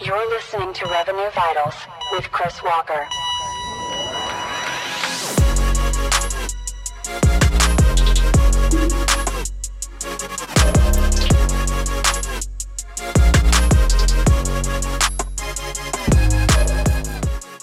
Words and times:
You're 0.00 0.28
listening 0.28 0.72
to 0.74 0.86
Revenue 0.86 1.30
Vitals 1.34 1.74
with 2.12 2.30
Chris 2.30 2.62
Walker. 2.62 3.06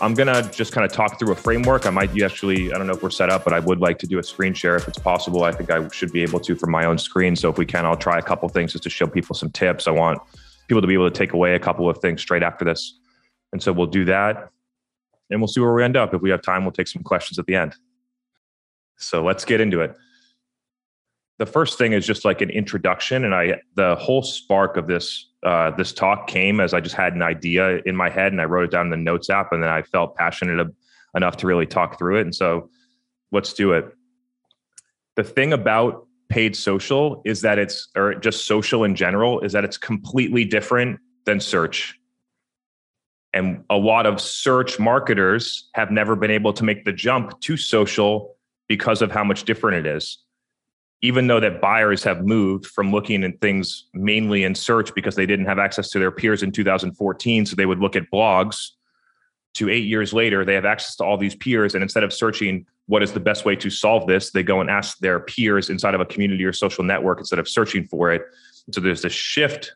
I'm 0.04 0.16
gonna 0.16 0.44
just 0.52 0.74
kind 0.74 0.86
of 0.86 0.92
talk 0.92 1.18
through 1.18 1.32
a 1.32 1.36
framework. 1.36 1.86
I 1.86 1.90
might 1.90 2.22
actually, 2.22 2.74
I 2.74 2.78
don't 2.78 2.88
know 2.88 2.94
if 2.94 3.02
we're 3.02 3.10
set 3.10 3.30
up, 3.30 3.46
but 3.46 3.54
I 3.54 3.60
would 3.60 3.80
like 3.80 3.98
to 4.00 4.08
do 4.08 4.20
a 4.20 4.24
screen 4.24 4.54
share 4.54 4.76
if 4.76 4.86
it's 4.88 5.00
possible. 5.00 5.46
I 5.46 5.54
think 5.54 5.72
I 5.72 5.88
should 5.90 6.12
be 6.12 6.24
able 6.24 6.42
to 6.42 6.56
from 6.56 6.72
my 6.72 6.84
own 6.84 6.98
screen. 6.98 7.38
So 7.38 7.50
if 7.50 7.58
we 7.58 7.66
can, 7.66 7.86
I'll 7.86 7.96
try 7.96 8.20
a 8.20 8.22
couple 8.22 8.50
things 8.50 8.74
just 8.74 8.84
to 8.84 8.90
show 8.90 9.08
people 9.08 9.34
some 9.34 9.50
tips. 9.50 9.88
I 9.88 9.92
want 9.92 10.22
people 10.68 10.82
to 10.82 10.88
be 10.88 10.94
able 10.94 11.10
to 11.10 11.18
take 11.18 11.34
away 11.34 11.56
a 11.56 11.60
couple 11.60 11.90
of 11.90 11.98
things 12.00 12.22
straight 12.22 12.44
after 12.44 12.66
this. 12.66 12.98
And 13.52 13.62
so 13.62 13.72
we'll 13.72 13.88
do 13.88 14.06
that 14.06 14.50
and 15.30 15.42
we'll 15.42 15.48
see 15.48 15.60
where 15.60 15.74
we 15.74 15.84
end 15.84 15.98
up. 15.98 16.14
If 16.14 16.22
we 16.22 16.30
have 16.30 16.42
time, 16.42 16.64
we'll 16.64 16.72
take 16.72 16.88
some 16.88 17.04
questions 17.04 17.40
at 17.40 17.46
the 17.46 17.56
end. 17.56 17.76
So 18.98 19.24
let's 19.24 19.46
get 19.46 19.60
into 19.60 19.82
it. 19.82 19.96
The 21.40 21.46
first 21.46 21.78
thing 21.78 21.94
is 21.94 22.06
just 22.06 22.26
like 22.26 22.42
an 22.42 22.52
introduction, 22.52 23.26
and 23.26 23.34
I 23.34 23.60
the 23.76 23.96
whole 23.96 24.22
spark 24.22 24.78
of 24.78 24.88
this 24.88 25.30
uh, 25.42 25.72
this 25.72 25.92
talk 25.92 26.28
came 26.28 26.60
as 26.60 26.74
I 26.74 26.80
just 26.80 26.96
had 26.96 27.14
an 27.14 27.24
idea 27.24 27.82
in 27.86 27.96
my 27.96 28.10
head 28.10 28.32
and 28.32 28.40
I 28.40 28.46
wrote 28.46 28.64
it 28.64 28.72
down 28.72 28.86
in 28.86 28.92
the 28.92 28.98
notes 28.98 29.30
app, 29.30 29.52
and 29.52 29.62
then 29.62 29.70
I 29.70 29.82
felt 29.82 30.16
passionate 30.16 30.72
enough 31.16 31.38
to 31.38 31.48
really 31.48 31.66
talk 31.66 31.98
through 31.98 32.20
it. 32.20 32.22
And 32.22 32.36
so, 32.36 32.70
let's 33.32 33.54
do 33.54 33.74
it. 33.74 33.92
The 35.16 35.24
thing 35.24 35.54
about 35.54 36.03
paid 36.30 36.56
social 36.56 37.22
is 37.26 37.42
that 37.42 37.60
it's, 37.60 37.90
or 37.96 38.16
just 38.16 38.48
social 38.48 38.84
in 38.84 38.96
general, 38.96 39.40
is 39.42 39.54
that 39.54 39.64
it's 39.64 39.78
completely 39.78 40.46
different 40.46 41.00
than 41.26 41.40
search. 41.40 42.00
And 43.34 43.64
a 43.70 43.78
lot 43.78 44.06
of 44.06 44.22
search 44.22 44.80
marketers 44.80 45.70
have 45.74 45.92
never 45.92 46.16
been 46.16 46.32
able 46.32 46.54
to 46.54 46.64
make 46.64 46.86
the 46.86 46.94
jump 46.94 47.40
to 47.42 47.58
social 47.58 48.36
because 48.68 49.02
of 49.02 49.12
how 49.12 49.24
much 49.24 49.44
different 49.44 49.86
it 49.86 49.96
is 49.96 50.20
even 51.04 51.28
though 51.28 51.42
that 51.42 51.60
buyers 51.60 52.02
have 52.02 52.26
moved 52.26 52.66
from 52.66 52.90
looking 52.92 53.26
at 53.26 53.40
things 53.42 53.90
mainly 53.94 54.46
in 54.46 54.56
search 54.56 54.96
because 54.96 55.16
they 55.16 55.26
didn't 55.26 55.46
have 55.46 55.60
access 55.60 55.90
to 55.90 56.00
their 56.00 56.12
peers 56.12 56.42
in 56.42 56.52
2014 56.52 57.46
so 57.46 57.56
they 57.56 57.66
would 57.66 57.80
look 57.80 57.96
at 57.96 58.10
blogs 58.12 58.70
to 59.54 59.70
8 59.70 59.80
years 59.80 60.14
later 60.14 60.44
they 60.44 60.56
have 60.56 60.66
access 60.66 60.96
to 60.96 61.04
all 61.04 61.18
these 61.18 61.36
peers 61.36 61.76
and 61.76 61.84
instead 61.84 62.04
of 62.04 62.12
searching 62.12 62.66
what 62.88 63.02
is 63.02 63.14
the 63.14 63.20
best 63.20 63.46
way 63.46 63.56
to 63.56 63.70
solve 63.70 64.08
this 64.08 64.32
they 64.32 64.44
go 64.44 64.62
and 64.62 64.70
ask 64.70 64.98
their 65.00 65.20
peers 65.20 65.70
inside 65.70 65.96
of 65.96 66.02
a 66.02 66.06
community 66.06 66.44
or 66.44 66.54
social 66.54 66.84
network 66.84 67.20
instead 67.20 67.40
of 67.40 67.48
searching 67.48 67.86
for 67.86 68.12
it 68.12 68.22
so 68.72 68.82
there's 68.82 69.02
this 69.02 69.14
shift 69.14 69.74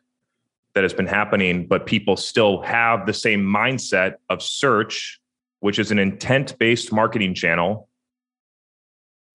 that 0.74 0.82
has 0.82 0.92
been 0.92 1.06
happening 1.06 1.66
but 1.66 1.86
people 1.86 2.16
still 2.16 2.62
have 2.62 3.06
the 3.06 3.14
same 3.14 3.42
mindset 3.42 4.14
of 4.28 4.42
search 4.42 5.20
which 5.60 5.78
is 5.78 5.90
an 5.90 5.98
intent 5.98 6.58
based 6.58 6.92
marketing 6.92 7.34
channel 7.34 7.88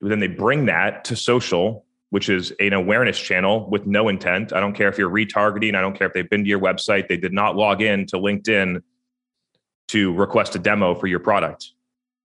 then 0.09 0.19
they 0.19 0.27
bring 0.27 0.65
that 0.65 1.05
to 1.05 1.15
social, 1.15 1.85
which 2.09 2.29
is 2.29 2.51
an 2.59 2.73
awareness 2.73 3.17
channel 3.17 3.69
with 3.69 3.85
no 3.85 4.09
intent. 4.09 4.53
I 4.53 4.59
don't 4.59 4.73
care 4.73 4.89
if 4.89 4.97
you're 4.97 5.09
retargeting. 5.09 5.75
I 5.75 5.81
don't 5.81 5.97
care 5.97 6.07
if 6.07 6.13
they've 6.13 6.29
been 6.29 6.43
to 6.43 6.49
your 6.49 6.59
website. 6.59 7.07
They 7.07 7.17
did 7.17 7.33
not 7.33 7.55
log 7.55 7.81
in 7.81 8.05
to 8.07 8.17
LinkedIn 8.17 8.81
to 9.89 10.13
request 10.13 10.55
a 10.55 10.59
demo 10.59 10.95
for 10.95 11.07
your 11.07 11.19
product. 11.19 11.71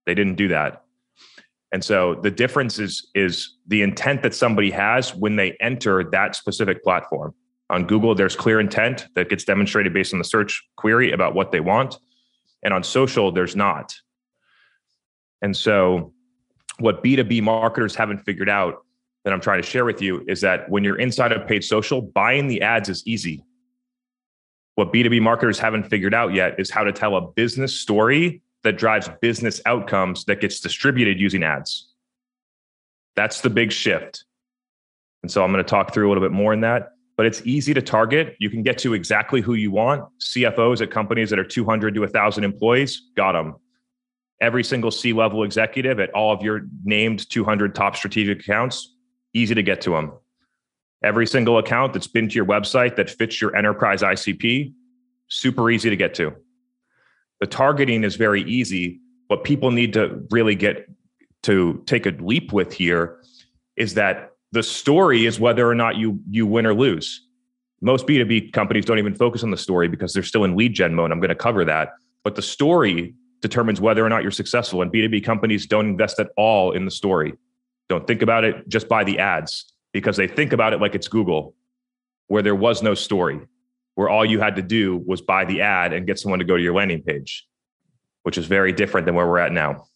They 0.06 0.14
didn't 0.14 0.34
do 0.34 0.48
that. 0.48 0.84
And 1.72 1.84
so 1.84 2.14
the 2.14 2.30
difference 2.30 2.78
is, 2.78 3.08
is 3.14 3.56
the 3.66 3.82
intent 3.82 4.22
that 4.22 4.34
somebody 4.34 4.70
has 4.70 5.14
when 5.14 5.36
they 5.36 5.56
enter 5.60 6.04
that 6.10 6.34
specific 6.34 6.82
platform. 6.82 7.34
On 7.70 7.86
Google, 7.86 8.14
there's 8.14 8.34
clear 8.34 8.58
intent 8.60 9.06
that 9.14 9.28
gets 9.28 9.44
demonstrated 9.44 9.92
based 9.92 10.14
on 10.14 10.18
the 10.18 10.24
search 10.24 10.66
query 10.76 11.12
about 11.12 11.34
what 11.34 11.52
they 11.52 11.60
want. 11.60 11.98
And 12.62 12.72
on 12.72 12.82
social, 12.82 13.30
there's 13.30 13.54
not. 13.54 13.94
And 15.42 15.54
so 15.56 16.12
what 16.78 17.04
B2B 17.04 17.42
marketers 17.42 17.94
haven't 17.94 18.18
figured 18.18 18.48
out 18.48 18.84
that 19.24 19.32
I'm 19.32 19.40
trying 19.40 19.60
to 19.60 19.68
share 19.68 19.84
with 19.84 20.00
you 20.00 20.24
is 20.26 20.40
that 20.40 20.68
when 20.70 20.84
you're 20.84 20.98
inside 20.98 21.32
of 21.32 21.46
paid 21.46 21.62
social, 21.62 22.00
buying 22.00 22.48
the 22.48 22.62
ads 22.62 22.88
is 22.88 23.06
easy. 23.06 23.44
What 24.76 24.92
B2B 24.92 25.20
marketers 25.20 25.58
haven't 25.58 25.84
figured 25.84 26.14
out 26.14 26.32
yet 26.32 26.58
is 26.58 26.70
how 26.70 26.84
to 26.84 26.92
tell 26.92 27.16
a 27.16 27.20
business 27.20 27.78
story 27.78 28.42
that 28.68 28.76
drives 28.76 29.08
business 29.22 29.62
outcomes 29.64 30.26
that 30.26 30.42
gets 30.42 30.60
distributed 30.60 31.18
using 31.18 31.42
ads. 31.42 31.88
That's 33.16 33.40
the 33.40 33.48
big 33.48 33.72
shift. 33.72 34.24
And 35.22 35.32
so 35.32 35.42
I'm 35.42 35.50
going 35.50 35.64
to 35.64 35.68
talk 35.68 35.94
through 35.94 36.06
a 36.06 36.10
little 36.10 36.22
bit 36.22 36.32
more 36.32 36.52
in 36.52 36.60
that, 36.60 36.90
but 37.16 37.24
it's 37.24 37.40
easy 37.46 37.72
to 37.72 37.80
target. 37.80 38.36
You 38.38 38.50
can 38.50 38.62
get 38.62 38.76
to 38.78 38.92
exactly 38.92 39.40
who 39.40 39.54
you 39.54 39.70
want. 39.70 40.04
CFOs 40.20 40.82
at 40.82 40.90
companies 40.90 41.30
that 41.30 41.38
are 41.38 41.44
200 41.44 41.94
to 41.94 42.00
1,000 42.00 42.44
employees, 42.44 43.10
got 43.16 43.32
them 43.32 43.54
every 44.40 44.62
single 44.62 44.90
C 44.90 45.12
level 45.12 45.42
executive 45.42 45.98
at 45.98 46.10
all 46.10 46.30
of 46.30 46.42
your 46.42 46.66
named 46.84 47.28
200 47.28 47.74
top 47.74 47.96
strategic 47.96 48.40
accounts, 48.40 48.94
easy 49.34 49.54
to 49.54 49.62
get 49.62 49.80
to 49.80 49.90
them. 49.90 50.12
Every 51.02 51.26
single 51.26 51.58
account 51.58 51.92
that's 51.94 52.06
been 52.06 52.28
to 52.28 52.34
your 52.34 52.44
website 52.44 52.96
that 52.96 53.08
fits 53.08 53.40
your 53.40 53.56
enterprise 53.56 54.02
ICP, 54.02 54.74
super 55.28 55.70
easy 55.70 55.90
to 55.90 55.96
get 55.96 56.14
to. 56.14 56.34
The 57.40 57.46
targeting 57.46 58.04
is 58.04 58.16
very 58.16 58.42
easy. 58.42 59.00
What 59.28 59.44
people 59.44 59.70
need 59.70 59.92
to 59.94 60.24
really 60.30 60.54
get 60.54 60.88
to 61.44 61.82
take 61.86 62.06
a 62.06 62.10
leap 62.10 62.52
with 62.52 62.72
here 62.72 63.22
is 63.76 63.94
that 63.94 64.32
the 64.52 64.62
story 64.62 65.26
is 65.26 65.38
whether 65.38 65.68
or 65.68 65.74
not 65.74 65.96
you 65.96 66.20
you 66.28 66.46
win 66.46 66.66
or 66.66 66.74
lose. 66.74 67.26
Most 67.80 68.06
B2B 68.06 68.52
companies 68.52 68.84
don't 68.84 68.98
even 68.98 69.14
focus 69.14 69.44
on 69.44 69.50
the 69.50 69.56
story 69.56 69.88
because 69.88 70.12
they're 70.12 70.22
still 70.22 70.44
in 70.44 70.56
lead 70.56 70.74
gen 70.74 70.94
mode. 70.94 71.12
I'm 71.12 71.20
going 71.20 71.28
to 71.28 71.34
cover 71.34 71.64
that. 71.64 71.94
But 72.24 72.34
the 72.34 72.42
story 72.42 73.14
determines 73.40 73.80
whether 73.80 74.04
or 74.04 74.08
not 74.08 74.22
you're 74.22 74.32
successful. 74.32 74.82
And 74.82 74.92
B2B 74.92 75.24
companies 75.24 75.66
don't 75.66 75.86
invest 75.86 76.18
at 76.18 76.30
all 76.36 76.72
in 76.72 76.84
the 76.84 76.90
story. 76.90 77.34
Don't 77.88 78.06
think 78.06 78.22
about 78.22 78.44
it 78.44 78.68
just 78.68 78.88
by 78.88 79.04
the 79.04 79.18
ads 79.18 79.72
because 79.92 80.16
they 80.16 80.26
think 80.26 80.52
about 80.52 80.72
it 80.72 80.80
like 80.80 80.94
it's 80.94 81.08
Google, 81.08 81.54
where 82.26 82.42
there 82.42 82.54
was 82.54 82.82
no 82.82 82.94
story, 82.94 83.40
where 83.98 84.08
all 84.08 84.24
you 84.24 84.38
had 84.38 84.54
to 84.54 84.62
do 84.62 85.02
was 85.08 85.20
buy 85.20 85.44
the 85.44 85.60
ad 85.60 85.92
and 85.92 86.06
get 86.06 86.20
someone 86.20 86.38
to 86.38 86.44
go 86.44 86.56
to 86.56 86.62
your 86.62 86.72
landing 86.72 87.02
page, 87.02 87.44
which 88.22 88.38
is 88.38 88.46
very 88.46 88.72
different 88.72 89.06
than 89.06 89.16
where 89.16 89.26
we're 89.26 89.40
at 89.40 89.50
now. 89.50 89.88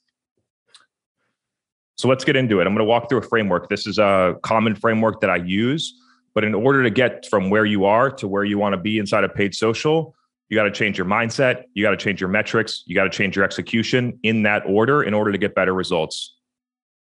So 1.94 2.08
let's 2.08 2.24
get 2.24 2.34
into 2.34 2.58
it. 2.58 2.66
I'm 2.66 2.74
going 2.74 2.84
to 2.84 2.84
walk 2.84 3.08
through 3.08 3.18
a 3.18 3.22
framework. 3.22 3.68
This 3.68 3.86
is 3.86 3.98
a 3.98 4.34
common 4.42 4.74
framework 4.74 5.20
that 5.20 5.30
I 5.30 5.36
use. 5.36 5.94
But 6.34 6.42
in 6.42 6.52
order 6.52 6.82
to 6.82 6.90
get 6.90 7.26
from 7.30 7.48
where 7.48 7.64
you 7.64 7.84
are 7.84 8.10
to 8.10 8.26
where 8.26 8.42
you 8.42 8.58
want 8.58 8.72
to 8.72 8.76
be 8.76 8.98
inside 8.98 9.22
of 9.22 9.36
paid 9.36 9.54
social, 9.54 10.16
you 10.48 10.56
got 10.56 10.64
to 10.64 10.72
change 10.72 10.98
your 10.98 11.06
mindset, 11.06 11.62
you 11.74 11.84
got 11.84 11.92
to 11.92 11.96
change 11.96 12.20
your 12.20 12.28
metrics, 12.28 12.82
you 12.86 12.96
got 12.96 13.04
to 13.04 13.10
change 13.10 13.36
your 13.36 13.44
execution 13.44 14.18
in 14.24 14.42
that 14.42 14.64
order 14.66 15.04
in 15.04 15.14
order 15.14 15.30
to 15.30 15.38
get 15.38 15.54
better 15.54 15.74
results. 15.74 16.34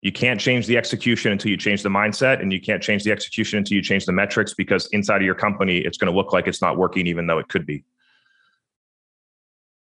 You 0.03 0.11
can't 0.11 0.41
change 0.41 0.67
the 0.67 0.77
execution 0.77 1.31
until 1.31 1.51
you 1.51 1.57
change 1.57 1.83
the 1.85 1.89
mindset, 1.89 2.43
and 2.43 2.53
you 2.53 2.61
can't 2.61 2.83
change 2.83 3.05
the 3.05 3.13
execution 3.13 3.59
until 3.59 3.77
you 3.77 3.83
change 3.83 4.05
the 4.05 4.13
metrics 4.13 4.53
because 4.53 4.87
inside 4.89 5.17
of 5.17 5.23
your 5.23 5.37
company, 5.37 5.79
it's 5.79 5.97
going 5.97 6.13
to 6.13 6.17
look 6.17 6.33
like 6.33 6.49
it's 6.49 6.61
not 6.61 6.77
working, 6.77 7.07
even 7.07 7.29
though 7.29 7.39
it 7.39 7.49
could 7.49 7.65
be. 7.65 7.85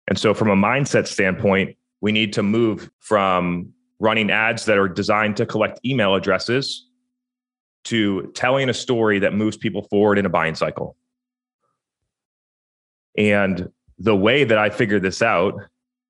And 0.07 0.17
so, 0.17 0.33
from 0.33 0.49
a 0.49 0.55
mindset 0.55 1.05
standpoint, 1.05 1.77
we 2.01 2.11
need 2.11 2.33
to 2.33 2.41
move 2.41 2.89
from 2.99 3.73
running 3.99 4.31
ads 4.31 4.65
that 4.65 4.77
are 4.77 4.87
designed 4.87 5.37
to 5.37 5.45
collect 5.45 5.79
email 5.85 6.15
addresses 6.15 6.87
to 7.83 8.31
telling 8.33 8.69
a 8.69 8.73
story 8.73 9.19
that 9.19 9.33
moves 9.33 9.55
people 9.55 9.83
forward 9.83 10.17
in 10.17 10.25
a 10.25 10.29
buying 10.29 10.55
cycle. 10.55 10.95
And 13.17 13.69
the 13.99 14.15
way 14.15 14.43
that 14.43 14.57
I 14.57 14.69
figured 14.69 15.03
this 15.03 15.21
out 15.21 15.55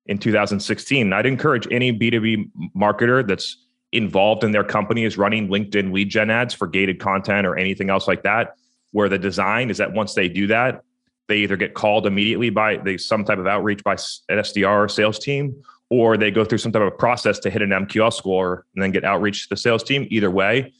in 0.06 0.18
2016, 0.18 1.12
I'd 1.12 1.26
encourage 1.26 1.68
any 1.70 1.92
B2B 1.92 2.50
marketer 2.76 3.26
that's 3.26 3.56
involved 3.92 4.44
in 4.44 4.52
their 4.52 4.64
company 4.64 5.04
is 5.04 5.16
running 5.16 5.48
LinkedIn 5.48 5.92
lead 5.92 6.10
gen 6.10 6.30
ads 6.30 6.54
for 6.54 6.66
gated 6.66 7.00
content 7.00 7.46
or 7.46 7.56
anything 7.56 7.90
else 7.90 8.06
like 8.06 8.22
that, 8.22 8.54
where 8.92 9.08
the 9.08 9.18
design 9.18 9.70
is 9.70 9.78
that 9.78 9.92
once 9.92 10.14
they 10.14 10.28
do 10.28 10.46
that, 10.48 10.82
they 11.28 11.38
either 11.38 11.56
get 11.56 11.74
called 11.74 12.06
immediately 12.06 12.50
by 12.50 12.76
they 12.78 12.96
some 12.96 13.24
type 13.24 13.38
of 13.38 13.46
outreach 13.46 13.84
by 13.84 13.92
an 14.28 14.38
SDR 14.38 14.84
or 14.84 14.88
sales 14.88 15.18
team, 15.18 15.62
or 15.90 16.16
they 16.16 16.30
go 16.30 16.44
through 16.44 16.58
some 16.58 16.72
type 16.72 16.82
of 16.82 16.98
process 16.98 17.38
to 17.40 17.50
hit 17.50 17.62
an 17.62 17.70
MQL 17.70 18.12
score 18.12 18.64
and 18.74 18.82
then 18.82 18.90
get 18.90 19.04
outreach 19.04 19.44
to 19.44 19.54
the 19.54 19.56
sales 19.56 19.82
team. 19.82 20.06
Either 20.10 20.30
way, 20.30 20.72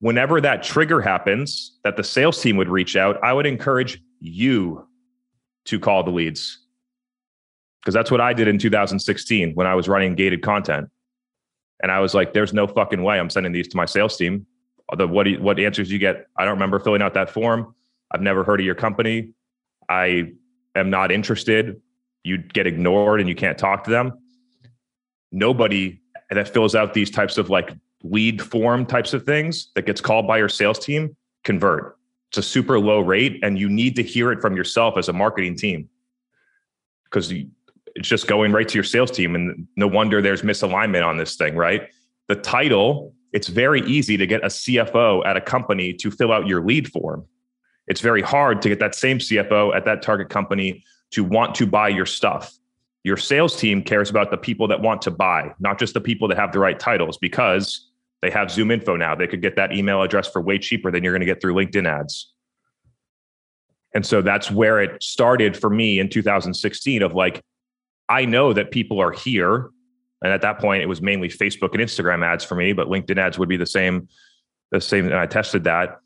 whenever 0.00 0.40
that 0.40 0.62
trigger 0.62 1.00
happens, 1.00 1.78
that 1.84 1.96
the 1.96 2.04
sales 2.04 2.40
team 2.40 2.56
would 2.56 2.68
reach 2.68 2.96
out, 2.96 3.22
I 3.22 3.32
would 3.32 3.46
encourage 3.46 4.00
you 4.20 4.86
to 5.66 5.78
call 5.78 6.02
the 6.02 6.10
leads. 6.10 6.58
Because 7.80 7.94
that's 7.94 8.10
what 8.10 8.20
I 8.20 8.32
did 8.32 8.46
in 8.46 8.58
2016 8.58 9.54
when 9.54 9.66
I 9.66 9.74
was 9.74 9.88
running 9.88 10.14
gated 10.14 10.42
content. 10.42 10.88
And 11.82 11.90
I 11.90 12.00
was 12.00 12.14
like, 12.14 12.32
there's 12.32 12.52
no 12.52 12.66
fucking 12.66 13.02
way 13.02 13.18
I'm 13.18 13.30
sending 13.30 13.52
these 13.52 13.68
to 13.68 13.76
my 13.76 13.86
sales 13.86 14.16
team. 14.16 14.46
The, 14.96 15.06
what, 15.06 15.26
what 15.40 15.58
answers 15.58 15.90
you 15.90 15.98
get? 15.98 16.26
I 16.36 16.44
don't 16.44 16.54
remember 16.54 16.78
filling 16.78 17.02
out 17.02 17.14
that 17.14 17.30
form. 17.30 17.74
I've 18.10 18.20
never 18.20 18.44
heard 18.44 18.60
of 18.60 18.66
your 18.66 18.74
company. 18.74 19.30
I 19.88 20.32
am 20.76 20.90
not 20.90 21.10
interested. 21.10 21.80
You 22.24 22.38
get 22.38 22.66
ignored 22.66 23.20
and 23.20 23.28
you 23.28 23.34
can't 23.34 23.58
talk 23.58 23.84
to 23.84 23.90
them. 23.90 24.18
Nobody 25.32 26.00
that 26.30 26.48
fills 26.48 26.74
out 26.74 26.94
these 26.94 27.10
types 27.10 27.38
of 27.38 27.50
like 27.50 27.72
lead 28.02 28.42
form 28.42 28.84
types 28.84 29.14
of 29.14 29.24
things 29.24 29.70
that 29.74 29.86
gets 29.86 30.00
called 30.00 30.26
by 30.26 30.36
your 30.38 30.48
sales 30.48 30.78
team 30.78 31.16
convert 31.44 31.96
it's 32.32 32.38
a 32.38 32.42
super 32.42 32.80
low 32.80 33.00
rate 33.00 33.38
and 33.42 33.58
you 33.58 33.68
need 33.68 33.94
to 33.94 34.02
hear 34.02 34.32
it 34.32 34.40
from 34.40 34.56
yourself 34.56 34.96
as 34.96 35.10
a 35.10 35.12
marketing 35.12 35.54
team 35.54 35.86
because 37.04 37.30
it's 37.94 38.08
just 38.08 38.26
going 38.26 38.52
right 38.52 38.68
to 38.68 38.74
your 38.74 38.84
sales 38.84 39.10
team. 39.10 39.34
And 39.34 39.66
no 39.76 39.86
wonder 39.86 40.22
there's 40.22 40.42
misalignment 40.42 41.06
on 41.06 41.16
this 41.16 41.36
thing, 41.36 41.56
right? 41.56 41.88
The 42.28 42.36
title, 42.36 43.14
it's 43.32 43.48
very 43.48 43.82
easy 43.82 44.16
to 44.16 44.26
get 44.26 44.42
a 44.42 44.48
CFO 44.48 45.24
at 45.26 45.36
a 45.36 45.40
company 45.40 45.92
to 45.94 46.10
fill 46.10 46.32
out 46.32 46.46
your 46.46 46.64
lead 46.64 46.90
form. 46.90 47.26
It's 47.86 48.00
very 48.00 48.22
hard 48.22 48.62
to 48.62 48.68
get 48.68 48.78
that 48.80 48.94
same 48.94 49.18
CFO 49.18 49.74
at 49.74 49.84
that 49.84 50.02
target 50.02 50.28
company 50.28 50.84
to 51.10 51.24
want 51.24 51.54
to 51.56 51.66
buy 51.66 51.88
your 51.88 52.06
stuff. 52.06 52.52
Your 53.04 53.16
sales 53.16 53.56
team 53.56 53.82
cares 53.82 54.08
about 54.08 54.30
the 54.30 54.36
people 54.36 54.68
that 54.68 54.80
want 54.80 55.02
to 55.02 55.10
buy, 55.10 55.52
not 55.58 55.78
just 55.78 55.92
the 55.92 56.00
people 56.00 56.28
that 56.28 56.38
have 56.38 56.52
the 56.52 56.60
right 56.60 56.78
titles, 56.78 57.18
because 57.18 57.90
they 58.22 58.30
have 58.30 58.48
ZoomInfo 58.48 58.96
now. 58.96 59.16
They 59.16 59.26
could 59.26 59.42
get 59.42 59.56
that 59.56 59.72
email 59.72 60.02
address 60.02 60.28
for 60.28 60.40
way 60.40 60.58
cheaper 60.58 60.92
than 60.92 61.02
you're 61.02 61.12
going 61.12 61.20
to 61.20 61.26
get 61.26 61.40
through 61.40 61.54
LinkedIn 61.54 61.88
ads. 61.88 62.32
And 63.94 64.06
so 64.06 64.22
that's 64.22 64.50
where 64.50 64.80
it 64.80 65.02
started 65.02 65.56
for 65.56 65.68
me 65.68 65.98
in 65.98 66.08
2016 66.08 67.02
of 67.02 67.12
like, 67.14 67.42
I 68.08 68.24
know 68.24 68.52
that 68.52 68.70
people 68.70 69.00
are 69.00 69.12
here. 69.12 69.70
And 70.22 70.32
at 70.32 70.42
that 70.42 70.58
point, 70.58 70.82
it 70.82 70.86
was 70.86 71.02
mainly 71.02 71.28
Facebook 71.28 71.72
and 71.72 71.82
Instagram 71.82 72.24
ads 72.24 72.44
for 72.44 72.54
me, 72.54 72.72
but 72.72 72.88
LinkedIn 72.88 73.18
ads 73.18 73.38
would 73.38 73.48
be 73.48 73.56
the 73.56 73.66
same, 73.66 74.08
the 74.70 74.80
same. 74.80 75.06
And 75.06 75.16
I 75.16 75.26
tested 75.26 75.64
that. 75.64 75.98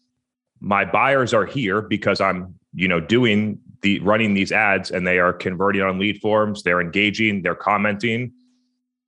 My 0.61 0.85
buyers 0.85 1.35
are 1.35 1.45
here 1.45 1.83
because 1.83 2.21
I'm, 2.21 2.55
you 2.73 2.89
know, 2.89 3.01
doing 3.01 3.59
the 3.83 3.99
running 4.01 4.35
these 4.35 4.53
ads 4.53 4.91
and 4.91 5.07
they 5.07 5.19
are 5.19 5.33
converting 5.33 5.83
on 5.83 5.99
lead 5.99 6.21
forms, 6.21 6.63
they're 6.63 6.81
engaging, 6.81 7.43
they're 7.43 7.55
commenting. 7.55 8.33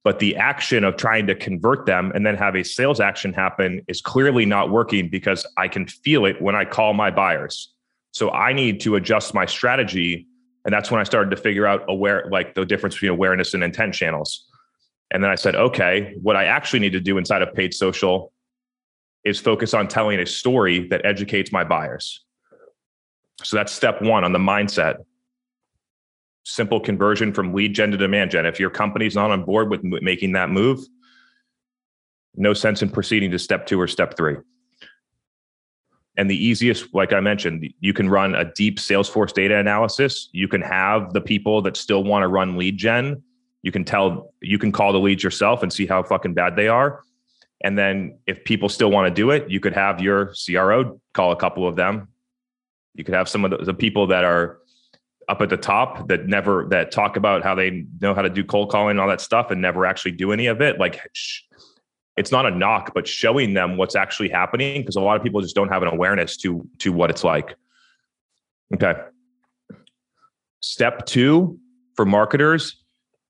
But 0.05 0.21
the 0.21 0.37
action 0.37 0.85
of 0.85 0.97
trying 0.97 1.27
to 1.27 1.35
convert 1.35 1.87
them 1.87 2.13
and 2.15 2.25
then 2.25 2.37
have 2.37 2.55
a 2.55 2.63
sales 2.63 3.01
action 3.01 3.33
happen 3.33 3.83
is 3.89 4.01
clearly 4.01 4.47
not 4.47 4.71
working 4.71 5.09
because 5.09 5.47
I 5.57 5.69
can 5.69 5.87
feel 5.87 6.25
it 6.27 6.41
when 6.41 6.55
I 6.55 6.65
call 6.65 6.95
my 6.95 7.11
buyers. 7.11 7.73
So 8.13 8.31
I 8.31 8.53
need 8.53 8.81
to 8.81 8.97
adjust 8.97 9.35
my 9.35 9.47
strategy. 9.47 10.27
And 10.65 10.73
that's 10.73 10.91
when 10.91 11.01
I 11.01 11.05
started 11.05 11.31
to 11.31 11.37
figure 11.37 11.67
out 11.67 11.85
aware, 11.89 12.29
like 12.31 12.55
the 12.55 12.65
difference 12.65 12.95
between 12.97 13.13
awareness 13.13 13.55
and 13.55 13.63
intent 13.63 13.95
channels. 13.95 14.47
And 15.11 15.23
then 15.23 15.31
I 15.31 15.35
said, 15.37 15.57
okay, 15.57 16.15
what 16.21 16.37
I 16.37 16.45
actually 16.45 16.81
need 16.81 16.93
to 16.93 17.01
do 17.01 17.17
inside 17.17 17.43
of 17.43 17.55
paid 17.55 17.73
social 17.73 18.33
is 19.25 19.41
focus 19.41 19.75
on 19.75 19.89
telling 19.89 20.21
a 20.21 20.27
story 20.27 20.89
that 20.89 21.05
educates 21.05 21.51
my 21.53 21.65
buyers. 21.65 22.25
So 23.43 23.57
that's 23.57 23.73
step 23.73 24.03
one 24.03 24.25
on 24.25 24.33
the 24.33 24.39
mindset. 24.39 24.97
Simple 26.45 26.81
conversion 26.81 27.33
from 27.33 27.55
lead 27.55 27.75
gen 27.75 27.91
to 27.93 27.97
demand 27.97 28.31
gen. 28.31 28.47
If 28.47 28.59
your 28.59 28.71
company's 28.71 29.15
not 29.15 29.31
on 29.31 29.45
board 29.45 29.71
with 29.71 29.83
making 29.83 30.33
that 30.33 30.51
move, 30.51 30.81
no 32.35 32.55
sense 32.55 32.83
in 32.83 32.91
proceeding 32.91 33.31
to 33.31 33.39
step 33.39 33.67
two 33.67 33.81
or 33.81 33.87
step 33.87 34.17
three. 34.17 34.37
And 36.19 36.29
the 36.29 36.37
easiest, 36.37 36.93
like 36.93 37.13
I 37.13 37.21
mentioned, 37.21 37.73
you 37.79 37.93
can 37.93 38.11
run 38.11 38.35
a 38.35 38.53
deep 38.53 38.81
Salesforce 38.81 39.33
data 39.33 39.57
analysis. 39.57 40.29
You 40.33 40.49
can 40.49 40.61
have 40.61 41.13
the 41.13 41.21
people 41.21 41.63
that 41.63 41.77
still 41.77 42.03
want 42.03 42.25
to 42.25 42.29
run 42.29 42.59
lead 42.59 42.77
gen. 42.77 43.23
You 43.63 43.71
can 43.71 43.85
tell, 43.85 44.35
you 44.43 44.59
can 44.59 44.73
call 44.73 44.93
the 44.93 44.99
leads 44.99 45.23
yourself 45.23 45.63
and 45.63 45.73
see 45.73 45.87
how 45.87 46.03
fucking 46.03 46.35
bad 46.35 46.57
they 46.57 46.67
are. 46.67 47.05
And 47.63 47.79
then 47.79 48.19
if 48.27 48.45
people 48.45 48.69
still 48.69 48.91
want 48.91 49.09
to 49.09 49.15
do 49.15 49.31
it, 49.31 49.49
you 49.49 49.61
could 49.61 49.73
have 49.75 50.01
your 50.01 50.35
CRO 50.45 51.01
call 51.15 51.31
a 51.31 51.37
couple 51.37 51.69
of 51.69 51.77
them. 51.77 52.09
You 52.95 53.05
could 53.05 53.15
have 53.15 53.29
some 53.29 53.45
of 53.45 53.53
the, 53.53 53.59
the 53.59 53.75
people 53.75 54.09
that 54.09 54.25
are 54.25 54.59
up 55.29 55.41
at 55.41 55.51
the 55.51 55.57
top 55.57 56.09
that 56.09 56.27
never 56.27 56.67
that 56.71 56.91
talk 56.91 57.17
about 57.17 57.43
how 57.45 57.55
they 57.55 57.85
know 58.01 58.15
how 58.15 58.23
to 58.23 58.31
do 58.31 58.43
cold 58.43 58.71
calling 58.71 58.93
and 58.93 59.01
all 59.01 59.09
that 59.09 59.21
stuff 59.21 59.51
and 59.51 59.61
never 59.61 59.87
actually 59.87 60.13
do 60.13 60.33
any 60.33 60.47
of 60.47 60.61
it. 60.61 60.81
Like 60.81 61.01
it's 62.19 62.33
not 62.33 62.47
a 62.47 62.51
knock, 62.51 62.93
but 62.95 63.07
showing 63.07 63.55
them 63.55 63.77
what's 63.77 63.95
actually 63.95 64.29
happening 64.29 64.83
because 64.83 64.97
a 64.97 65.01
lot 65.01 65.17
of 65.17 65.23
people 65.23 65.41
just 65.41 65.55
don't 65.55 65.69
have 65.69 65.83
an 65.83 65.89
awareness 65.89 66.37
to 66.39 66.69
to 66.79 66.93
what 66.93 67.11
it's 67.11 67.25
like. 67.25 67.55
Okay. 68.75 68.95
Step 70.61 71.07
two 71.07 71.59
for 71.95 72.05
marketers 72.05 72.83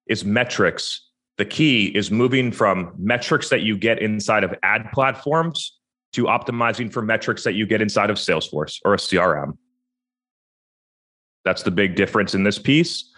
is 0.06 0.25
metrics. 0.25 1.06
The 1.37 1.44
key 1.44 1.87
is 1.87 2.11
moving 2.11 2.50
from 2.50 2.93
metrics 2.99 3.50
that 3.50 3.61
you 3.61 3.76
get 3.76 4.00
inside 4.00 4.43
of 4.43 4.55
ad 4.62 4.91
platforms 4.93 5.79
to 6.14 6.25
optimizing 6.25 6.93
for 6.93 7.02
metrics 7.02 7.44
that 7.44 7.52
you 7.55 7.67
get 7.67 7.82
inside 7.82 8.11
of 8.11 8.17
Salesforce 8.17 8.81
or 8.84 8.94
a 8.94 8.96
CRM. 8.96 9.56
That's 11.44 11.62
the 11.62 11.70
big 11.70 11.94
difference 11.94 12.34
in 12.34 12.43
this 12.43 12.58
piece. 12.58 13.12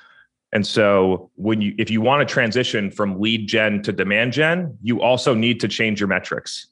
And 0.53 0.67
so 0.67 1.31
when 1.37 1.61
you 1.61 1.75
if 1.79 1.91
you 1.91 2.01
want 2.01 2.27
to 2.27 2.33
transition 2.33 2.91
from 2.91 3.21
lead 3.21 3.49
gen 3.49 3.83
to 3.83 3.93
demand 3.93 4.33
gen, 4.33 4.77
you 4.83 5.01
also 5.01 5.35
need 5.35 5.61
to 5.61 5.69
change 5.69 6.01
your 6.01 6.09
metrics. 6.09 6.67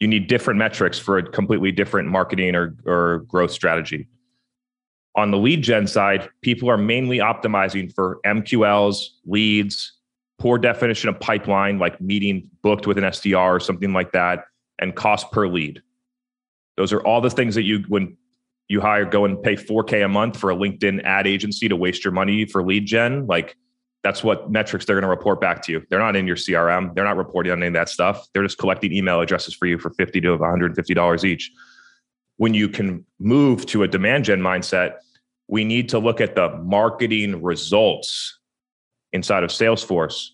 You 0.00 0.08
need 0.08 0.28
different 0.28 0.58
metrics 0.58 0.98
for 0.98 1.18
a 1.18 1.22
completely 1.22 1.72
different 1.72 2.08
marketing 2.08 2.54
or, 2.54 2.76
or 2.86 3.20
growth 3.28 3.50
strategy. 3.50 4.08
On 5.16 5.30
the 5.30 5.38
lead 5.38 5.62
gen 5.62 5.86
side, 5.86 6.28
people 6.42 6.70
are 6.70 6.76
mainly 6.76 7.18
optimizing 7.18 7.92
for 7.92 8.20
MQLs, 8.24 9.06
leads, 9.26 9.94
poor 10.38 10.58
definition 10.58 11.08
of 11.08 11.18
pipeline, 11.18 11.78
like 11.78 12.00
meeting 12.00 12.48
booked 12.62 12.86
with 12.86 12.98
an 12.98 13.04
SDR 13.04 13.56
or 13.56 13.60
something 13.60 13.92
like 13.92 14.12
that, 14.12 14.44
and 14.78 14.94
cost 14.94 15.30
per 15.32 15.48
lead. 15.48 15.82
Those 16.76 16.92
are 16.92 17.00
all 17.00 17.20
the 17.20 17.30
things 17.30 17.56
that 17.56 17.64
you, 17.64 17.84
when 17.88 18.16
you 18.68 18.80
hire 18.80 19.04
go 19.04 19.24
and 19.24 19.42
pay 19.42 19.56
4k 19.56 20.04
a 20.04 20.08
month 20.08 20.36
for 20.36 20.50
a 20.50 20.56
linkedin 20.56 21.02
ad 21.04 21.26
agency 21.26 21.68
to 21.68 21.76
waste 21.76 22.04
your 22.04 22.12
money 22.12 22.44
for 22.44 22.62
lead 22.62 22.86
gen 22.86 23.26
like 23.26 23.56
that's 24.04 24.22
what 24.22 24.50
metrics 24.50 24.84
they're 24.84 24.94
going 24.94 25.02
to 25.02 25.08
report 25.08 25.40
back 25.40 25.60
to 25.62 25.72
you. 25.72 25.82
They're 25.90 25.98
not 25.98 26.14
in 26.14 26.26
your 26.26 26.36
crm 26.36 26.94
they're 26.94 27.04
not 27.04 27.16
reporting 27.16 27.52
on 27.52 27.58
any 27.58 27.68
of 27.68 27.72
that 27.74 27.88
stuff. 27.88 28.26
They're 28.32 28.44
just 28.44 28.58
collecting 28.58 28.92
email 28.92 29.20
addresses 29.20 29.54
for 29.54 29.66
you 29.66 29.78
for 29.78 29.90
50 29.90 30.20
to 30.20 30.30
150 30.30 30.94
dollars 30.94 31.24
each. 31.24 31.50
When 32.36 32.54
you 32.54 32.68
can 32.68 33.04
move 33.18 33.66
to 33.66 33.82
a 33.82 33.88
demand 33.88 34.24
gen 34.24 34.40
mindset 34.40 34.96
we 35.48 35.64
need 35.64 35.88
to 35.88 35.98
look 35.98 36.20
at 36.20 36.34
the 36.34 36.50
marketing 36.58 37.42
results 37.42 38.38
inside 39.12 39.42
of 39.42 39.50
salesforce. 39.50 40.28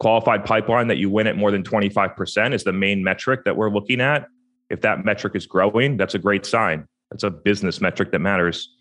Qualified 0.00 0.46
pipeline 0.46 0.88
that 0.88 0.96
you 0.96 1.10
win 1.10 1.26
at 1.26 1.36
more 1.36 1.50
than 1.50 1.62
25% 1.62 2.54
is 2.54 2.64
the 2.64 2.72
main 2.72 3.04
metric 3.04 3.44
that 3.44 3.54
we're 3.54 3.70
looking 3.70 4.00
at 4.00 4.26
if 4.70 4.80
that 4.82 5.04
metric 5.04 5.34
is 5.34 5.46
growing, 5.46 5.96
that's 5.96 6.14
a 6.14 6.18
great 6.18 6.46
sign. 6.46 6.86
That's 7.10 7.24
a 7.24 7.30
business 7.30 7.80
metric 7.80 8.12
that 8.12 8.20
matters. 8.20 8.72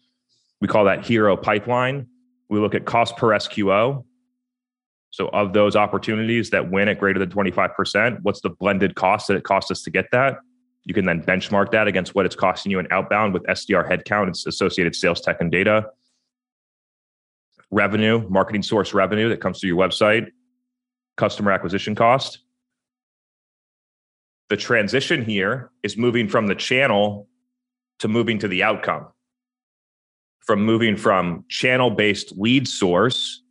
We 0.62 0.68
call 0.68 0.86
that 0.86 1.06
hero 1.06 1.36
pipeline. 1.36 2.08
We 2.48 2.60
look 2.60 2.76
at 2.76 2.86
cost 2.86 3.18
per 3.18 3.30
SQO. 3.30 4.06
So, 5.12 5.28
of 5.30 5.54
those 5.54 5.76
opportunities 5.76 6.52
that 6.52 6.70
win 6.70 6.88
at 6.88 7.00
greater 7.00 7.18
than 7.18 7.32
25%, 7.32 8.20
what's 8.22 8.42
the 8.42 8.52
blended 8.52 8.94
cost 8.94 9.28
that 9.28 9.38
it 9.38 9.44
costs 9.44 9.72
us 9.72 9.82
to 9.84 9.90
get 9.90 10.06
that? 10.12 10.38
You 10.84 10.94
can 10.94 11.06
then 11.06 11.24
benchmark 11.24 11.72
that 11.72 11.88
against 11.88 12.14
what 12.14 12.28
it's 12.28 12.36
costing 12.36 12.72
you 12.72 12.78
in 12.78 12.88
outbound 12.92 13.34
with 13.34 13.44
SDR 13.44 13.90
headcount 13.90 14.24
and 14.28 14.36
associated 14.48 14.96
sales 14.96 15.22
tech 15.22 15.42
and 15.42 15.52
data. 15.52 15.88
Revenue, 17.72 18.28
marketing 18.30 18.62
source 18.62 18.94
revenue 18.94 19.30
that 19.30 19.42
comes 19.42 19.60
through 19.60 19.70
your 19.70 19.78
website, 19.78 20.28
customer 21.18 21.52
acquisition 21.52 21.96
cost 21.96 22.40
the 24.50 24.58
transition 24.58 25.24
here 25.24 25.72
is 25.84 25.98
moving 25.98 26.28
from 26.28 26.48
the 26.48 26.56
channel 26.56 27.28
to 28.00 28.08
moving 28.08 28.40
to 28.40 28.48
the 28.48 28.64
outcome. 28.64 29.08
From 30.42 30.66
moving 30.66 30.98
from 30.98 31.46
channel 31.48 31.92
based 31.92 32.34
lead 32.38 32.68
source 32.68 33.44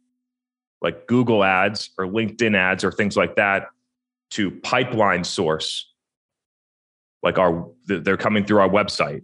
like 0.80 1.06
google 1.06 1.44
ads 1.44 1.90
or 1.98 2.06
linkedin 2.06 2.56
ads 2.56 2.84
or 2.84 2.92
things 2.92 3.16
like 3.16 3.36
that 3.36 3.66
to 4.30 4.50
pipeline 4.62 5.24
source 5.24 5.92
like 7.22 7.38
our 7.38 7.68
they're 7.86 8.16
coming 8.16 8.44
through 8.44 8.60
our 8.60 8.68
website. 8.68 9.22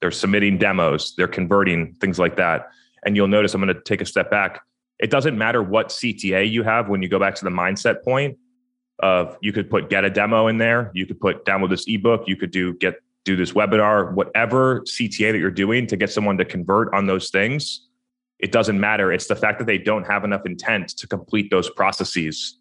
They're 0.00 0.10
submitting 0.10 0.58
demos. 0.58 1.14
They're 1.16 1.28
converting 1.28 1.94
things 2.00 2.18
like 2.18 2.36
that. 2.36 2.70
And 3.04 3.14
you'll 3.16 3.28
notice 3.28 3.54
i'm 3.54 3.60
going 3.60 3.74
to 3.74 3.80
take 3.82 4.00
a 4.00 4.06
step 4.06 4.30
back. 4.30 4.62
It 4.98 5.10
doesn't 5.10 5.36
matter 5.36 5.62
what 5.62 5.88
cta 5.88 6.50
you 6.50 6.62
have 6.62 6.88
when 6.88 7.02
you 7.02 7.08
go 7.08 7.18
back 7.18 7.34
to 7.36 7.44
the 7.44 7.50
mindset 7.50 8.02
point 8.02 8.36
of 9.00 9.36
you 9.40 9.52
could 9.52 9.70
put 9.70 9.90
get 9.90 10.04
a 10.04 10.10
demo 10.10 10.48
in 10.48 10.58
there, 10.58 10.90
you 10.94 11.06
could 11.06 11.20
put 11.20 11.44
download 11.44 11.70
this 11.70 11.84
ebook, 11.86 12.24
you 12.26 12.36
could 12.36 12.50
do 12.50 12.74
get 12.74 12.96
do 13.24 13.36
this 13.36 13.52
webinar, 13.52 14.14
whatever 14.14 14.80
CTA 14.82 15.32
that 15.32 15.38
you're 15.38 15.50
doing 15.50 15.86
to 15.86 15.96
get 15.96 16.10
someone 16.10 16.38
to 16.38 16.44
convert 16.44 16.92
on 16.94 17.06
those 17.06 17.30
things. 17.30 17.86
It 18.38 18.52
doesn't 18.52 18.80
matter. 18.80 19.12
It's 19.12 19.26
the 19.26 19.36
fact 19.36 19.58
that 19.58 19.66
they 19.66 19.76
don't 19.76 20.04
have 20.04 20.24
enough 20.24 20.46
intent 20.46 20.88
to 20.98 21.06
complete 21.06 21.50
those 21.50 21.68
processes. 21.68 22.58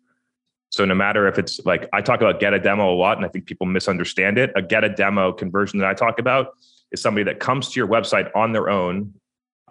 So 0.72 0.86
no 0.86 0.94
matter 0.94 1.28
if 1.28 1.40
it's 1.40 1.60
like 1.66 1.88
I 1.94 2.02
talk 2.02 2.22
about 2.22 2.40
get 2.40 2.54
a 2.54 2.60
demo 2.60 2.94
a 2.94 2.96
lot, 2.96 3.18
and 3.18 3.26
I 3.26 3.30
think 3.30 3.46
people 3.46 3.66
misunderstand 3.66 4.38
it. 4.38 4.52
A 4.56 4.62
get 4.62 4.84
a 4.84 4.90
demo 4.90 5.32
conversion 5.32 5.80
that 5.80 5.88
I 5.88 5.94
talk 5.94 6.20
about 6.20 6.50
is 6.92 7.02
somebody 7.02 7.24
that 7.24 7.40
comes 7.40 7.70
to 7.70 7.80
your 7.80 7.88
website 7.88 8.30
on 8.36 8.52
their 8.52 8.70
own. 8.70 9.14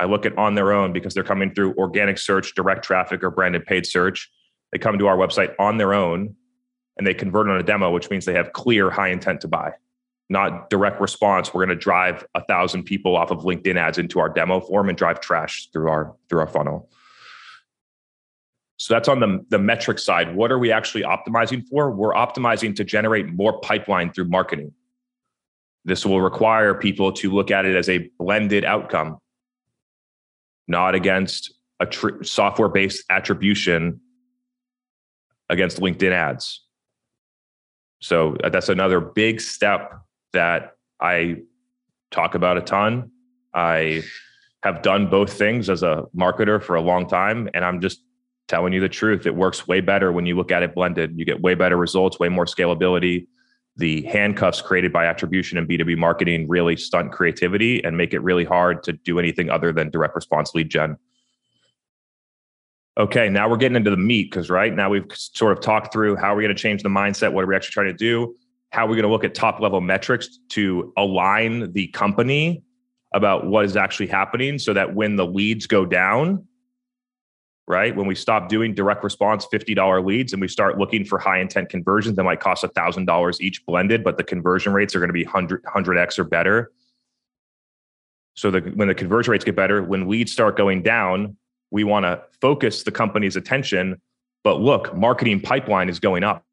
I 0.01 0.07
look 0.07 0.25
at 0.25 0.37
on 0.39 0.55
their 0.55 0.73
own 0.73 0.93
because 0.93 1.13
they're 1.13 1.25
coming 1.25 1.53
through 1.53 1.75
organic 1.75 2.19
search, 2.19 2.55
direct 2.55 2.85
traffic, 2.85 3.23
or 3.23 3.31
branded 3.31 3.67
paid 3.67 3.85
search. 3.85 4.31
They 4.73 4.79
come 4.79 4.99
to 4.99 5.07
our 5.07 5.17
website 5.17 5.55
on 5.59 5.77
their 5.77 5.93
own 5.93 6.37
and 6.99 7.07
they 7.07 7.15
convert 7.15 7.49
on 7.49 7.57
a 7.57 7.63
demo, 7.63 7.91
which 7.91 8.11
means 8.11 8.25
they 8.27 8.35
have 8.35 8.53
clear 8.53 8.91
high 8.91 9.09
intent 9.09 9.41
to 9.43 9.49
buy, 9.49 9.73
not 10.29 10.69
direct 10.69 11.01
response. 11.01 11.55
We're 11.55 11.65
going 11.65 11.79
to 11.79 11.83
drive 11.83 12.27
a 12.35 12.45
thousand 12.45 12.85
people 12.85 13.17
off 13.17 13.31
of 13.31 13.39
LinkedIn 13.41 13.77
ads 13.77 13.99
into 13.99 14.19
our 14.21 14.29
demo 14.29 14.61
form 14.61 14.89
and 14.89 14.99
drive 14.99 15.21
trash 15.21 15.69
through 15.73 15.89
our 15.89 16.15
through 16.29 16.41
our 16.41 16.49
funnel. 16.49 16.91
So 18.81 18.95
that's 18.95 19.09
on 19.09 19.21
the, 19.21 19.45
the 19.49 19.59
metric 19.59 19.99
side. 19.99 20.37
What 20.37 20.53
are 20.53 20.59
we 20.59 20.71
actually 20.71 21.03
optimizing 21.03 21.67
for? 21.69 21.91
We're 21.91 22.15
optimizing 22.15 22.77
to 22.77 22.85
generate 22.85 23.27
more 23.29 23.61
pipeline 23.61 24.13
through 24.13 24.27
marketing. 24.29 24.73
This 25.85 26.07
will 26.07 26.21
require 26.21 26.75
people 26.75 27.13
to 27.13 27.33
look 27.33 27.51
at 27.51 27.65
it 27.65 27.75
as 27.75 27.89
a 27.89 28.11
blended 28.19 28.65
outcome. 28.65 29.19
not 30.69 30.95
against 30.95 31.55
a 31.81 31.87
tr- 31.87 32.23
software 32.23 32.69
based 32.69 33.05
attribution 33.11 34.01
against 35.49 35.81
LinkedIn 35.81 36.13
ads. 36.13 36.63
So 38.01 38.37
uh, 38.37 38.49
that's 38.49 38.69
another 38.69 39.01
big 39.01 39.41
step 39.41 39.93
that 40.33 40.77
I 41.01 41.43
talk 42.11 42.35
about 42.35 42.57
a 42.57 42.61
ton. 42.61 43.11
I 43.55 44.03
have 44.63 44.83
done 44.83 45.09
both 45.09 45.33
things 45.33 45.71
as 45.71 45.83
a 45.83 46.05
marketer 46.17 46.63
for 46.63 46.77
a 46.77 46.81
long 46.81 47.09
time. 47.09 47.49
And 47.55 47.65
I'm 47.65 47.81
just 47.81 48.03
telling 48.49 48.73
you 48.73 48.81
the 48.81 48.89
truth. 48.89 49.27
It 49.27 49.35
works 49.35 49.69
way 49.69 49.81
better 49.81 50.11
when 50.11 50.27
you 50.27 50.37
look 50.37 50.51
at 50.51 50.63
it 50.63 50.75
blended. 50.75 51.19
You 51.19 51.25
get 51.25 51.41
way 51.41 51.55
better 51.55 51.77
results, 51.77 52.19
way 52.19 52.29
more 52.29 52.47
scalability. 52.47 53.27
The 53.77 54.03
handcuffs 54.03 54.61
created 54.61 54.93
by 54.93 55.07
attribution 55.07 55.59
and 55.59 55.69
B2B 55.69 55.97
marketing 55.97 56.49
really 56.49 56.77
stunt 56.77 57.13
creativity 57.13 57.85
and 57.85 57.97
make 57.97 58.13
it 58.13 58.21
really 58.21 58.45
hard 58.45 58.83
to 58.85 58.93
do 58.93 59.19
anything 59.19 59.51
other 59.51 59.73
than 59.73 59.91
direct 59.91 60.17
response 60.17 60.53
lead 60.55 60.69
gen. 60.69 60.97
Okay, 62.99 63.29
now 63.29 63.49
we're 63.49 63.57
getting 63.57 63.77
into 63.77 63.91
the 63.91 63.97
meat 63.97 64.29
because 64.29 64.51
right 64.51 64.75
now 64.75 64.91
we've 64.91 65.07
sort 65.15 65.53
of 65.53 65.61
talked 65.61 65.93
through 65.93 66.17
how 66.17 66.33
are 66.33 66.37
we're 66.37 66.43
going 66.43 66.57
to 66.57 66.61
change 66.61 66.83
the 66.83 66.89
mindset, 66.89 67.33
what 67.33 67.45
are 67.45 67.47
we 67.47 67.55
actually 67.55 67.73
trying 67.73 67.87
to 67.87 67.93
do, 67.93 68.35
how 68.71 68.87
are 68.87 68.89
we 68.89 68.97
going 68.97 69.05
to 69.05 69.11
look 69.11 69.23
at 69.23 69.37
top 69.37 69.61
level 69.61 69.81
metrics 69.81 70.41
to 70.49 70.93
align 70.97 71.73
the 71.73 71.87
company 71.89 72.65
about 73.15 73.47
what 73.47 73.65
is 73.65 73.77
actually 73.77 74.09
happening 74.09 74.59
so 74.59 74.73
that 74.73 74.97
when 74.97 75.15
the 75.15 75.25
leads 75.25 75.69
go 75.69 75.87
down, 75.87 76.45
right? 77.69 77.95
When 77.95 78.09
we 78.09 78.17
stop 78.17 78.49
doing 78.49 78.75
direct 78.75 79.05
response 79.05 79.47
$50 79.47 80.05
leads 80.05 80.33
and 80.33 80.43
we 80.43 80.49
start 80.49 80.77
looking 80.77 81.05
for 81.05 81.21
high 81.21 81.39
intent 81.39 81.69
conversions 81.69 82.17
that 82.17 82.25
might 82.25 82.41
cost 82.41 82.65
$1,000 82.65 83.41
each 83.41 83.65
blended, 83.65 84.03
but 84.03 84.17
the 84.17 84.25
conversion 84.25 84.73
rates 84.73 84.97
are 84.97 84.99
going 84.99 85.09
to 85.09 85.13
be 85.13 85.25
100, 85.25 85.63
100x 85.63 86.19
or 86.19 86.25
better. 86.25 86.73
So 88.35 88.51
the, 88.51 88.61
when 88.61 88.89
the 88.89 88.95
conversion 88.95 89.31
rates 89.31 89.45
get 89.45 89.55
better, 89.55 89.85
when 89.85 90.09
leads 90.09 90.33
start 90.33 90.57
going 90.57 90.83
down, 90.83 91.37
we 91.71 91.85
want 91.85 92.05
to 92.05 92.23
focus 92.41 92.83
the 92.83 92.91
company's 92.91 93.37
attention. 93.37 94.01
But 94.45 94.61
look, 94.61 94.95
marketing 94.97 95.41
pipeline 95.41 95.89
is 95.89 95.99
going 95.99 96.25
up. 96.25 96.45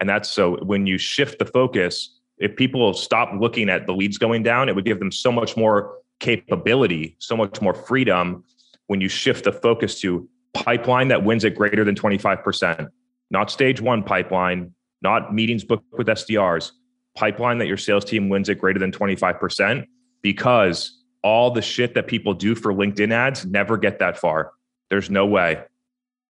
And 0.00 0.08
that's 0.08 0.30
so 0.30 0.56
when 0.64 0.86
you 0.86 0.98
shift 0.98 1.38
the 1.38 1.44
focus, 1.44 2.20
if 2.38 2.54
people 2.54 2.94
stop 2.94 3.30
looking 3.38 3.68
at 3.68 3.86
the 3.86 3.92
leads 3.92 4.16
going 4.16 4.42
down, 4.42 4.68
it 4.68 4.74
would 4.74 4.84
give 4.84 5.00
them 5.00 5.10
so 5.10 5.32
much 5.32 5.56
more 5.56 5.98
capability, 6.20 7.16
so 7.18 7.36
much 7.36 7.60
more 7.60 7.74
freedom 7.74 8.44
when 8.86 9.00
you 9.00 9.08
shift 9.08 9.44
the 9.44 9.52
focus 9.52 10.00
to 10.00 10.28
pipeline 10.54 11.08
that 11.08 11.24
wins 11.24 11.44
at 11.44 11.54
greater 11.54 11.84
than 11.84 11.94
25%, 11.94 12.88
not 13.30 13.50
stage 13.50 13.80
one 13.80 14.02
pipeline, 14.02 14.72
not 15.02 15.34
meetings 15.34 15.64
booked 15.64 15.84
with 15.92 16.06
SDRs, 16.06 16.72
pipeline 17.16 17.58
that 17.58 17.66
your 17.66 17.76
sales 17.76 18.04
team 18.04 18.28
wins 18.28 18.48
at 18.48 18.58
greater 18.58 18.78
than 18.78 18.90
25%, 18.92 19.84
because 20.22 20.97
all 21.28 21.50
the 21.50 21.60
shit 21.60 21.92
that 21.92 22.06
people 22.06 22.32
do 22.32 22.54
for 22.54 22.72
LinkedIn 22.72 23.12
ads 23.12 23.44
never 23.44 23.76
get 23.76 23.98
that 23.98 24.16
far. 24.16 24.52
There's 24.88 25.10
no 25.10 25.26
way. 25.26 25.62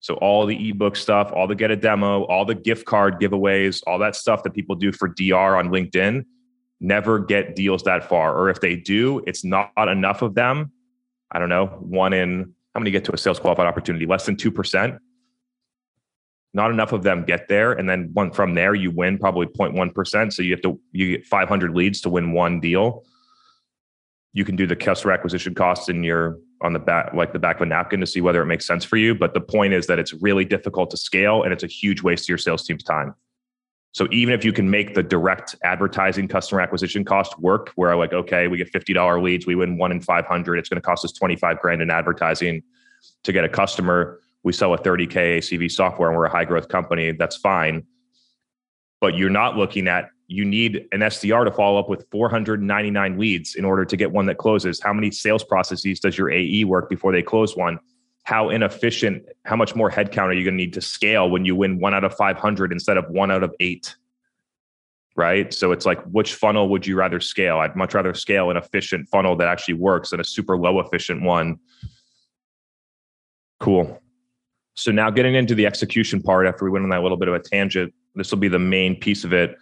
So 0.02 0.14
all 0.16 0.46
the 0.46 0.70
ebook 0.70 0.96
stuff, 0.96 1.32
all 1.34 1.48
the 1.48 1.56
get 1.56 1.72
a 1.72 1.76
demo, 1.76 2.26
all 2.26 2.46
the 2.46 2.54
gift 2.54 2.86
card 2.86 3.20
giveaways, 3.20 3.82
all 3.88 3.98
that 4.00 4.16
stuff 4.16 4.44
that 4.44 4.54
people 4.54 4.76
do 4.76 4.92
for 4.92 5.08
DR 5.08 5.58
on 5.58 5.70
LinkedIn 5.70 6.26
never 6.80 7.18
get 7.18 7.56
deals 7.56 7.82
that 7.84 8.08
far. 8.08 8.38
Or 8.38 8.52
if 8.52 8.62
they 8.62 8.76
do, 8.76 9.24
it's 9.26 9.44
not 9.44 9.72
enough 9.78 10.22
of 10.22 10.36
them. 10.36 10.72
I 11.32 11.40
don't 11.40 11.50
know, 11.50 11.66
one 11.66 12.14
in 12.14 12.54
how 12.76 12.80
many 12.80 12.92
get 12.92 13.04
to 13.06 13.14
a 13.14 13.18
sales 13.18 13.40
qualified 13.40 13.66
opportunity? 13.66 14.06
Less 14.06 14.28
than 14.28 14.36
2%. 14.36 15.00
Not 16.54 16.70
enough 16.70 16.92
of 16.92 17.02
them 17.02 17.24
get 17.24 17.48
there. 17.48 17.72
And 17.72 17.90
then 17.90 18.12
one 18.14 18.32
from 18.32 18.54
there, 18.54 18.76
you 18.76 18.92
win 18.92 19.18
probably 19.18 19.48
0.1%. 19.48 20.34
So 20.34 20.44
you 20.44 20.52
have 20.52 20.62
to 20.62 20.80
you 20.92 21.18
get 21.18 21.26
500 21.26 21.74
leads 21.76 22.02
to 22.02 22.10
win 22.10 22.32
one 22.32 22.60
deal 22.60 23.04
you 24.34 24.44
can 24.44 24.56
do 24.56 24.66
the 24.66 24.75
customer 24.75 25.13
acquisition 25.13 25.54
costs 25.54 25.90
in 25.90 26.04
your 26.04 26.40
on 26.62 26.74
the 26.74 26.80
back 26.80 27.13
like 27.13 27.34
the 27.34 27.40
back 27.40 27.58
of 27.58 27.62
a 27.62 27.66
napkin 27.66 28.00
to 28.00 28.08
see 28.08 28.20
whether 28.20 28.42
it 28.42 28.48
makes 28.48 28.66
sense 28.66 28.84
for 28.84 28.98
you. 28.98 29.13
But 29.13 29.34
the 29.34 29.42
point 29.42 29.74
is 29.74 29.88
that 29.88 30.00
it's 30.00 30.13
really 30.13 30.44
difficult 30.44 30.90
to 30.92 30.98
scale 30.98 31.44
and 31.44 31.54
it's 31.54 31.63
a 31.63 31.68
huge 31.68 32.02
waste 32.02 32.25
of 32.25 32.30
your 32.30 32.38
sales 32.38 32.66
team's 32.66 32.84
time. 32.84 33.13
So 33.92 34.08
even 34.12 34.34
if 34.34 34.44
you 34.44 34.52
can 34.52 34.72
make 34.72 34.96
the 34.96 35.04
direct 35.04 35.56
advertising 35.63 36.28
customer 36.28 36.62
acquisition 36.62 37.06
cost 37.06 37.40
work 37.40 37.72
where 37.75 37.92
i 37.92 37.96
like 37.96 38.12
okay 38.12 38.48
we 38.48 38.58
get 38.58 38.74
$50 38.74 39.22
leads 39.22 39.46
we 39.46 39.56
win 39.56 39.78
one 39.78 39.92
in 39.92 40.02
500 40.02 40.58
it's 40.58 40.68
going 40.68 40.82
to 40.82 40.86
cost 40.86 41.06
us 41.06 41.12
25 41.12 41.60
grand 41.60 41.82
in 41.82 41.92
advertising 41.92 42.63
to 43.24 43.32
get 43.32 43.44
a 43.44 43.50
customer. 43.50 44.20
We 44.42 44.52
sell 44.52 44.74
a 44.74 44.78
30k 44.78 45.38
acv 45.38 45.72
software 45.72 46.10
and 46.10 46.18
we're 46.18 46.25
a 46.25 46.32
high 46.32 46.46
growth 46.46 46.70
company 46.70 47.12
that's 47.12 47.38
fine. 47.38 47.86
But 49.00 49.16
you're 49.16 49.30
not 49.30 49.58
looking 49.58 49.88
at 49.88 50.10
you 50.27 50.46
need 50.46 50.88
an 50.92 51.01
SDR 51.01 51.46
to 51.46 51.51
follow 51.51 51.80
up 51.80 51.89
with 51.89 52.06
499 52.12 53.18
leads 53.18 53.56
in 53.56 53.65
order 53.65 53.86
to 53.86 53.98
get 53.98 54.12
one 54.12 54.25
that 54.27 54.38
closes. 54.38 54.80
How 54.82 54.94
many 54.94 55.12
sales 55.12 55.44
processes 55.44 56.00
does 56.00 56.18
your 56.18 56.32
AE 56.32 56.63
work 56.63 56.89
before 56.89 57.12
they 57.12 57.22
close 57.22 57.56
one? 57.56 57.80
How 58.24 58.50
inefficient, 58.50 59.24
how 59.44 59.56
much 59.56 59.75
more 59.75 59.92
headcount 59.92 60.27
are 60.27 60.34
you 60.34 60.46
going 60.46 60.58
to 60.58 60.63
need 60.63 60.74
to 60.74 60.82
scale 60.82 61.30
when 61.30 61.44
you 61.46 61.56
win 61.56 61.80
one 61.80 61.94
out 61.94 62.06
of 62.06 62.15
500 62.15 62.72
instead 62.72 62.98
of 62.98 63.10
one 63.10 63.32
out 63.32 63.44
of 63.44 63.53
eight? 63.60 63.96
Right. 65.15 65.53
So 65.53 65.72
it's 65.72 65.86
like, 65.86 66.01
which 66.06 66.34
funnel 66.34 66.70
would 66.70 66.88
you 66.88 66.96
rather 66.96 67.20
scale? 67.20 67.60
I'd 67.60 67.75
much 67.75 67.94
rather 67.94 68.13
scale 68.13 68.50
an 68.50 68.58
efficient 68.58 69.10
funnel 69.10 69.36
that 69.36 69.48
actually 69.48 69.75
works 69.75 70.10
than 70.10 70.20
a 70.20 70.24
super 70.24 70.58
low 70.58 70.80
efficient 70.80 71.22
one. 71.22 71.60
Cool. 73.60 74.01
So 74.74 74.92
now 74.92 75.12
getting 75.12 75.36
into 75.36 75.53
the 75.53 75.68
execution 75.68 76.24
part 76.24 76.48
after 76.48 76.65
we 76.65 76.72
went 76.72 76.84
on 76.84 76.89
that 76.89 77.03
little 77.03 77.18
bit 77.18 77.27
of 77.27 77.36
a 77.36 77.39
tangent, 77.39 77.94
this 78.15 78.32
will 78.32 78.39
be 78.39 78.48
the 78.48 78.58
main 78.58 78.96
piece 78.96 79.24
of 79.24 79.34
it 79.34 79.56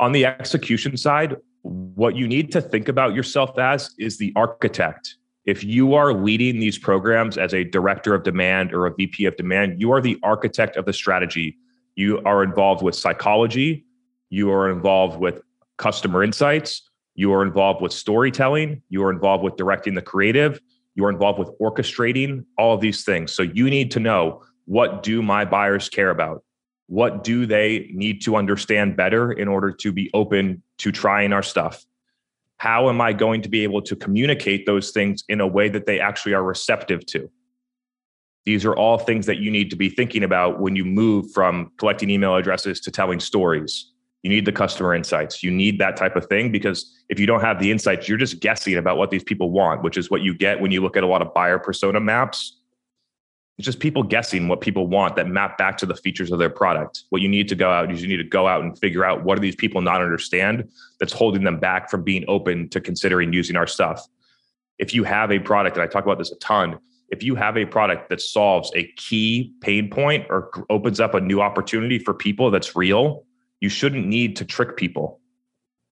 on 0.00 0.12
the 0.12 0.26
execution 0.26 0.96
side, 0.96 1.36
what 1.62 2.16
you 2.16 2.28
need 2.28 2.52
to 2.52 2.60
think 2.60 2.88
about 2.88 3.14
yourself 3.14 3.58
as 3.58 3.94
is 3.98 4.18
the 4.18 4.32
architect. 4.36 5.16
If 5.46 5.62
you 5.62 5.94
are 5.94 6.12
leading 6.12 6.58
these 6.58 6.78
programs 6.78 7.36
as 7.36 7.52
a 7.52 7.64
director 7.64 8.14
of 8.14 8.22
demand 8.22 8.72
or 8.72 8.86
a 8.86 8.94
VP 8.94 9.26
of 9.26 9.36
demand, 9.36 9.80
you 9.80 9.92
are 9.92 10.00
the 10.00 10.18
architect 10.22 10.76
of 10.76 10.86
the 10.86 10.92
strategy. 10.92 11.58
You 11.96 12.20
are 12.24 12.42
involved 12.42 12.82
with 12.82 12.94
psychology, 12.94 13.84
you 14.30 14.50
are 14.50 14.70
involved 14.70 15.18
with 15.18 15.42
customer 15.76 16.24
insights, 16.24 16.90
you 17.14 17.32
are 17.32 17.42
involved 17.42 17.80
with 17.80 17.92
storytelling, 17.92 18.82
you 18.88 19.04
are 19.04 19.10
involved 19.10 19.44
with 19.44 19.56
directing 19.56 19.94
the 19.94 20.02
creative, 20.02 20.60
you 20.94 21.04
are 21.04 21.10
involved 21.10 21.38
with 21.38 21.50
orchestrating 21.60 22.44
all 22.58 22.74
of 22.74 22.80
these 22.80 23.04
things. 23.04 23.32
So 23.32 23.42
you 23.42 23.68
need 23.70 23.90
to 23.92 24.00
know 24.00 24.42
what 24.64 25.02
do 25.02 25.22
my 25.22 25.44
buyers 25.44 25.88
care 25.88 26.10
about? 26.10 26.42
What 26.86 27.24
do 27.24 27.46
they 27.46 27.90
need 27.92 28.22
to 28.22 28.36
understand 28.36 28.96
better 28.96 29.32
in 29.32 29.48
order 29.48 29.72
to 29.72 29.92
be 29.92 30.10
open 30.14 30.62
to 30.78 30.92
trying 30.92 31.32
our 31.32 31.42
stuff? 31.42 31.84
How 32.58 32.88
am 32.88 33.00
i 33.00 33.12
going 33.12 33.42
to 33.42 33.48
be 33.48 33.62
able 33.64 33.82
to 33.82 33.96
communicate 33.96 34.66
those 34.66 34.90
things 34.90 35.24
in 35.28 35.40
a 35.40 35.46
way 35.46 35.68
that 35.68 35.86
they 35.86 36.00
actually 36.00 36.34
are 36.34 36.42
receptive 36.42 37.04
to? 37.06 37.30
These 38.44 38.64
are 38.64 38.76
all 38.76 38.98
things 38.98 39.26
that 39.26 39.38
you 39.38 39.50
need 39.50 39.70
to 39.70 39.76
be 39.76 39.88
thinking 39.88 40.22
about 40.22 40.60
when 40.60 40.76
you 40.76 40.84
move 40.84 41.32
from 41.32 41.72
collecting 41.78 42.10
email 42.10 42.36
addresses 42.36 42.80
to 42.80 42.90
telling 42.90 43.18
stories. 43.18 43.90
You 44.22 44.30
need 44.30 44.44
the 44.44 44.52
customer 44.52 44.94
insights. 44.94 45.42
You 45.42 45.50
need 45.50 45.78
that 45.78 45.96
type 45.96 46.16
of 46.16 46.26
thing 46.26 46.52
because 46.52 46.94
if 47.08 47.18
you 47.18 47.26
don't 47.26 47.40
have 47.40 47.60
the 47.60 47.70
insights 47.70 48.08
you're 48.08 48.18
just 48.18 48.40
guessing 48.40 48.76
about 48.76 48.96
what 48.96 49.10
these 49.10 49.24
people 49.24 49.50
want 49.50 49.82
which 49.82 49.96
is 49.96 50.10
what 50.10 50.22
you 50.22 50.34
get 50.34 50.60
when 50.60 50.70
you 50.70 50.80
look 50.80 50.96
at 50.96 51.02
a 51.02 51.06
lot 51.06 51.22
of 51.22 51.32
buyer 51.34 51.58
persona 51.58 52.00
maps 52.00 52.60
it's 53.56 53.66
just 53.66 53.78
people 53.78 54.02
guessing 54.02 54.48
what 54.48 54.60
people 54.60 54.88
want 54.88 55.14
that 55.14 55.28
map 55.28 55.56
back 55.56 55.78
to 55.78 55.86
the 55.86 55.94
features 55.94 56.32
of 56.32 56.40
their 56.40 56.50
product. 56.50 57.04
What 57.10 57.22
you 57.22 57.28
need 57.28 57.48
to 57.48 57.54
go 57.54 57.70
out 57.70 57.92
is 57.92 58.02
you 58.02 58.08
need 58.08 58.16
to 58.16 58.24
go 58.24 58.48
out 58.48 58.62
and 58.62 58.76
figure 58.76 59.04
out 59.04 59.22
what 59.22 59.36
do 59.36 59.40
these 59.40 59.54
people 59.54 59.80
not 59.80 60.02
understand 60.02 60.68
that's 60.98 61.12
holding 61.12 61.44
them 61.44 61.60
back 61.60 61.88
from 61.88 62.02
being 62.02 62.24
open 62.26 62.68
to 62.70 62.80
considering 62.80 63.32
using 63.32 63.54
our 63.54 63.66
stuff. 63.66 64.04
If 64.78 64.92
you 64.92 65.04
have 65.04 65.30
a 65.30 65.38
product, 65.38 65.76
and 65.76 65.84
I 65.84 65.86
talk 65.86 66.04
about 66.04 66.18
this 66.18 66.32
a 66.32 66.36
ton, 66.36 66.78
if 67.10 67.22
you 67.22 67.36
have 67.36 67.56
a 67.56 67.64
product 67.64 68.08
that 68.08 68.20
solves 68.20 68.72
a 68.74 68.90
key 68.96 69.52
pain 69.60 69.88
point 69.88 70.26
or 70.30 70.50
opens 70.68 70.98
up 70.98 71.14
a 71.14 71.20
new 71.20 71.40
opportunity 71.40 72.00
for 72.00 72.12
people 72.12 72.50
that's 72.50 72.74
real, 72.74 73.24
you 73.60 73.68
shouldn't 73.68 74.06
need 74.06 74.34
to 74.36 74.44
trick 74.44 74.76
people. 74.76 75.20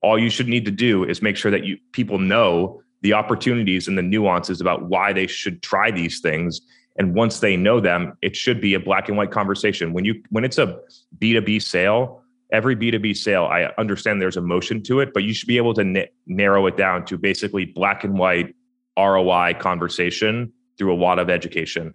All 0.02 0.18
you 0.18 0.30
should 0.30 0.48
need 0.48 0.64
to 0.64 0.72
do 0.72 1.04
is 1.04 1.22
make 1.22 1.36
sure 1.36 1.52
that 1.52 1.64
you 1.64 1.78
people 1.92 2.18
know 2.18 2.82
the 3.02 3.12
opportunities 3.12 3.86
and 3.86 3.96
the 3.96 4.02
nuances 4.02 4.60
about 4.60 4.88
why 4.88 5.12
they 5.12 5.28
should 5.28 5.62
try 5.62 5.92
these 5.92 6.18
things 6.18 6.60
and 6.96 7.14
once 7.14 7.40
they 7.40 7.56
know 7.56 7.80
them 7.80 8.16
it 8.22 8.36
should 8.36 8.60
be 8.60 8.74
a 8.74 8.80
black 8.80 9.08
and 9.08 9.16
white 9.16 9.30
conversation. 9.30 9.92
When 9.92 10.04
you 10.04 10.22
when 10.30 10.44
it's 10.44 10.58
a 10.58 10.80
b2b 11.18 11.62
sale 11.62 12.22
every 12.52 12.76
b2b 12.76 13.16
sale 13.16 13.44
i 13.44 13.64
understand 13.78 14.20
there's 14.20 14.36
emotion 14.36 14.82
to 14.82 15.00
it 15.00 15.14
but 15.14 15.22
you 15.22 15.32
should 15.32 15.48
be 15.48 15.56
able 15.56 15.72
to 15.72 15.80
n- 15.80 16.06
narrow 16.26 16.66
it 16.66 16.76
down 16.76 17.02
to 17.02 17.16
basically 17.16 17.64
black 17.64 18.04
and 18.04 18.18
white 18.18 18.54
roi 18.98 19.54
conversation 19.58 20.52
through 20.78 20.94
a 20.94 20.96
lot 20.96 21.18
of 21.18 21.30
education. 21.30 21.94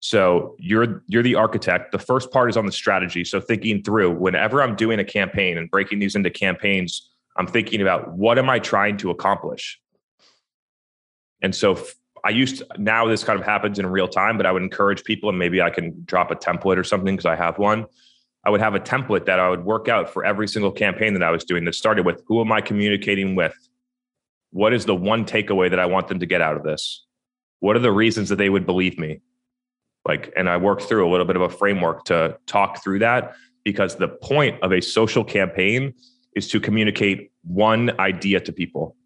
So 0.00 0.56
you're 0.58 1.02
you're 1.06 1.22
the 1.22 1.36
architect. 1.36 1.92
The 1.92 1.98
first 1.98 2.32
part 2.32 2.50
is 2.50 2.56
on 2.56 2.66
the 2.66 2.72
strategy. 2.72 3.24
So 3.24 3.40
thinking 3.40 3.82
through 3.82 4.12
whenever 4.12 4.62
i'm 4.62 4.74
doing 4.74 4.98
a 4.98 5.04
campaign 5.04 5.58
and 5.58 5.70
breaking 5.70 6.00
these 6.00 6.16
into 6.16 6.30
campaigns 6.30 7.08
i'm 7.36 7.46
thinking 7.46 7.80
about 7.80 8.12
what 8.12 8.38
am 8.38 8.50
i 8.50 8.58
trying 8.58 8.96
to 8.98 9.10
accomplish? 9.10 9.80
And 11.40 11.54
so 11.54 11.78
I 12.24 12.30
used 12.30 12.58
to, 12.58 12.66
now 12.78 13.06
this 13.06 13.24
kind 13.24 13.38
of 13.38 13.44
happens 13.44 13.78
in 13.78 13.86
real 13.86 14.08
time, 14.08 14.36
but 14.36 14.46
I 14.46 14.52
would 14.52 14.62
encourage 14.62 15.02
people, 15.04 15.28
and 15.28 15.38
maybe 15.38 15.60
I 15.60 15.70
can 15.70 16.02
drop 16.04 16.30
a 16.30 16.36
template 16.36 16.76
or 16.76 16.84
something 16.84 17.16
because 17.16 17.26
I 17.26 17.36
have 17.36 17.58
one. 17.58 17.86
I 18.44 18.50
would 18.50 18.60
have 18.60 18.74
a 18.74 18.80
template 18.80 19.26
that 19.26 19.38
I 19.38 19.48
would 19.48 19.64
work 19.64 19.88
out 19.88 20.08
for 20.08 20.24
every 20.24 20.48
single 20.48 20.72
campaign 20.72 21.14
that 21.14 21.22
I 21.22 21.30
was 21.30 21.44
doing 21.44 21.64
that 21.64 21.74
started 21.74 22.06
with 22.06 22.22
who 22.26 22.40
am 22.40 22.52
I 22.52 22.60
communicating 22.60 23.34
with? 23.34 23.54
what 24.52 24.74
is 24.74 24.84
the 24.84 24.94
one 24.94 25.24
takeaway 25.24 25.68
that 25.70 25.78
I 25.78 25.86
want 25.86 26.08
them 26.08 26.20
to 26.20 26.26
get 26.26 26.40
out 26.40 26.56
of 26.56 26.62
this? 26.62 27.04
What 27.60 27.74
are 27.74 27.80
the 27.80 27.92
reasons 27.92 28.28
that 28.28 28.36
they 28.36 28.50
would 28.50 28.66
believe 28.66 28.98
me? 28.98 29.20
Like, 30.06 30.32
and 30.36 30.48
I 30.48 30.58
work 30.58 30.82
through 30.82 31.08
a 31.08 31.10
little 31.10 31.26
bit 31.26 31.36
of 31.36 31.42
a 31.42 31.48
framework 31.48 32.04
to 32.04 32.36
talk 32.46 32.82
through 32.82 32.98
that 33.00 33.34
because 33.64 33.96
the 33.96 34.08
point 34.08 34.62
of 34.62 34.72
a 34.72 34.82
social 34.82 35.24
campaign 35.24 35.94
is 36.36 36.48
to 36.48 36.60
communicate 36.60 37.30
one 37.44 37.98
idea 37.98 38.40
to 38.40 38.52
people. 38.52 38.96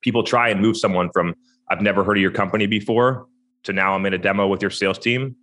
People 0.00 0.22
try 0.22 0.48
and 0.48 0.60
move 0.60 0.76
someone 0.76 1.10
from, 1.12 1.34
I've 1.70 1.80
never 1.82 2.04
heard 2.04 2.16
of 2.16 2.22
your 2.22 2.30
company 2.30 2.66
before, 2.66 3.26
to 3.64 3.72
now 3.72 3.94
I'm 3.94 4.06
in 4.06 4.14
a 4.14 4.18
demo 4.18 4.46
with 4.46 4.62
your 4.62 4.70
sales 4.70 4.98
team. 4.98 5.36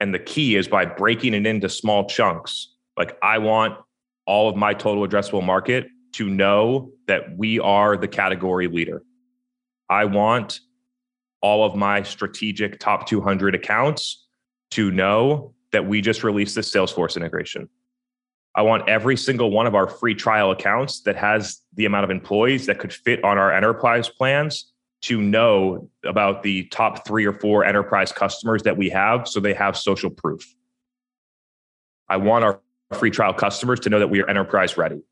And 0.00 0.14
the 0.14 0.18
key 0.18 0.56
is 0.56 0.68
by 0.68 0.84
breaking 0.84 1.34
it 1.34 1.46
into 1.46 1.68
small 1.68 2.06
chunks. 2.08 2.74
Like, 2.96 3.16
I 3.22 3.38
want 3.38 3.78
all 4.26 4.48
of 4.48 4.56
my 4.56 4.74
total 4.74 5.06
addressable 5.06 5.44
market 5.44 5.86
to 6.12 6.28
know 6.28 6.92
that 7.06 7.36
we 7.36 7.58
are 7.60 7.96
the 7.96 8.08
category 8.08 8.68
leader. 8.68 9.02
I 9.88 10.04
want 10.04 10.60
all 11.42 11.64
of 11.64 11.74
my 11.74 12.02
strategic 12.02 12.78
top 12.78 13.06
200 13.06 13.54
accounts 13.54 14.26
to 14.72 14.90
know 14.90 15.54
that 15.72 15.86
we 15.86 16.00
just 16.00 16.22
released 16.24 16.54
this 16.54 16.70
Salesforce 16.70 17.16
integration. 17.16 17.68
I 18.54 18.62
want 18.62 18.88
every 18.88 19.16
single 19.16 19.50
one 19.50 19.66
of 19.66 19.74
our 19.74 19.86
free 19.86 20.14
trial 20.14 20.50
accounts 20.50 21.02
that 21.02 21.16
has 21.16 21.60
the 21.74 21.86
amount 21.86 22.04
of 22.04 22.10
employees 22.10 22.66
that 22.66 22.78
could 22.78 22.92
fit 22.92 23.22
on 23.24 23.38
our 23.38 23.52
enterprise 23.52 24.08
plans 24.08 24.69
to 25.02 25.20
know 25.20 25.88
about 26.04 26.42
the 26.42 26.64
top 26.66 27.06
three 27.06 27.24
or 27.24 27.32
four 27.32 27.64
enterprise 27.64 28.12
customers 28.12 28.62
that 28.64 28.76
we 28.76 28.90
have 28.90 29.26
so 29.26 29.40
they 29.40 29.54
have 29.54 29.76
social 29.76 30.10
proof. 30.10 30.54
I 32.08 32.18
want 32.18 32.44
our 32.44 32.60
free 32.92 33.10
trial 33.10 33.32
customers 33.32 33.80
to 33.80 33.90
know 33.90 33.98
that 33.98 34.08
we 34.08 34.20
are 34.20 34.28
enterprise 34.28 34.76
ready. 34.76 35.02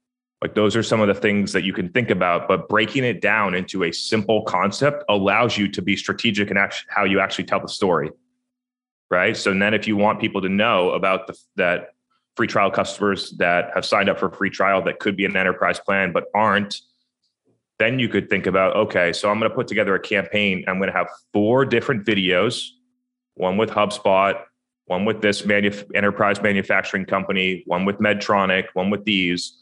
Like 0.43 0.55
those 0.55 0.77
are 0.77 0.83
some 0.83 1.01
of 1.01 1.09
the 1.09 1.15
things 1.15 1.53
that 1.53 1.65
you 1.65 1.73
can 1.73 1.89
think 1.89 2.11
about, 2.11 2.47
but 2.47 2.69
breaking 2.69 3.05
it 3.05 3.21
down 3.21 3.55
into 3.55 3.85
a 3.85 3.93
simple 3.93 4.43
concept 4.43 5.05
allows 5.09 5.57
you 5.57 5.69
to 5.69 5.83
be 5.83 5.97
strategic 5.97 6.51
in 6.51 6.57
how 6.89 7.05
you 7.05 7.19
actually 7.19 7.45
tell 7.45 7.61
the 7.61 7.69
story. 7.69 8.11
Right. 9.11 9.37
So 9.37 9.55
then 9.55 9.75
if 9.75 9.89
you 9.89 9.97
want 9.97 10.21
people 10.21 10.43
to 10.43 10.49
know 10.49 10.91
about 10.91 11.29
the, 11.29 11.39
that 11.57 11.95
free 12.37 12.47
trial 12.47 12.71
customers 12.71 13.33
that 13.39 13.71
have 13.75 13.85
signed 13.85 14.09
up 14.09 14.19
for 14.19 14.31
free 14.31 14.51
trial 14.51 14.83
that 14.83 15.01
could 15.01 15.17
be 15.17 15.25
an 15.25 15.35
enterprise 15.35 15.81
plan 15.81 16.13
but 16.13 16.27
aren't, 16.35 16.83
then 17.79 17.99
you 17.99 18.09
could 18.09 18.29
think 18.29 18.47
about 18.47 18.77
okay, 18.77 19.13
so 19.13 19.31
I'm 19.31 19.39
going 19.39 19.51
to 19.51 19.55
put 19.55 19.69
together 19.69 19.95
a 19.95 20.01
campaign. 20.01 20.65
I'm 20.67 20.79
going 20.79 20.91
to 20.91 20.97
have 20.97 21.09
four 21.33 21.65
different 21.65 22.05
videos, 22.05 22.65
one 23.35 23.57
with 23.57 23.71
HubSpot, 23.71 24.41
one 24.87 25.05
with 25.05 25.21
this 25.21 25.47
enterprise 25.95 26.43
manufacturing 26.43 27.05
company, 27.05 27.63
one 27.67 27.85
with 27.85 27.99
Medtronic, 27.99 28.67
one 28.75 28.91
with 28.91 29.05
these 29.05 29.59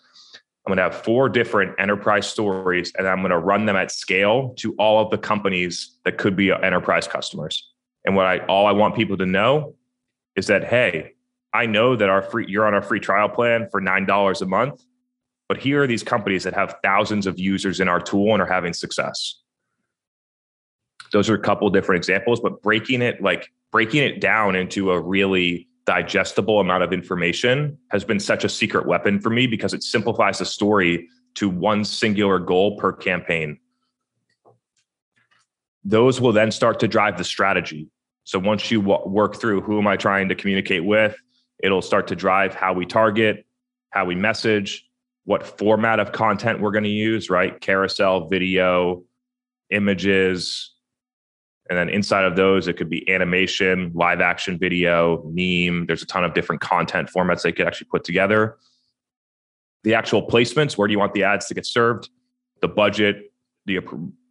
I'm 0.66 0.70
going 0.70 0.78
to 0.78 0.94
have 0.94 1.04
four 1.04 1.28
different 1.28 1.76
enterprise 1.78 2.26
stories 2.26 2.92
and 2.99 3.06
I'm 3.06 3.20
going 3.20 3.30
to 3.30 3.38
run 3.38 3.66
them 3.66 3.76
at 3.76 3.92
scale 3.92 4.52
to 4.56 4.75
all 4.80 5.00
of 5.00 5.12
the 5.12 5.18
companies 5.18 5.96
that 6.04 6.18
could 6.18 6.35
be 6.35 6.50
enterprise 6.50 7.06
customers. 7.06 7.73
And 8.04 8.16
what 8.16 8.26
I 8.26 8.38
all 8.46 8.66
I 8.66 8.73
want 8.73 8.96
people 8.96 9.16
to 9.18 9.26
know 9.26 9.76
is 10.35 10.49
that 10.49 10.64
hey, 10.64 11.12
I 11.54 11.66
know 11.66 11.94
that 11.94 12.08
our 12.08 12.20
free 12.20 12.46
you're 12.49 12.66
on 12.66 12.75
our 12.75 12.82
free 12.82 12.99
trial 12.99 13.28
plan 13.28 13.68
for 13.70 13.80
$9 13.80 14.42
a 14.42 14.46
month, 14.46 14.82
but 15.48 15.58
here 15.58 15.82
are 15.82 15.86
these 15.86 16.02
companies 16.02 16.44
that 16.44 16.54
have 16.54 16.76
thousands 16.82 17.26
of 17.26 17.38
users 17.38 17.80
in 17.80 17.88
our 17.88 18.00
tool 18.00 18.32
and 18.32 18.42
are 18.42 18.46
having 18.46 18.72
success. 18.72 19.40
Those 21.12 21.30
are 21.30 21.34
a 21.34 21.40
couple 21.40 21.70
different 21.70 22.00
examples, 22.00 22.40
but 22.40 22.62
breaking 22.62 23.02
it 23.02 23.22
like 23.22 23.50
breaking 23.70 24.02
it 24.02 24.20
down 24.20 24.56
into 24.56 24.90
a 24.90 25.00
really 25.00 25.68
digestible 25.84 26.60
amount 26.60 26.82
of 26.82 26.92
information 26.92 27.78
has 27.90 28.04
been 28.04 28.18
such 28.18 28.44
a 28.44 28.48
secret 28.48 28.86
weapon 28.86 29.20
for 29.20 29.30
me 29.30 29.46
because 29.46 29.72
it 29.72 29.82
simplifies 29.82 30.38
the 30.38 30.44
story 30.44 31.08
to 31.34 31.48
one 31.48 31.84
singular 31.84 32.38
goal 32.38 32.76
per 32.76 32.92
campaign. 32.92 33.58
Those 35.84 36.20
will 36.20 36.32
then 36.32 36.50
start 36.50 36.80
to 36.80 36.88
drive 36.88 37.16
the 37.16 37.25
strategy. 37.25 37.88
So 38.25 38.40
once 38.40 38.71
you 38.73 38.82
w- 38.82 39.08
work 39.08 39.36
through 39.36 39.60
who 39.60 39.78
am 39.78 39.86
I 39.86 39.97
trying 39.97 40.28
to 40.30 40.34
communicate 40.34 40.84
with, 40.84 41.16
it'll 41.62 41.82
start 41.82 42.08
to 42.08 42.16
drive 42.16 42.54
how 42.54 42.73
we 42.73 42.84
target, 42.84 43.47
how 43.90 44.04
we 44.04 44.16
message, 44.16 44.85
what 45.26 45.58
format 45.58 46.00
of 46.00 46.12
content 46.12 46.60
we're 46.60 46.71
going 46.71 46.84
to 46.84 46.91
use, 46.91 47.28
right? 47.28 47.60
Carousel, 47.60 48.28
video, 48.28 49.02
images, 49.71 50.73
and 51.69 51.76
then 51.76 51.89
inside 51.89 52.25
of 52.25 52.36
those, 52.36 52.69
it 52.69 52.75
could 52.75 52.89
be 52.89 53.08
animation, 53.10 53.91
live 53.93 54.21
action 54.21 54.56
video, 54.56 55.23
meme. 55.25 55.86
There's 55.86 56.02
a 56.02 56.06
ton 56.06 56.25
of 56.25 56.32
different 56.32 56.60
content 56.60 57.10
formats 57.15 57.43
they 57.43 57.50
could 57.50 57.67
actually 57.67 57.89
put 57.91 58.04
together. 58.04 58.56
The 59.82 59.95
actual 59.95 60.26
placements, 60.26 60.78
where 60.78 60.86
do 60.86 60.93
you 60.93 60.99
want 60.99 61.12
the 61.12 61.25
ads 61.25 61.47
to 61.47 61.54
get 61.54 61.67
served? 61.67 62.08
The 62.60 62.69
budget, 62.69 63.32
the 63.67 63.80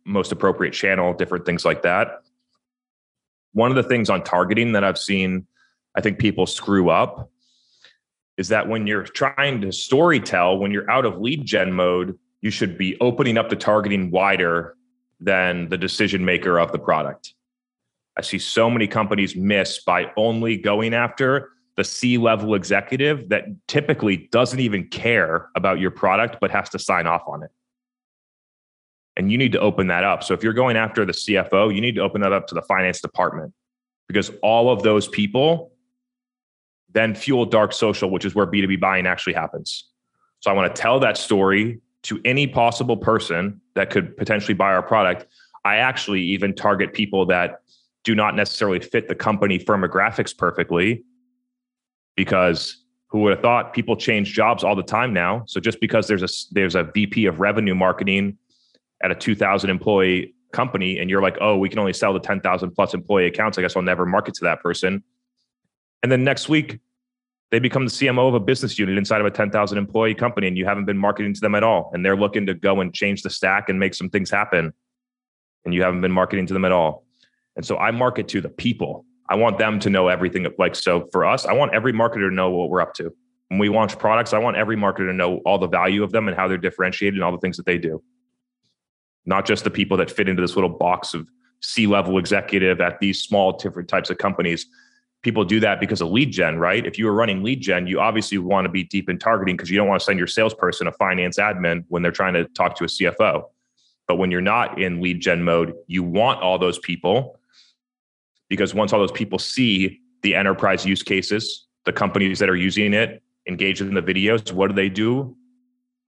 most 0.05 0.31
appropriate 0.31 0.71
channel, 0.71 1.13
different 1.13 1.45
things 1.45 1.65
like 1.65 1.81
that. 1.81 2.21
One 3.51 3.69
of 3.69 3.75
the 3.75 3.83
things 3.83 4.09
on 4.09 4.23
targeting 4.23 4.71
that 4.71 4.85
I've 4.85 4.97
seen, 4.97 5.45
I 5.95 5.99
think 5.99 6.19
people 6.19 6.45
screw 6.45 6.89
up 6.89 7.29
is 8.37 8.49
that 8.49 8.67
when 8.67 8.85
you're 8.87 9.03
trying 9.03 9.61
to 9.61 9.71
story 9.71 10.19
tell, 10.19 10.57
when 10.57 10.71
you're 10.71 10.89
out 10.89 11.05
of 11.05 11.19
lead 11.19 11.45
gen 11.45 11.71
mode, 11.71 12.17
you 12.41 12.51
should 12.51 12.77
be 12.77 12.97
opening 12.99 13.37
up 13.37 13.49
the 13.49 13.55
targeting 13.55 14.11
wider 14.11 14.75
than 15.19 15.69
the 15.69 15.77
decision 15.77 16.23
maker 16.25 16.59
of 16.59 16.71
the 16.71 16.79
product. 16.79 17.33
I 18.17 18.21
see 18.21 18.39
so 18.39 18.69
many 18.69 18.87
companies 18.87 19.35
miss 19.35 19.83
by 19.83 20.11
only 20.17 20.57
going 20.57 20.93
after 20.93 21.49
the 21.75 21.83
C 21.83 22.17
level 22.17 22.55
executive 22.55 23.29
that 23.29 23.45
typically 23.67 24.29
doesn't 24.31 24.59
even 24.59 24.87
care 24.87 25.49
about 25.55 25.79
your 25.79 25.91
product, 25.91 26.37
but 26.39 26.51
has 26.51 26.69
to 26.69 26.79
sign 26.79 27.07
off 27.07 27.23
on 27.27 27.43
it. 27.43 27.51
And 29.17 29.31
you 29.31 29.37
need 29.37 29.53
to 29.53 29.59
open 29.59 29.87
that 29.87 30.03
up. 30.03 30.23
So 30.23 30.33
if 30.33 30.43
you're 30.43 30.53
going 30.53 30.77
after 30.77 31.05
the 31.05 31.13
CFO, 31.13 31.73
you 31.73 31.81
need 31.81 31.95
to 31.95 32.01
open 32.01 32.21
that 32.21 32.33
up 32.33 32.47
to 32.47 32.55
the 32.55 32.61
finance 32.61 33.01
department 33.01 33.53
because 34.07 34.31
all 34.41 34.69
of 34.69 34.83
those 34.83 35.07
people 35.07 35.71
then 36.95 37.13
fuel 37.13 37.45
dark 37.45 37.73
social, 37.73 38.09
which 38.09 38.25
is 38.25 38.33
where 38.33 38.47
B2B 38.47 38.79
buying 38.79 39.05
actually 39.05 39.33
happens. 39.33 39.89
So 40.39 40.49
I 40.49 40.53
want 40.53 40.73
to 40.73 40.81
tell 40.81 40.99
that 41.01 41.17
story 41.17 41.81
to 42.03 42.21
any 42.23 42.47
possible 42.47 42.95
person 42.95 43.59
that 43.75 43.89
could 43.89 44.15
potentially 44.15 44.53
buy 44.53 44.73
our 44.73 44.81
product. 44.81 45.27
I 45.65 45.77
actually 45.77 46.21
even 46.21 46.55
target 46.55 46.93
people 46.93 47.25
that 47.27 47.61
do 48.05 48.15
not 48.15 48.35
necessarily 48.35 48.79
fit 48.79 49.09
the 49.09 49.15
company 49.15 49.59
firmographics 49.59 50.35
perfectly 50.35 51.03
because 52.15 52.83
who 53.07 53.19
would 53.21 53.31
have 53.31 53.41
thought 53.41 53.73
people 53.73 53.97
change 53.97 54.31
jobs 54.31 54.63
all 54.63 54.75
the 54.75 54.83
time 54.83 55.11
now 55.13 55.43
so 55.47 55.59
just 55.59 55.81
because 55.81 56.07
there's 56.07 56.23
a 56.23 56.27
there's 56.51 56.75
a 56.75 56.83
vp 56.83 57.25
of 57.25 57.39
revenue 57.39 57.73
marketing 57.73 58.37
at 59.01 59.11
a 59.11 59.15
2000 59.15 59.69
employee 59.69 60.33
company 60.51 60.99
and 60.99 61.09
you're 61.09 61.21
like 61.21 61.37
oh 61.41 61.57
we 61.57 61.67
can 61.67 61.79
only 61.79 61.93
sell 61.93 62.13
the 62.13 62.19
10000 62.19 62.71
plus 62.71 62.93
employee 62.93 63.25
accounts 63.25 63.57
i 63.57 63.61
guess 63.61 63.75
i'll 63.75 63.81
never 63.81 64.05
market 64.05 64.33
to 64.33 64.43
that 64.43 64.61
person 64.61 65.03
and 66.03 66.11
then 66.11 66.23
next 66.23 66.47
week 66.47 66.79
they 67.55 67.59
become 67.59 67.85
the 67.85 67.89
CMO 67.91 68.27
of 68.27 68.33
a 68.33 68.39
business 68.41 68.77
unit 68.77 68.97
inside 68.97 69.21
of 69.21 69.27
a 69.27 69.31
10,000 69.31 69.77
employee 69.77 70.13
company 70.13 70.45
and 70.45 70.57
you 70.57 70.65
haven't 70.65 70.83
been 70.83 70.97
marketing 70.97 71.33
to 71.33 71.39
them 71.39 71.55
at 71.55 71.63
all. 71.63 71.89
And 71.93 72.05
they're 72.05 72.17
looking 72.17 72.45
to 72.47 72.53
go 72.53 72.81
and 72.81 72.93
change 72.93 73.21
the 73.21 73.29
stack 73.29 73.69
and 73.69 73.79
make 73.79 73.93
some 73.93 74.09
things 74.09 74.29
happen. 74.29 74.73
And 75.63 75.73
you 75.73 75.81
haven't 75.81 76.01
been 76.01 76.11
marketing 76.11 76.47
to 76.47 76.53
them 76.53 76.65
at 76.65 76.73
all. 76.73 77.05
And 77.55 77.65
so 77.65 77.77
I 77.77 77.91
market 77.91 78.27
to 78.27 78.41
the 78.41 78.49
people. 78.49 79.05
I 79.29 79.37
want 79.37 79.57
them 79.57 79.79
to 79.79 79.89
know 79.89 80.09
everything. 80.09 80.45
Like, 80.59 80.75
so 80.75 81.07
for 81.13 81.23
us, 81.25 81.45
I 81.45 81.53
want 81.53 81.73
every 81.73 81.93
marketer 81.93 82.27
to 82.27 82.35
know 82.35 82.49
what 82.49 82.69
we're 82.69 82.81
up 82.81 82.93
to. 82.95 83.15
When 83.47 83.57
we 83.57 83.69
launch 83.69 83.97
products, 83.97 84.33
I 84.33 84.39
want 84.39 84.57
every 84.57 84.75
marketer 84.75 85.07
to 85.07 85.13
know 85.13 85.37
all 85.45 85.57
the 85.57 85.69
value 85.69 86.03
of 86.03 86.11
them 86.11 86.27
and 86.27 86.35
how 86.35 86.49
they're 86.49 86.57
differentiated 86.57 87.13
and 87.13 87.23
all 87.23 87.31
the 87.31 87.37
things 87.37 87.55
that 87.55 87.65
they 87.65 87.77
do. 87.77 88.03
Not 89.25 89.45
just 89.45 89.63
the 89.63 89.71
people 89.71 89.95
that 89.95 90.11
fit 90.11 90.27
into 90.27 90.41
this 90.41 90.55
little 90.55 90.69
box 90.69 91.13
of 91.13 91.25
C 91.61 91.87
level 91.87 92.17
executive 92.17 92.81
at 92.81 92.99
these 92.99 93.21
small 93.21 93.53
different 93.53 93.87
types 93.87 94.09
of 94.09 94.17
companies 94.17 94.67
people 95.25 95.43
do 95.43 95.59
that 95.59 95.79
because 95.79 96.01
of 96.01 96.09
lead 96.09 96.31
gen, 96.31 96.59
right? 96.59 96.85
If 96.85 96.99
you 96.99 97.07
were 97.07 97.13
running 97.13 97.41
lead 97.41 97.59
gen, 97.59 97.87
you 97.87 97.99
obviously 97.99 98.37
want 98.37 98.65
to 98.65 98.69
be 98.69 98.83
deep 98.83 99.09
in 99.09 99.17
targeting 99.17 99.57
because 99.57 99.71
you 99.71 99.75
don't 99.75 99.87
want 99.87 99.99
to 99.99 100.05
send 100.05 100.19
your 100.19 100.27
salesperson 100.27 100.85
a 100.85 100.91
finance 100.91 101.39
admin 101.39 101.83
when 101.87 102.03
they're 102.03 102.11
trying 102.11 102.35
to 102.35 102.45
talk 102.45 102.75
to 102.75 102.83
a 102.83 102.87
CFO. 102.87 103.45
But 104.07 104.17
when 104.17 104.29
you're 104.29 104.39
not 104.39 104.79
in 104.79 105.01
lead 105.01 105.19
gen 105.19 105.43
mode, 105.43 105.73
you 105.87 106.03
want 106.03 106.41
all 106.43 106.59
those 106.59 106.77
people 106.77 107.39
because 108.49 108.75
once 108.75 108.93
all 108.93 108.99
those 108.99 109.11
people 109.11 109.39
see 109.39 109.99
the 110.21 110.35
enterprise 110.35 110.85
use 110.85 111.01
cases, 111.01 111.65
the 111.85 111.91
companies 111.91 112.37
that 112.37 112.47
are 112.47 112.55
using 112.55 112.93
it, 112.93 113.23
engage 113.47 113.81
in 113.81 113.95
the 113.95 114.03
videos, 114.03 114.51
what 114.51 114.67
do 114.67 114.75
they 114.75 114.89
do? 114.89 115.35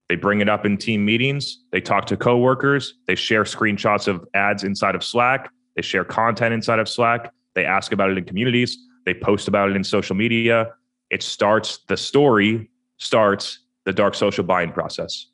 They 0.08 0.14
bring 0.14 0.40
it 0.40 0.48
up 0.48 0.64
in 0.64 0.76
team 0.76 1.04
meetings, 1.04 1.64
they 1.72 1.80
talk 1.80 2.06
to 2.06 2.16
coworkers, 2.16 2.94
they 3.08 3.16
share 3.16 3.42
screenshots 3.42 4.06
of 4.06 4.24
ads 4.34 4.62
inside 4.62 4.94
of 4.94 5.02
Slack, 5.02 5.50
they 5.74 5.82
share 5.82 6.04
content 6.04 6.54
inside 6.54 6.78
of 6.78 6.88
Slack, 6.88 7.32
they 7.56 7.64
ask 7.64 7.90
about 7.90 8.10
it 8.10 8.16
in 8.16 8.22
communities 8.22 8.78
they 9.08 9.14
post 9.14 9.48
about 9.48 9.70
it 9.70 9.76
in 9.76 9.82
social 9.82 10.14
media. 10.14 10.72
It 11.10 11.22
starts 11.22 11.78
the 11.88 11.96
story, 11.96 12.70
starts 12.98 13.60
the 13.86 13.92
dark 13.92 14.14
social 14.14 14.44
buying 14.44 14.70
process. 14.70 15.26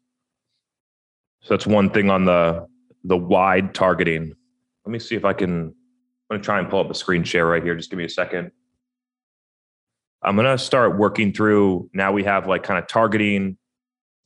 So 1.42 1.54
that's 1.54 1.66
one 1.66 1.90
thing 1.90 2.08
on 2.08 2.24
the 2.24 2.66
the 3.02 3.16
wide 3.16 3.74
targeting. 3.74 4.32
Let 4.86 4.92
me 4.92 4.98
see 4.98 5.16
if 5.16 5.24
I 5.24 5.32
can. 5.32 5.74
I'm 6.30 6.38
to 6.38 6.44
try 6.44 6.58
and 6.58 6.70
pull 6.70 6.80
up 6.80 6.90
a 6.90 6.94
screen 6.94 7.24
share 7.24 7.46
right 7.46 7.62
here. 7.62 7.74
Just 7.74 7.90
give 7.90 7.98
me 7.98 8.04
a 8.04 8.08
second. 8.08 8.50
I'm 10.22 10.36
to 10.36 10.56
start 10.56 10.96
working 10.96 11.32
through. 11.32 11.90
Now 11.92 12.12
we 12.12 12.24
have 12.24 12.46
like 12.46 12.62
kind 12.62 12.78
of 12.78 12.86
targeting, 12.86 13.58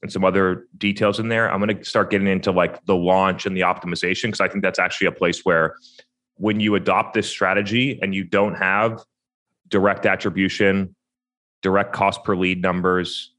and 0.02 0.12
some 0.12 0.24
other 0.24 0.66
details 0.76 1.18
in 1.18 1.28
there. 1.28 1.50
I'm 1.50 1.66
to 1.66 1.84
start 1.84 2.10
getting 2.10 2.28
into 2.28 2.52
like 2.52 2.84
the 2.84 2.94
launch 2.94 3.46
and 3.46 3.56
the 3.56 3.62
optimization 3.62 4.24
because 4.24 4.40
I 4.40 4.48
think 4.48 4.62
that's 4.62 4.78
actually 4.78 5.08
a 5.08 5.12
place 5.12 5.44
where 5.44 5.74
when 6.34 6.60
you 6.60 6.76
adopt 6.76 7.14
this 7.14 7.28
strategy 7.28 7.98
and 8.00 8.14
you 8.14 8.24
don't 8.24 8.54
have 8.54 9.02
direct 9.68 10.06
attribution, 10.06 10.94
direct 11.62 11.92
cost 11.92 12.24
per 12.24 12.36
lead 12.36 12.62
numbers, 12.62 13.32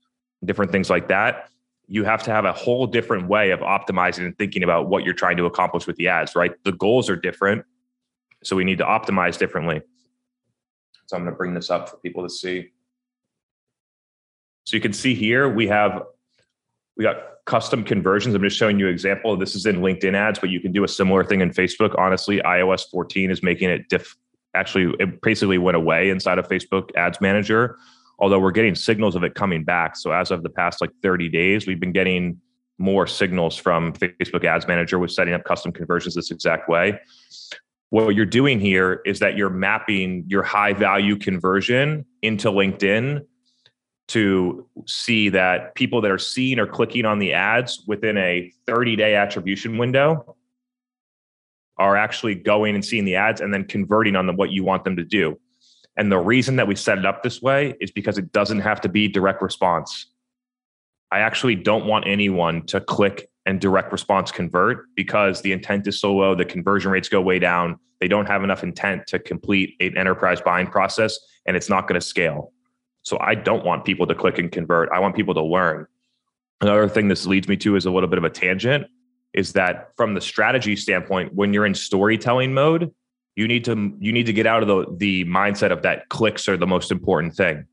different 0.43 0.71
things 0.71 0.89
like 0.89 1.07
that, 1.07 1.49
you 1.87 2.03
have 2.03 2.21
to 2.23 2.31
have 2.31 2.45
a 2.45 2.53
whole 2.53 2.85
different 2.85 3.27
way 3.27 3.51
of 3.51 3.61
optimizing 3.61 4.25
and 4.25 4.37
thinking 4.37 4.63
about 4.63 4.87
what 4.87 5.03
you're 5.03 5.13
trying 5.13 5.37
to 5.37 5.45
accomplish 5.45 5.87
with 5.87 5.95
the 5.95 6.07
ads, 6.07 6.35
right? 6.35 6.51
The 6.63 6.71
goals 6.71 7.09
are 7.09 7.15
different. 7.15 7.65
So 8.43 8.55
we 8.55 8.63
need 8.63 8.77
to 8.77 8.85
optimize 8.85 9.37
differently. 9.37 9.81
So 11.07 11.17
I'm 11.17 11.23
going 11.23 11.33
to 11.33 11.37
bring 11.37 11.55
this 11.55 11.71
up 11.71 11.89
for 11.89 11.97
people 11.97 12.23
to 12.23 12.29
see. 12.29 12.69
So 14.65 14.77
you 14.77 14.81
can 14.81 14.93
see 14.93 15.15
here 15.15 15.49
we 15.49 15.67
have 15.67 16.03
we 16.95 17.03
got 17.03 17.15
custom 17.45 17.83
conversions. 17.83 18.35
I'm 18.35 18.43
just 18.43 18.57
showing 18.57 18.77
you 18.77 18.87
an 18.87 18.93
example. 18.93 19.35
This 19.35 19.55
is 19.55 19.65
in 19.65 19.77
LinkedIn 19.77 20.13
ads, 20.13 20.37
but 20.37 20.51
you 20.51 20.59
can 20.59 20.71
do 20.71 20.83
a 20.83 20.87
similar 20.87 21.23
thing 21.23 21.41
in 21.41 21.49
Facebook. 21.49 21.97
Honestly, 21.97 22.39
iOS 22.41 22.87
14 22.91 23.31
is 23.31 23.41
making 23.41 23.71
it 23.71 23.89
diff. 23.89 24.15
Actually, 24.55 24.95
it 24.99 25.21
basically 25.21 25.57
went 25.57 25.77
away 25.77 26.09
inside 26.09 26.39
of 26.39 26.47
Facebook 26.47 26.89
Ads 26.95 27.21
Manager, 27.21 27.77
although 28.17 28.39
we're 28.39 28.51
getting 28.51 28.75
signals 28.75 29.15
of 29.15 29.23
it 29.23 29.35
coming 29.35 29.63
back. 29.63 29.95
So 29.95 30.11
as 30.11 30.31
of 30.31 30.43
the 30.43 30.49
past 30.49 30.81
like 30.81 30.91
30 31.03 31.29
days, 31.29 31.67
we've 31.67 31.79
been 31.79 31.91
getting 31.91 32.39
more 32.79 33.05
signals 33.05 33.57
from 33.57 33.93
Facebook 33.93 34.45
Ads 34.45 34.67
Manager 34.67 34.97
with 34.97 35.11
setting 35.11 35.33
up 35.33 35.43
custom 35.43 35.71
conversions 35.71 36.15
this 36.15 36.31
exact 36.31 36.69
way. 36.69 36.99
What 37.89 38.15
you're 38.15 38.25
doing 38.25 38.59
here 38.59 39.01
is 39.05 39.19
that 39.19 39.35
you're 39.35 39.49
mapping 39.49 40.23
your 40.27 40.43
high 40.43 40.73
value 40.73 41.17
conversion 41.17 42.05
into 42.21 42.49
LinkedIn 42.49 43.25
to 44.09 44.67
see 44.87 45.29
that 45.29 45.75
people 45.75 46.01
that 46.01 46.09
are 46.09 46.17
seeing 46.17 46.59
or 46.59 46.65
clicking 46.65 47.05
on 47.05 47.19
the 47.19 47.33
ads 47.33 47.83
within 47.87 48.17
a 48.17 48.51
30 48.65 48.95
day 48.95 49.15
attribution 49.15 49.77
window 49.77 50.35
are 51.79 51.95
actually 51.95 52.35
going 52.35 52.75
and 52.75 52.83
seeing 52.83 53.05
the 53.05 53.15
ads 53.15 53.41
and 53.41 53.53
then 53.53 53.63
converting 53.63 54.15
on 54.15 54.35
what 54.35 54.51
you 54.51 54.63
want 54.63 54.83
them 54.83 54.97
to 54.97 55.03
do. 55.03 55.39
And 55.97 56.11
the 56.11 56.19
reason 56.19 56.57
that 56.57 56.67
we 56.67 56.75
set 56.75 56.97
it 56.97 57.05
up 57.05 57.23
this 57.23 57.41
way 57.41 57.75
is 57.79 57.89
because 57.91 58.17
it 58.17 58.31
doesn't 58.31 58.59
have 58.59 58.81
to 58.81 58.89
be 58.89 59.07
direct 59.07 59.41
response. 59.41 60.07
I 61.11 61.19
actually 61.19 61.55
don't 61.55 61.85
want 61.85 62.05
anyone 62.07 62.65
to 62.67 62.79
click 62.79 63.29
and 63.45 63.59
direct 63.59 63.91
response 63.91 64.31
convert 64.31 64.85
because 64.95 65.41
the 65.41 65.51
intent 65.51 65.87
is 65.87 65.99
so 65.99 66.13
low, 66.13 66.35
the 66.35 66.45
conversion 66.45 66.91
rates 66.91 67.09
go 67.09 67.19
way 67.21 67.39
down. 67.39 67.79
They 67.99 68.07
don't 68.07 68.27
have 68.27 68.43
enough 68.43 68.63
intent 68.63 69.07
to 69.07 69.19
complete 69.19 69.75
an 69.79 69.97
enterprise 69.97 70.39
buying 70.39 70.67
process, 70.67 71.17
and 71.45 71.57
it's 71.57 71.69
not 71.69 71.87
going 71.87 71.99
to 71.99 72.05
scale. 72.05 72.53
So 73.01 73.17
I 73.19 73.35
don't 73.35 73.65
want 73.65 73.85
people 73.85 74.05
to 74.07 74.15
click 74.15 74.37
and 74.37 74.51
convert. 74.51 74.89
I 74.93 74.99
want 74.99 75.15
people 75.15 75.33
to 75.33 75.43
learn. 75.43 75.87
Another 76.61 76.87
thing 76.87 77.07
this 77.07 77.25
leads 77.25 77.47
me 77.47 77.57
to 77.57 77.75
is 77.75 77.85
a 77.85 77.91
little 77.91 78.09
bit 78.09 78.17
of 78.17 78.23
a 78.23 78.29
tangent 78.29 78.85
is 79.33 79.53
that 79.53 79.89
from 79.95 80.13
the 80.13 80.21
strategy 80.21 80.75
standpoint, 80.75 81.33
when 81.33 81.53
you're 81.53 81.65
in 81.65 81.75
storytelling 81.75 82.53
mode, 82.53 82.93
you 83.35 83.47
need 83.47 83.65
to 83.65 83.93
you 83.99 84.11
need 84.11 84.25
to 84.25 84.33
get 84.33 84.45
out 84.45 84.63
of 84.63 84.67
the 84.67 84.95
the 84.97 85.25
mindset 85.25 85.71
of 85.71 85.83
that 85.83 86.09
clicks 86.09 86.49
are 86.49 86.57
the 86.57 86.67
most 86.67 86.91
important 86.91 87.35
thing. 87.35 87.65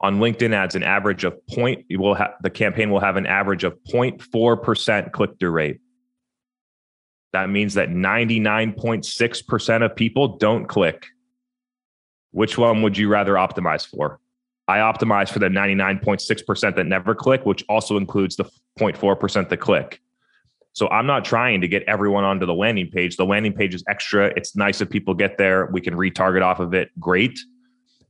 On 0.00 0.20
LinkedIn 0.20 0.52
ads, 0.52 0.74
an 0.74 0.82
average 0.82 1.24
of 1.24 1.44
point 1.46 1.86
you 1.88 1.98
will 1.98 2.14
have 2.14 2.32
the 2.42 2.50
campaign 2.50 2.90
will 2.90 3.00
have 3.00 3.16
an 3.16 3.26
average 3.26 3.64
of 3.64 3.76
0.4% 3.88 5.12
click 5.12 5.30
through 5.40 5.50
rate. 5.50 5.80
That 7.32 7.50
means 7.50 7.74
that 7.74 7.90
99.6% 7.90 9.84
of 9.84 9.96
people 9.96 10.38
don't 10.38 10.66
click 10.66 11.06
which 12.30 12.58
one 12.58 12.82
would 12.82 12.96
you 12.96 13.08
rather 13.08 13.34
optimize 13.34 13.86
for? 13.86 14.20
I 14.66 14.78
optimize 14.78 15.30
for 15.30 15.38
the 15.38 15.48
99.6% 15.48 16.76
that 16.76 16.86
never 16.86 17.14
click, 17.14 17.46
which 17.46 17.64
also 17.68 17.96
includes 17.96 18.36
the 18.36 18.44
0.4% 18.78 19.48
that 19.48 19.56
click. 19.58 20.00
So 20.72 20.88
I'm 20.88 21.06
not 21.06 21.24
trying 21.24 21.60
to 21.60 21.68
get 21.68 21.82
everyone 21.84 22.24
onto 22.24 22.46
the 22.46 22.54
landing 22.54 22.88
page. 22.88 23.16
The 23.16 23.24
landing 23.24 23.52
page 23.52 23.74
is 23.74 23.82
extra. 23.88 24.32
It's 24.36 24.54
nice 24.54 24.80
if 24.80 24.88
people 24.88 25.14
get 25.14 25.36
there. 25.36 25.66
We 25.72 25.80
can 25.80 25.94
retarget 25.94 26.42
off 26.42 26.60
of 26.60 26.72
it. 26.74 26.90
Great. 27.00 27.38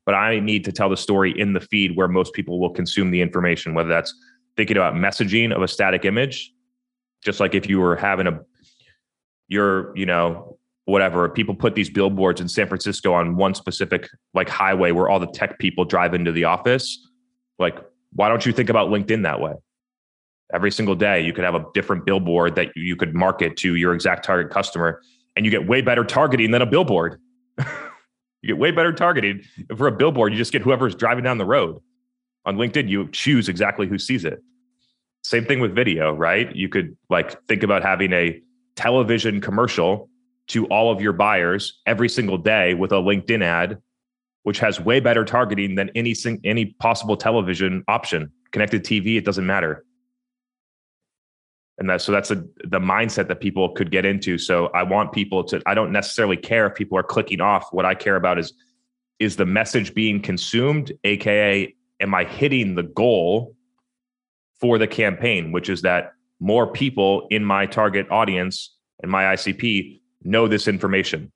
But 0.04 0.14
I 0.14 0.40
need 0.40 0.64
to 0.64 0.72
tell 0.72 0.88
the 0.88 0.96
story 0.96 1.38
in 1.38 1.52
the 1.52 1.60
feed 1.60 1.96
where 1.96 2.08
most 2.08 2.34
people 2.34 2.60
will 2.60 2.70
consume 2.70 3.10
the 3.10 3.20
information, 3.20 3.74
whether 3.74 3.88
that's 3.88 4.14
thinking 4.56 4.76
about 4.76 4.94
messaging 4.94 5.54
of 5.54 5.62
a 5.62 5.68
static 5.68 6.04
image, 6.04 6.52
just 7.24 7.40
like 7.40 7.54
if 7.54 7.68
you 7.68 7.78
were 7.78 7.96
having 7.96 8.26
a, 8.26 8.40
your, 9.48 9.96
you 9.96 10.04
know, 10.04 10.58
whatever 10.88 11.28
people 11.28 11.54
put 11.54 11.74
these 11.74 11.90
billboards 11.90 12.40
in 12.40 12.48
san 12.48 12.66
francisco 12.66 13.12
on 13.12 13.36
one 13.36 13.54
specific 13.54 14.08
like 14.32 14.48
highway 14.48 14.90
where 14.90 15.06
all 15.06 15.20
the 15.20 15.26
tech 15.26 15.58
people 15.58 15.84
drive 15.84 16.14
into 16.14 16.32
the 16.32 16.44
office 16.44 17.06
like 17.58 17.78
why 18.14 18.26
don't 18.26 18.46
you 18.46 18.52
think 18.52 18.70
about 18.70 18.88
linkedin 18.88 19.22
that 19.22 19.38
way 19.38 19.52
every 20.52 20.70
single 20.70 20.94
day 20.94 21.20
you 21.20 21.32
could 21.32 21.44
have 21.44 21.54
a 21.54 21.64
different 21.74 22.04
billboard 22.06 22.54
that 22.56 22.76
you 22.76 22.96
could 22.96 23.14
market 23.14 23.56
to 23.58 23.74
your 23.74 23.94
exact 23.94 24.24
target 24.24 24.52
customer 24.52 25.02
and 25.36 25.44
you 25.44 25.50
get 25.50 25.66
way 25.66 25.80
better 25.80 26.04
targeting 26.04 26.50
than 26.50 26.62
a 26.62 26.66
billboard. 26.66 27.20
You 28.40 28.54
get 28.54 28.58
way 28.58 28.70
better 28.70 28.92
targeting 28.92 29.42
for 29.76 29.88
a 29.88 29.92
billboard. 29.92 30.32
You 30.32 30.38
just 30.38 30.52
get 30.52 30.62
whoever's 30.62 30.94
driving 30.94 31.24
down 31.24 31.38
the 31.38 31.44
road. 31.44 31.80
On 32.44 32.56
linkedin 32.56 32.88
you 32.88 33.08
choose 33.10 33.48
exactly 33.48 33.88
who 33.88 33.98
sees 33.98 34.24
it. 34.24 34.40
Same 35.24 35.44
thing 35.44 35.58
with 35.58 35.74
video 35.74 36.14
right? 36.14 36.54
You 36.54 36.68
could 36.68 36.96
like 37.10 37.44
think 37.48 37.64
about 37.64 37.82
having 37.82 38.12
a 38.12 38.40
television 38.76 39.40
commercial 39.40 40.08
to 40.48 40.66
all 40.66 40.92
of 40.92 41.00
your 41.00 41.12
buyers 41.12 41.80
every 41.84 42.08
single 42.08 42.38
day 42.38 42.74
with 42.74 42.92
a 42.92 42.96
LinkedIn 42.96 43.42
ad, 43.42 43.82
which 44.44 44.60
has 44.60 44.80
way 44.80 45.00
better 45.00 45.24
targeting 45.24 45.74
than 45.74 45.90
any 45.94 46.14
any 46.44 46.66
possible 46.66 47.16
television 47.16 47.84
option. 47.88 48.30
Connected 48.52 48.84
TV, 48.84 49.18
it 49.18 49.24
doesn't 49.24 49.46
matter. 49.46 49.84
And 51.78 51.88
that 51.88 52.02
so 52.02 52.10
that's 52.10 52.30
a, 52.30 52.36
the 52.64 52.80
mindset 52.80 53.28
that 53.28 53.40
people 53.40 53.70
could 53.70 53.90
get 53.90 54.04
into. 54.04 54.36
So 54.36 54.66
I 54.68 54.82
want 54.82 55.12
people 55.12 55.44
to. 55.44 55.62
I 55.66 55.74
don't 55.74 55.92
necessarily 55.92 56.36
care 56.36 56.66
if 56.66 56.74
people 56.74 56.98
are 56.98 57.04
clicking 57.04 57.40
off. 57.40 57.72
What 57.72 57.84
I 57.84 57.94
care 57.94 58.16
about 58.16 58.38
is 58.38 58.52
is 59.18 59.36
the 59.36 59.46
message 59.46 59.94
being 59.94 60.20
consumed, 60.20 60.92
aka 61.04 61.74
am 62.00 62.14
I 62.14 62.24
hitting 62.24 62.74
the 62.74 62.82
goal 62.82 63.54
for 64.60 64.78
the 64.78 64.86
campaign, 64.86 65.52
which 65.52 65.68
is 65.68 65.82
that 65.82 66.12
more 66.40 66.66
people 66.66 67.26
in 67.30 67.44
my 67.44 67.66
target 67.66 68.06
audience 68.10 68.76
and 69.02 69.10
my 69.10 69.24
ICP 69.24 70.00
know 70.22 70.48
this 70.48 70.68
information. 70.68 71.32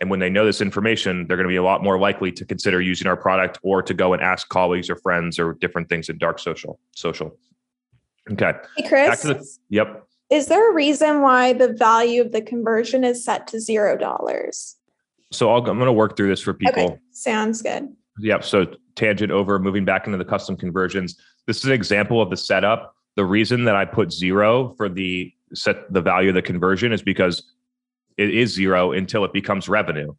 And 0.00 0.10
when 0.10 0.20
they 0.20 0.30
know 0.30 0.46
this 0.46 0.60
information, 0.60 1.26
they're 1.26 1.36
going 1.36 1.48
to 1.48 1.52
be 1.52 1.56
a 1.56 1.62
lot 1.62 1.82
more 1.82 1.98
likely 1.98 2.30
to 2.32 2.44
consider 2.44 2.80
using 2.80 3.06
our 3.06 3.16
product 3.16 3.58
or 3.62 3.82
to 3.82 3.94
go 3.94 4.12
and 4.12 4.22
ask 4.22 4.48
colleagues 4.48 4.88
or 4.88 4.96
friends 4.96 5.38
or 5.38 5.54
different 5.54 5.88
things 5.88 6.08
in 6.08 6.18
dark 6.18 6.38
social. 6.38 6.78
Social. 6.94 7.36
Okay. 8.32 8.52
Hey, 8.76 8.88
Chris. 8.88 9.22
The, 9.22 9.58
yep. 9.68 10.04
Is 10.30 10.46
there 10.46 10.70
a 10.70 10.74
reason 10.74 11.22
why 11.22 11.54
the 11.54 11.72
value 11.72 12.20
of 12.20 12.32
the 12.32 12.42
conversion 12.42 13.04
is 13.04 13.24
set 13.24 13.46
to 13.48 13.60
zero 13.60 13.96
dollars? 13.96 14.76
So 15.30 15.50
i 15.50 15.58
am 15.58 15.64
going 15.64 15.78
to 15.80 15.92
work 15.92 16.16
through 16.16 16.28
this 16.28 16.40
for 16.40 16.54
people. 16.54 16.82
Okay. 16.82 16.98
Sounds 17.12 17.62
good. 17.62 17.88
Yep. 18.18 18.44
So 18.44 18.66
tangent 18.94 19.30
over, 19.30 19.58
moving 19.58 19.84
back 19.84 20.06
into 20.06 20.18
the 20.18 20.24
custom 20.24 20.56
conversions. 20.56 21.16
This 21.46 21.58
is 21.58 21.64
an 21.64 21.72
example 21.72 22.20
of 22.20 22.30
the 22.30 22.36
setup. 22.36 22.94
The 23.16 23.24
reason 23.24 23.64
that 23.64 23.76
I 23.76 23.84
put 23.84 24.12
zero 24.12 24.74
for 24.76 24.88
the 24.88 25.32
set 25.54 25.90
the 25.92 26.02
value 26.02 26.28
of 26.28 26.34
the 26.34 26.42
conversion 26.42 26.92
is 26.92 27.02
because 27.02 27.42
it 28.18 28.34
is 28.34 28.52
zero 28.52 28.92
until 28.92 29.24
it 29.24 29.32
becomes 29.32 29.68
revenue. 29.68 30.12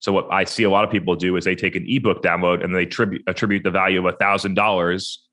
So 0.00 0.12
what 0.12 0.26
I 0.30 0.44
see 0.44 0.64
a 0.64 0.70
lot 0.70 0.84
of 0.84 0.90
people 0.90 1.14
do 1.16 1.36
is 1.36 1.44
they 1.44 1.54
take 1.54 1.76
an 1.76 1.86
ebook 1.88 2.22
download 2.22 2.62
and 2.62 2.74
they 2.74 2.84
tribute, 2.84 3.22
attribute 3.26 3.62
the 3.62 3.70
value 3.70 4.00
of 4.00 4.12
a 4.12 4.16
thousand 4.16 4.54
dollars 4.54 5.23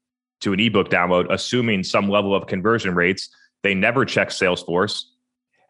to 0.41 0.53
an 0.53 0.59
ebook 0.59 0.89
download, 0.89 1.27
assuming 1.29 1.83
some 1.83 2.09
level 2.09 2.35
of 2.35 2.47
conversion 2.47 2.95
rates. 2.95 3.29
They 3.63 3.73
never 3.73 4.05
check 4.05 4.29
Salesforce. 4.29 5.03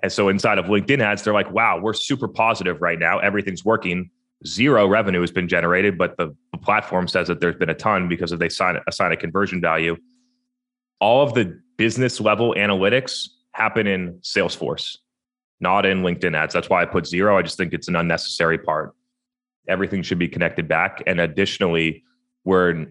And 0.01 0.11
so 0.11 0.29
inside 0.29 0.57
of 0.57 0.65
LinkedIn 0.65 0.99
ads, 0.99 1.23
they're 1.23 1.33
like, 1.33 1.51
wow, 1.51 1.79
we're 1.79 1.93
super 1.93 2.27
positive 2.27 2.81
right 2.81 2.97
now. 2.97 3.19
Everything's 3.19 3.63
working. 3.63 4.09
Zero 4.45 4.87
revenue 4.87 5.21
has 5.21 5.31
been 5.31 5.47
generated, 5.47 5.97
but 5.97 6.17
the, 6.17 6.35
platform 6.61 7.07
says 7.07 7.27
that 7.27 7.39
there's 7.39 7.55
been 7.55 7.71
a 7.71 7.73
ton 7.73 8.07
because 8.07 8.31
of 8.31 8.37
they 8.37 8.47
sign, 8.47 8.77
assign 8.87 9.11
a 9.11 9.17
conversion 9.17 9.59
value. 9.59 9.97
All 10.99 11.23
of 11.23 11.33
the 11.33 11.59
business 11.75 12.21
level 12.21 12.53
analytics 12.55 13.29
happen 13.53 13.87
in 13.87 14.19
Salesforce 14.19 14.97
not 15.61 15.85
in 15.85 16.01
LinkedIn 16.01 16.35
ads. 16.35 16.53
That's 16.53 16.69
why 16.69 16.81
I 16.81 16.85
put 16.85 17.07
zero. 17.07 17.37
I 17.37 17.43
just 17.43 17.55
think 17.55 17.71
it's 17.71 17.87
an 17.87 17.95
unnecessary 17.95 18.57
part. 18.57 18.93
Everything 19.69 20.01
should 20.01 20.19
be 20.19 20.27
connected 20.27 20.67
back. 20.67 21.03
And 21.05 21.21
additionally, 21.21 22.03
we're 22.43 22.87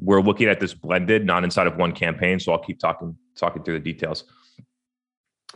we're 0.00 0.20
looking 0.20 0.48
at 0.48 0.60
this 0.60 0.74
blended, 0.74 1.24
not 1.24 1.44
inside 1.44 1.66
of 1.66 1.76
one 1.76 1.92
campaign. 1.92 2.38
So 2.38 2.52
I'll 2.52 2.58
keep 2.58 2.78
talking 2.78 3.16
talking 3.36 3.62
through 3.62 3.78
the 3.78 3.92
details. 3.92 4.24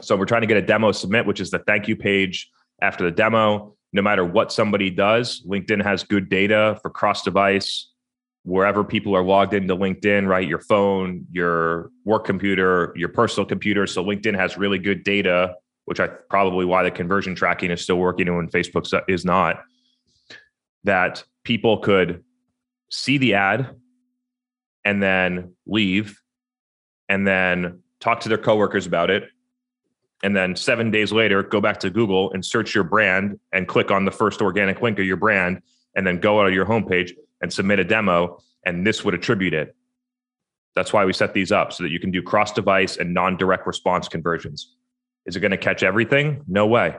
So 0.00 0.16
we're 0.16 0.26
trying 0.26 0.40
to 0.40 0.46
get 0.46 0.56
a 0.56 0.62
demo 0.62 0.92
submit, 0.92 1.26
which 1.26 1.40
is 1.40 1.50
the 1.50 1.58
thank 1.60 1.88
you 1.88 1.96
page 1.96 2.50
after 2.80 3.04
the 3.04 3.10
demo. 3.10 3.76
No 3.92 4.02
matter 4.02 4.24
what 4.24 4.50
somebody 4.50 4.90
does, 4.90 5.42
LinkedIn 5.46 5.82
has 5.82 6.02
good 6.02 6.28
data 6.28 6.78
for 6.80 6.90
cross 6.90 7.22
device, 7.22 7.90
wherever 8.42 8.82
people 8.82 9.14
are 9.14 9.22
logged 9.22 9.52
into 9.52 9.76
LinkedIn, 9.76 10.26
right? 10.26 10.48
Your 10.48 10.60
phone, 10.60 11.26
your 11.30 11.90
work 12.04 12.24
computer, 12.24 12.92
your 12.96 13.10
personal 13.10 13.46
computer. 13.46 13.86
So 13.86 14.02
LinkedIn 14.02 14.34
has 14.34 14.56
really 14.56 14.78
good 14.78 15.04
data 15.04 15.56
which 15.84 16.00
I 16.00 16.06
probably 16.06 16.64
why 16.64 16.82
the 16.82 16.90
conversion 16.90 17.34
tracking 17.34 17.70
is 17.70 17.82
still 17.82 17.96
working 17.96 18.28
and 18.28 18.36
when 18.36 18.48
Facebook 18.48 19.02
is 19.08 19.24
not, 19.24 19.62
that 20.84 21.24
people 21.44 21.78
could 21.78 22.24
see 22.90 23.18
the 23.18 23.34
ad, 23.34 23.74
and 24.84 25.02
then 25.02 25.54
leave 25.66 26.20
and 27.08 27.26
then 27.26 27.80
talk 28.00 28.20
to 28.20 28.28
their 28.28 28.38
coworkers 28.38 28.86
about 28.86 29.10
it 29.10 29.24
and 30.24 30.36
then 30.36 30.54
seven 30.54 30.90
days 30.90 31.12
later 31.12 31.42
go 31.42 31.60
back 31.60 31.80
to 31.80 31.90
google 31.90 32.32
and 32.32 32.44
search 32.44 32.74
your 32.74 32.84
brand 32.84 33.38
and 33.52 33.68
click 33.68 33.90
on 33.90 34.04
the 34.04 34.10
first 34.10 34.40
organic 34.40 34.80
link 34.82 34.98
of 34.98 35.04
your 35.04 35.16
brand 35.16 35.62
and 35.94 36.06
then 36.06 36.18
go 36.18 36.40
out 36.40 36.46
of 36.46 36.54
your 36.54 36.66
homepage 36.66 37.12
and 37.40 37.52
submit 37.52 37.78
a 37.78 37.84
demo 37.84 38.38
and 38.64 38.86
this 38.86 39.04
would 39.04 39.14
attribute 39.14 39.54
it. 39.54 39.74
That's 40.74 40.92
why 40.92 41.04
we 41.04 41.12
set 41.12 41.34
these 41.34 41.52
up 41.52 41.72
so 41.72 41.82
that 41.82 41.90
you 41.90 42.00
can 42.00 42.10
do 42.10 42.22
cross 42.22 42.52
device 42.52 42.96
and 42.96 43.12
non-direct 43.12 43.66
response 43.66 44.08
conversions. 44.08 44.74
Is 45.26 45.36
it 45.36 45.40
going 45.40 45.50
to 45.50 45.58
catch 45.58 45.82
everything? 45.82 46.42
No 46.46 46.66
way. 46.66 46.96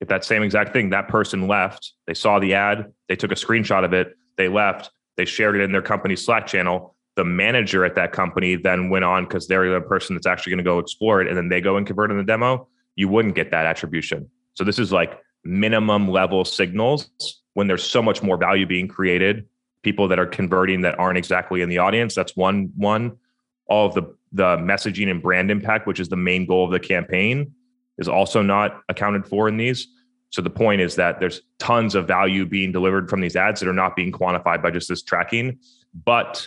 If 0.00 0.08
that 0.08 0.24
same 0.24 0.42
exact 0.42 0.72
thing 0.72 0.90
that 0.90 1.08
person 1.08 1.48
left 1.48 1.92
they 2.06 2.14
saw 2.14 2.38
the 2.38 2.54
ad 2.54 2.92
they 3.08 3.16
took 3.16 3.32
a 3.32 3.34
screenshot 3.34 3.84
of 3.84 3.92
it 3.92 4.16
they 4.36 4.46
left 4.46 4.90
they 5.18 5.26
shared 5.26 5.54
it 5.54 5.60
in 5.60 5.70
their 5.70 5.82
company 5.82 6.16
slack 6.16 6.46
channel 6.46 6.94
the 7.18 7.24
manager 7.24 7.84
at 7.84 7.96
that 7.96 8.12
company 8.12 8.54
then 8.54 8.90
went 8.90 9.04
on 9.04 9.24
because 9.24 9.48
they're 9.48 9.68
the 9.68 9.80
person 9.80 10.14
that's 10.14 10.24
actually 10.24 10.50
going 10.52 10.58
to 10.58 10.64
go 10.64 10.78
explore 10.78 11.20
it 11.20 11.26
and 11.26 11.36
then 11.36 11.48
they 11.48 11.60
go 11.60 11.76
and 11.76 11.84
convert 11.84 12.12
in 12.12 12.16
the 12.16 12.22
demo, 12.22 12.68
you 12.94 13.08
wouldn't 13.08 13.34
get 13.34 13.50
that 13.50 13.66
attribution. 13.66 14.30
So 14.54 14.62
this 14.62 14.78
is 14.78 14.92
like 14.92 15.20
minimum 15.42 16.08
level 16.08 16.44
signals 16.44 17.10
when 17.54 17.66
there's 17.66 17.82
so 17.82 18.00
much 18.00 18.22
more 18.22 18.36
value 18.36 18.66
being 18.66 18.86
created. 18.86 19.48
People 19.82 20.06
that 20.06 20.20
are 20.20 20.26
converting 20.26 20.82
that 20.82 20.96
aren't 21.00 21.18
exactly 21.18 21.60
in 21.60 21.68
the 21.68 21.78
audience. 21.78 22.14
That's 22.14 22.36
one 22.36 22.70
one. 22.76 23.16
All 23.66 23.84
of 23.84 23.94
the 23.94 24.14
the 24.30 24.56
messaging 24.56 25.10
and 25.10 25.20
brand 25.20 25.50
impact, 25.50 25.88
which 25.88 25.98
is 25.98 26.08
the 26.08 26.16
main 26.16 26.46
goal 26.46 26.66
of 26.66 26.70
the 26.70 26.78
campaign, 26.78 27.52
is 27.98 28.06
also 28.06 28.42
not 28.42 28.82
accounted 28.88 29.26
for 29.26 29.48
in 29.48 29.56
these. 29.56 29.88
So 30.30 30.42
the 30.42 30.50
point 30.50 30.80
is 30.80 30.94
that 30.96 31.20
there's 31.20 31.40
tons 31.58 31.94
of 31.94 32.06
value 32.06 32.44
being 32.44 32.70
delivered 32.70 33.08
from 33.08 33.20
these 33.20 33.36
ads 33.36 33.60
that 33.60 33.68
are 33.68 33.72
not 33.74 33.96
being 33.96 34.12
quantified 34.12 34.62
by 34.62 34.70
just 34.70 34.88
this 34.88 35.02
tracking. 35.02 35.58
But 36.04 36.46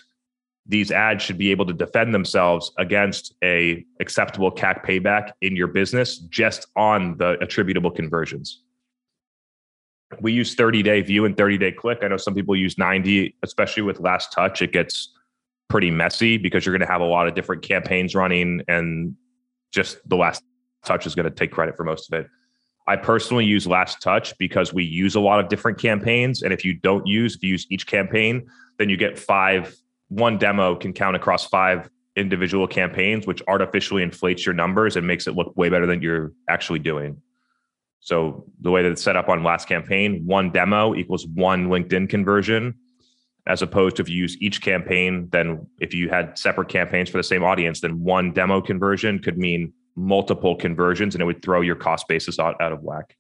these 0.68 0.92
ads 0.92 1.24
should 1.24 1.38
be 1.38 1.52
able 1.52 1.66
to 1.66 1.74
defend 1.74 2.14
themselves 2.14 2.72
against 2.78 3.34
a 3.44 3.84
acceptable 4.00 4.52
CAC 4.52 4.86
payback 4.86 5.32
in 5.42 5.56
your 5.56 5.68
business 5.68 6.20
just 6.20 6.68
on 6.76 7.18
the 7.18 7.38
attributable 7.42 7.90
conversions. 7.90 8.62
We 10.20 10.34
use 10.34 10.54
30 10.56 10.84
day 10.84 11.02
view 11.02 11.26
and 11.26 11.36
30 11.36 11.58
day 11.58 11.72
click. 11.72 12.00
I 12.04 12.08
know 12.08 12.18
some 12.18 12.36
people 12.36 12.56
use 12.56 12.78
90, 12.78 13.36
especially 13.44 13.84
with 13.84 14.00
last 14.00 14.32
touch. 14.32 14.62
It 14.62 14.72
gets 14.72 15.14
pretty 15.70 15.90
messy 15.90 16.38
because 16.38 16.66
you're 16.66 16.74
going 16.78 16.86
to 16.86 16.92
have 16.92 17.02
a 17.02 17.06
lot 17.06 17.28
of 17.28 17.34
different 17.34 17.64
campaigns 17.64 18.14
running 18.14 18.62
and 18.68 19.16
just 19.72 19.98
the 20.08 20.18
last 20.18 20.44
touch 20.86 21.08
is 21.08 21.16
going 21.16 21.24
to 21.24 21.32
take 21.32 21.52
credit 21.52 21.78
for 21.78 21.84
most 21.84 22.12
of 22.12 22.20
it. 22.20 22.28
I 22.92 22.98
personally 22.98 23.46
use 23.46 23.66
last 23.66 24.02
touch 24.02 24.38
because 24.38 24.74
we 24.74 24.84
use 24.84 25.16
a 25.16 25.22
lot 25.22 25.40
of 25.40 25.48
different 25.48 25.78
campaigns. 25.80 26.42
And 26.42 26.52
if 26.52 26.66
you 26.66 26.74
don't 26.74 27.08
use, 27.08 27.38
if 27.38 27.42
you 27.42 27.52
use 27.52 27.66
each 27.70 27.88
campaign, 27.88 28.46
then 28.80 28.90
you 28.90 28.98
get 28.98 29.18
five 29.18 29.74
one 30.10 30.38
demo 30.38 30.76
can 30.76 30.92
count 30.92 31.16
across 31.16 31.48
five 31.48 31.90
individual 32.18 32.68
campaigns, 32.68 33.26
which 33.26 33.42
artificially 33.48 34.04
inflates 34.04 34.46
your 34.46 34.54
numbers 34.54 34.98
and 34.98 35.08
makes 35.08 35.26
it 35.26 35.36
look 35.36 35.56
way 35.56 35.70
better 35.70 35.86
than 35.86 36.02
you're 36.02 36.34
actually 36.50 36.80
doing. 36.80 37.22
So 38.02 38.44
the 38.60 38.72
way 38.72 38.84
that 38.84 38.92
it's 38.92 39.02
set 39.02 39.16
up 39.16 39.30
on 39.30 39.42
last 39.42 39.70
campaign, 39.70 40.26
one 40.26 40.52
demo 40.52 40.94
equals 40.94 41.26
one 41.28 41.70
LinkedIn 41.70 42.10
conversion, 42.10 42.76
as 43.48 43.62
opposed 43.62 43.96
to 43.96 44.02
if 44.02 44.10
you 44.10 44.18
use 44.18 44.36
each 44.42 44.62
campaign, 44.62 45.30
then 45.32 45.66
if 45.80 45.94
you 45.94 46.10
had 46.10 46.38
separate 46.38 46.68
campaigns 46.68 47.10
for 47.10 47.16
the 47.16 47.24
same 47.24 47.42
audience, 47.42 47.80
then 47.80 48.04
one 48.04 48.34
demo 48.34 48.60
conversion 48.60 49.20
could 49.20 49.38
mean 49.38 49.72
multiple 49.96 50.56
conversions 50.56 51.16
and 51.16 51.22
it 51.22 51.26
would 51.26 51.42
throw 51.42 51.62
your 51.62 51.76
cost 51.76 52.08
basis 52.08 52.40
out, 52.40 52.60
out 52.62 52.72
of 52.72 52.82
whack. 52.82 53.16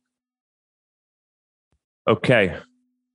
Okay, 2.07 2.57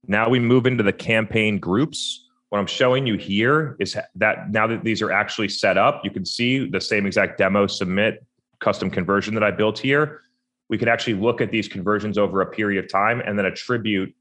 now 0.07 0.29
we 0.29 0.39
move 0.39 0.67
into 0.67 0.83
the 0.83 0.93
campaign 0.93 1.59
groups. 1.59 2.29
What 2.51 2.59
I'm 2.59 2.67
showing 2.67 3.07
you 3.07 3.17
here 3.17 3.77
is 3.81 3.97
that 4.15 4.51
now 4.51 4.67
that 4.67 4.85
these 4.85 5.03
are 5.03 5.11
actually 5.11 5.49
set 5.49 5.77
up, 5.77 6.05
you 6.05 6.11
can 6.11 6.25
see 6.25 6.69
the 6.69 6.81
same 6.81 7.07
exact 7.07 7.39
demo 7.39 7.67
submit 7.67 8.25
custom 8.61 8.91
conversion 8.91 9.35
that 9.35 9.43
I 9.43 9.51
built 9.51 9.79
here. 9.79 10.23
We 10.69 10.79
could 10.79 10.89
actually 10.89 11.15
look 11.15 11.41
at 11.41 11.51
these 11.51 11.69
conversions 11.69 12.19
over 12.19 12.41
a 12.41 12.47
period 12.47 12.85
of 12.85 12.91
time 12.91 13.21
and 13.21 13.39
then 13.39 13.47
attribute 13.47 14.15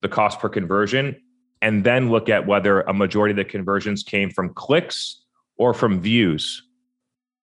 the 0.00 0.08
cost 0.08 0.40
per 0.40 0.48
conversion 0.48 1.16
and 1.62 1.84
then 1.84 2.10
look 2.10 2.28
at 2.28 2.46
whether 2.46 2.82
a 2.82 2.94
majority 2.94 3.32
of 3.32 3.36
the 3.36 3.44
conversions 3.44 4.02
came 4.02 4.30
from 4.30 4.54
clicks 4.54 5.22
or 5.56 5.74
from 5.74 6.00
views. 6.00 6.67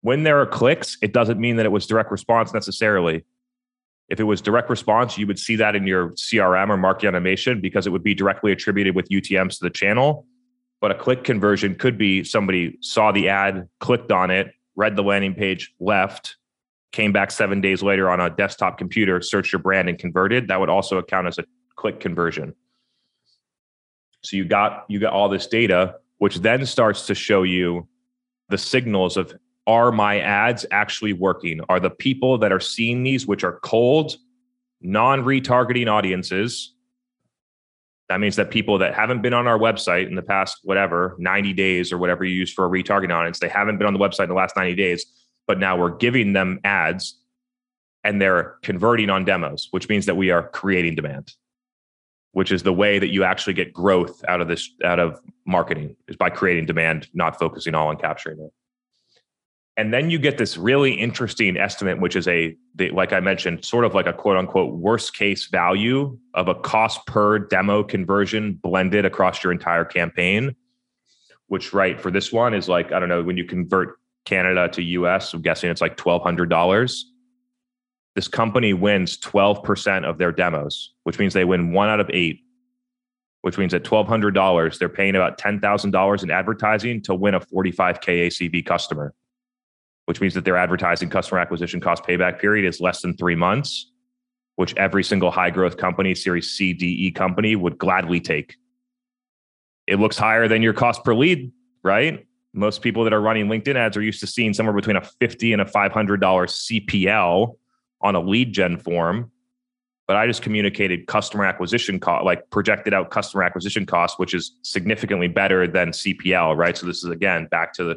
When 0.02 0.22
there 0.22 0.40
are 0.40 0.46
clicks, 0.46 0.96
it 1.02 1.12
doesn't 1.12 1.40
mean 1.40 1.56
that 1.56 1.66
it 1.66 1.72
was 1.72 1.86
direct 1.86 2.10
response 2.10 2.54
necessarily. 2.54 3.24
If 4.08 4.20
it 4.20 4.24
was 4.24 4.40
direct 4.40 4.70
response, 4.70 5.18
you 5.18 5.26
would 5.26 5.38
see 5.38 5.56
that 5.56 5.76
in 5.76 5.86
your 5.86 6.10
CRM 6.10 6.70
or 6.70 6.76
marketing 6.76 7.08
automation 7.08 7.60
because 7.60 7.86
it 7.86 7.90
would 7.90 8.02
be 8.02 8.14
directly 8.14 8.52
attributed 8.52 8.94
with 8.94 9.08
UTMs 9.08 9.58
to 9.58 9.64
the 9.64 9.70
channel. 9.70 10.26
But 10.80 10.92
a 10.92 10.94
click 10.94 11.24
conversion 11.24 11.74
could 11.74 11.98
be 11.98 12.24
somebody 12.24 12.78
saw 12.80 13.12
the 13.12 13.28
ad, 13.28 13.68
clicked 13.80 14.12
on 14.12 14.30
it, 14.30 14.52
read 14.76 14.96
the 14.96 15.02
landing 15.02 15.34
page, 15.34 15.74
left, 15.80 16.36
came 16.92 17.12
back 17.12 17.30
seven 17.30 17.60
days 17.60 17.82
later 17.82 18.08
on 18.08 18.20
a 18.20 18.30
desktop 18.30 18.78
computer, 18.78 19.20
searched 19.20 19.52
your 19.52 19.60
brand 19.60 19.88
and 19.88 19.98
converted. 19.98 20.48
That 20.48 20.60
would 20.60 20.70
also 20.70 20.98
account 20.98 21.26
as 21.26 21.38
a 21.38 21.44
click 21.74 22.00
conversion. 22.00 22.54
So 24.22 24.36
you 24.36 24.44
got 24.44 24.84
you 24.88 24.98
got 24.98 25.12
all 25.12 25.28
this 25.28 25.46
data, 25.46 25.96
which 26.18 26.36
then 26.36 26.64
starts 26.64 27.06
to 27.06 27.14
show 27.14 27.42
you 27.42 27.88
the 28.48 28.58
signals 28.58 29.16
of 29.16 29.34
are 29.68 29.92
my 29.92 30.18
ads 30.18 30.64
actually 30.70 31.12
working? 31.12 31.60
Are 31.68 31.78
the 31.78 31.90
people 31.90 32.38
that 32.38 32.50
are 32.50 32.58
seeing 32.58 33.02
these, 33.02 33.26
which 33.26 33.44
are 33.44 33.60
cold, 33.60 34.16
non 34.80 35.22
retargeting 35.24 35.88
audiences, 35.88 36.74
that 38.08 38.18
means 38.18 38.36
that 38.36 38.50
people 38.50 38.78
that 38.78 38.94
haven't 38.94 39.20
been 39.20 39.34
on 39.34 39.46
our 39.46 39.58
website 39.58 40.08
in 40.08 40.14
the 40.14 40.22
past, 40.22 40.60
whatever, 40.64 41.14
90 41.18 41.52
days 41.52 41.92
or 41.92 41.98
whatever 41.98 42.24
you 42.24 42.34
use 42.34 42.50
for 42.50 42.64
a 42.64 42.68
retargeting 42.68 43.12
audience, 43.12 43.38
they 43.38 43.48
haven't 43.48 43.76
been 43.76 43.86
on 43.86 43.92
the 43.92 44.00
website 44.00 44.24
in 44.24 44.28
the 44.30 44.34
last 44.34 44.56
90 44.56 44.74
days, 44.74 45.04
but 45.46 45.58
now 45.58 45.76
we're 45.76 45.94
giving 45.94 46.32
them 46.32 46.58
ads 46.64 47.18
and 48.04 48.22
they're 48.22 48.56
converting 48.62 49.10
on 49.10 49.26
demos, 49.26 49.68
which 49.72 49.90
means 49.90 50.06
that 50.06 50.16
we 50.16 50.30
are 50.30 50.48
creating 50.48 50.94
demand, 50.94 51.34
which 52.32 52.50
is 52.50 52.62
the 52.62 52.72
way 52.72 52.98
that 52.98 53.08
you 53.08 53.24
actually 53.24 53.52
get 53.52 53.74
growth 53.74 54.24
out 54.26 54.40
of 54.40 54.48
this, 54.48 54.70
out 54.82 54.98
of 54.98 55.20
marketing 55.44 55.94
is 56.06 56.16
by 56.16 56.30
creating 56.30 56.64
demand, 56.64 57.08
not 57.12 57.38
focusing 57.38 57.74
all 57.74 57.88
on 57.88 57.98
capturing 57.98 58.40
it 58.40 58.50
and 59.78 59.94
then 59.94 60.10
you 60.10 60.18
get 60.18 60.38
this 60.38 60.58
really 60.58 60.92
interesting 60.92 61.56
estimate 61.56 62.00
which 62.00 62.16
is 62.16 62.28
a 62.28 62.54
the, 62.74 62.90
like 62.90 63.12
i 63.14 63.20
mentioned 63.20 63.64
sort 63.64 63.84
of 63.86 63.94
like 63.94 64.06
a 64.06 64.12
quote 64.12 64.36
unquote 64.36 64.74
worst 64.74 65.14
case 65.14 65.46
value 65.46 66.18
of 66.34 66.48
a 66.48 66.54
cost 66.54 67.06
per 67.06 67.38
demo 67.38 67.82
conversion 67.82 68.58
blended 68.62 69.06
across 69.06 69.42
your 69.42 69.52
entire 69.52 69.84
campaign 69.84 70.54
which 71.46 71.72
right 71.72 71.98
for 71.98 72.10
this 72.10 72.30
one 72.30 72.52
is 72.52 72.68
like 72.68 72.92
i 72.92 72.98
don't 72.98 73.08
know 73.08 73.22
when 73.22 73.38
you 73.38 73.44
convert 73.44 73.98
canada 74.26 74.68
to 74.68 74.82
us 75.06 75.32
i'm 75.32 75.40
guessing 75.40 75.70
it's 75.70 75.80
like 75.80 75.96
$1200 75.96 77.00
this 78.14 78.26
company 78.26 78.72
wins 78.72 79.16
12% 79.18 80.04
of 80.04 80.18
their 80.18 80.32
demos 80.32 80.92
which 81.04 81.18
means 81.18 81.32
they 81.32 81.44
win 81.44 81.72
one 81.72 81.88
out 81.88 82.00
of 82.00 82.10
eight 82.12 82.40
which 83.42 83.56
means 83.56 83.72
at 83.72 83.84
$1200 83.84 84.78
they're 84.78 84.88
paying 84.88 85.14
about 85.14 85.38
$10000 85.38 86.22
in 86.24 86.30
advertising 86.30 87.00
to 87.02 87.14
win 87.14 87.34
a 87.34 87.40
45k 87.40 88.26
acv 88.26 88.66
customer 88.66 89.14
which 90.08 90.22
means 90.22 90.32
that 90.32 90.46
their 90.46 90.56
advertising 90.56 91.10
customer 91.10 91.38
acquisition 91.38 91.82
cost 91.82 92.02
payback 92.02 92.40
period 92.40 92.66
is 92.66 92.80
less 92.80 93.02
than 93.02 93.14
three 93.14 93.34
months, 93.34 93.92
which 94.56 94.74
every 94.78 95.04
single 95.04 95.30
high 95.30 95.50
growth 95.50 95.76
company, 95.76 96.14
Series 96.14 96.50
C, 96.50 96.72
D, 96.72 96.86
E 96.86 97.10
company 97.10 97.54
would 97.56 97.76
gladly 97.76 98.18
take. 98.18 98.56
It 99.86 99.96
looks 99.96 100.16
higher 100.16 100.48
than 100.48 100.62
your 100.62 100.72
cost 100.72 101.04
per 101.04 101.12
lead, 101.12 101.52
right? 101.84 102.26
Most 102.54 102.80
people 102.80 103.04
that 103.04 103.12
are 103.12 103.20
running 103.20 103.48
LinkedIn 103.48 103.76
ads 103.76 103.98
are 103.98 104.02
used 104.02 104.20
to 104.20 104.26
seeing 104.26 104.54
somewhere 104.54 104.74
between 104.74 104.96
a 104.96 105.02
50 105.02 105.52
and 105.52 105.60
a 105.60 105.66
$500 105.66 106.18
CPL 106.18 107.56
on 108.00 108.14
a 108.14 108.20
lead 108.20 108.54
gen 108.54 108.78
form. 108.78 109.30
But 110.06 110.16
I 110.16 110.26
just 110.26 110.40
communicated 110.40 111.06
customer 111.06 111.44
acquisition 111.44 112.00
cost, 112.00 112.24
like 112.24 112.48
projected 112.48 112.94
out 112.94 113.10
customer 113.10 113.42
acquisition 113.42 113.84
cost, 113.84 114.18
which 114.18 114.32
is 114.32 114.56
significantly 114.62 115.28
better 115.28 115.66
than 115.66 115.90
CPL, 115.90 116.56
right? 116.56 116.78
So 116.78 116.86
this 116.86 117.04
is 117.04 117.10
again 117.10 117.46
back 117.50 117.74
to 117.74 117.84
the 117.84 117.96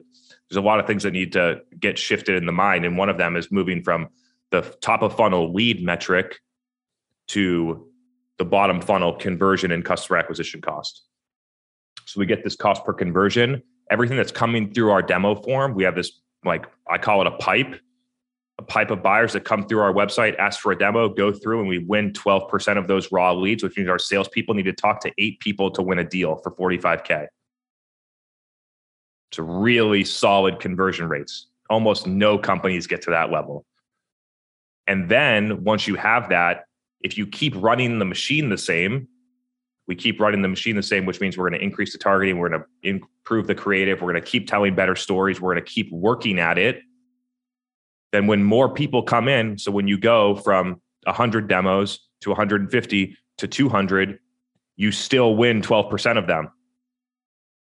there's 0.52 0.62
a 0.62 0.68
lot 0.68 0.82
of 0.82 0.86
things 0.86 1.04
that 1.04 1.14
need 1.14 1.32
to 1.32 1.62
get 1.80 1.98
shifted 1.98 2.36
in 2.36 2.46
the 2.46 2.52
mind. 2.52 2.84
And 2.84 2.98
one 2.98 3.08
of 3.08 3.18
them 3.18 3.38
is 3.38 3.50
moving 3.54 3.82
from 3.82 4.10
the 4.50 4.62
top 4.82 5.02
of 5.02 5.16
funnel 5.16 5.54
lead 5.54 5.82
metric 5.82 6.42
to 7.30 7.88
the 8.38 8.44
bottom 8.44 8.82
funnel 8.82 9.14
conversion 9.16 9.72
and 9.72 9.86
customer 9.86 10.20
acquisition 10.20 10.60
cost. 10.60 11.04
So 12.06 12.20
we 12.20 12.26
get 12.26 12.44
this 12.44 12.58
cost 12.58 12.84
per 12.84 12.92
conversion. 12.92 13.64
Everything 13.90 14.18
that's 14.18 14.32
coming 14.32 14.74
through 14.74 14.92
our 14.92 15.02
demo 15.02 15.36
form, 15.36 15.74
we 15.74 15.86
have 15.86 15.96
this 15.96 16.20
like 16.44 16.66
I 16.86 16.98
call 16.98 17.22
it 17.22 17.28
a 17.28 17.38
pipe, 17.38 17.80
a 18.60 18.64
pipe 18.64 18.92
of 18.92 19.02
buyers 19.02 19.32
that 19.32 19.46
come 19.46 19.66
through 19.66 19.80
our 19.80 19.94
website, 19.94 20.38
ask 20.38 20.60
for 20.60 20.74
a 20.74 20.78
demo, 20.78 21.08
go 21.08 21.32
through, 21.32 21.62
and 21.62 21.70
we 21.70 21.78
win 21.78 22.12
12% 22.12 22.78
of 22.78 22.90
those 22.90 23.10
raw 23.10 23.32
leads, 23.32 23.64
which 23.64 23.78
means 23.78 23.88
our 23.88 24.00
salespeople 24.00 24.54
need 24.56 24.64
to 24.64 24.74
talk 24.74 25.00
to 25.02 25.14
eight 25.18 25.40
people 25.40 25.72
to 25.72 25.82
win 25.82 26.00
a 26.00 26.04
deal 26.04 26.36
for 26.44 26.52
45K 26.52 27.28
to 29.32 29.44
really 29.44 30.04
solid 30.04 30.60
conversion 30.60 31.08
rates. 31.08 31.48
Almost 31.70 32.06
no 32.06 32.38
companies 32.38 32.88
get 32.88 33.02
to 33.04 33.12
that 33.12 33.32
level. 33.32 33.66
And 34.88 35.10
then 35.10 35.64
once 35.64 35.88
you 35.88 35.96
have 35.96 36.30
that, 36.30 36.66
if 37.02 37.18
you 37.18 37.26
keep 37.26 37.54
running 37.56 38.00
the 38.00 38.06
machine 38.06 38.50
the 38.50 38.58
same, 38.58 39.08
we 39.88 39.96
keep 39.96 40.20
running 40.20 40.42
the 40.42 40.48
machine 40.48 40.76
the 40.76 40.84
same, 40.84 41.06
which 41.06 41.20
means 41.20 41.38
we're 41.38 41.50
going 41.50 41.60
to 41.60 41.66
increase 41.66 41.92
the 41.92 41.98
targeting, 41.98 42.38
we're 42.38 42.50
going 42.50 42.62
to 42.62 42.68
improve 42.84 43.48
the 43.48 43.56
creative, 43.56 44.02
we're 44.02 44.12
going 44.12 44.24
to 44.24 44.30
keep 44.30 44.48
telling 44.48 44.76
better 44.76 44.96
stories, 44.96 45.42
we're 45.42 45.54
going 45.54 45.64
to 45.64 45.72
keep 45.72 45.92
working 45.92 46.40
at 46.40 46.58
it. 46.58 46.82
Then 48.12 48.28
when 48.28 48.44
more 48.44 48.74
people 48.74 49.04
come 49.04 49.28
in, 49.28 49.58
so 49.58 49.72
when 49.72 49.88
you 49.88 49.98
go 49.98 50.36
from 50.36 50.82
100 51.04 51.48
demos 51.48 52.00
to 52.22 52.30
150 52.30 53.18
to 53.38 53.48
200, 53.48 54.20
you 54.76 54.92
still 54.92 55.36
win 55.36 55.62
12% 55.62 56.18
of 56.18 56.28
them. 56.28 56.50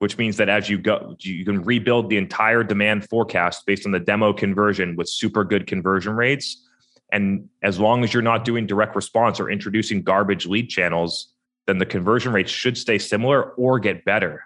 Which 0.05 0.19
means 0.19 0.37
that 0.37 0.51
as 0.51 0.69
you 0.69 0.77
go, 0.77 1.17
you 1.21 1.47
can 1.47 1.63
rebuild 1.63 2.11
the 2.11 2.19
entire 2.19 2.63
demand 2.63 3.09
forecast 3.09 3.65
based 3.65 3.87
on 3.87 3.93
the 3.93 3.99
demo 3.99 4.35
conversion 4.35 4.97
with 4.97 5.09
super 5.09 5.45
good 5.45 5.67
conversion 5.67 6.15
rates. 6.15 6.63
And 7.11 7.49
as 7.63 7.81
long 7.81 8.05
as 8.05 8.13
you're 8.13 8.23
not 8.23 8.45
doing 8.45 8.67
direct 8.67 8.97
response 8.97 9.41
or 9.41 9.49
introducing 9.49 10.03
garbage 10.03 10.45
lead 10.45 10.69
channels, 10.69 11.33
then 11.67 11.79
the 11.79 11.87
conversion 11.87 12.35
rates 12.35 12.51
should 12.51 12.77
stay 12.77 12.99
similar 12.99 13.53
or 13.53 13.79
get 13.79 14.05
better. 14.05 14.43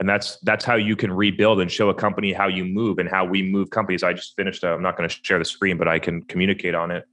And 0.00 0.08
that's 0.08 0.38
that's 0.38 0.64
how 0.64 0.76
you 0.76 0.96
can 0.96 1.12
rebuild 1.12 1.60
and 1.60 1.70
show 1.70 1.90
a 1.90 1.94
company 1.94 2.32
how 2.32 2.48
you 2.48 2.64
move 2.64 2.98
and 2.98 3.10
how 3.10 3.26
we 3.26 3.42
move 3.42 3.68
companies. 3.68 4.02
I 4.02 4.14
just 4.14 4.34
finished. 4.36 4.64
i 4.64 4.72
am 4.72 4.80
not 4.80 4.96
going 4.96 5.06
to 5.06 5.14
share 5.22 5.38
the 5.38 5.44
screen, 5.44 5.76
but 5.76 5.86
I 5.86 5.98
can 5.98 6.22
communicate 6.22 6.74
on 6.74 6.90
it. 6.92 7.04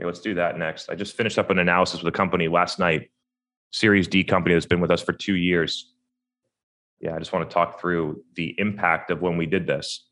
Let's 0.00 0.18
do 0.18 0.34
that 0.34 0.58
next. 0.58 0.88
I 0.88 0.96
just 0.96 1.16
finished 1.16 1.38
up 1.38 1.50
an 1.50 1.60
analysis 1.60 2.02
with 2.02 2.12
a 2.12 2.16
company 2.16 2.48
last 2.48 2.80
night, 2.80 3.12
Series 3.70 4.08
D 4.08 4.24
company 4.24 4.56
that's 4.56 4.66
been 4.66 4.80
with 4.80 4.90
us 4.90 5.02
for 5.02 5.12
two 5.12 5.36
years. 5.36 5.92
Yeah, 7.00 7.14
I 7.14 7.18
just 7.18 7.32
want 7.32 7.48
to 7.48 7.54
talk 7.54 7.80
through 7.80 8.22
the 8.34 8.54
impact 8.58 9.10
of 9.10 9.20
when 9.20 9.36
we 9.36 9.46
did 9.46 9.66
this. 9.66 10.06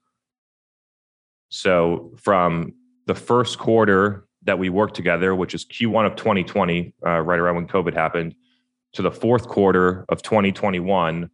So 1.49 2.15
from 2.21 2.75
the 3.07 3.15
first 3.15 3.59
quarter 3.59 4.27
that 4.43 4.59
we 4.59 4.69
worked 4.69 4.95
together, 4.95 5.35
which 5.35 5.55
is 5.55 5.65
Q1 5.65 6.07
of 6.07 6.17
2020, 6.17 6.95
uh, 7.07 7.21
right 7.21 7.39
around 7.39 7.57
when 7.57 7.67
COVID 7.67 7.95
happened, 7.95 8.35
to 8.93 9.03
the 9.03 9.11
fourth 9.11 9.49
quarter 9.49 10.05
of 10.09 10.23
2021, 10.23 11.31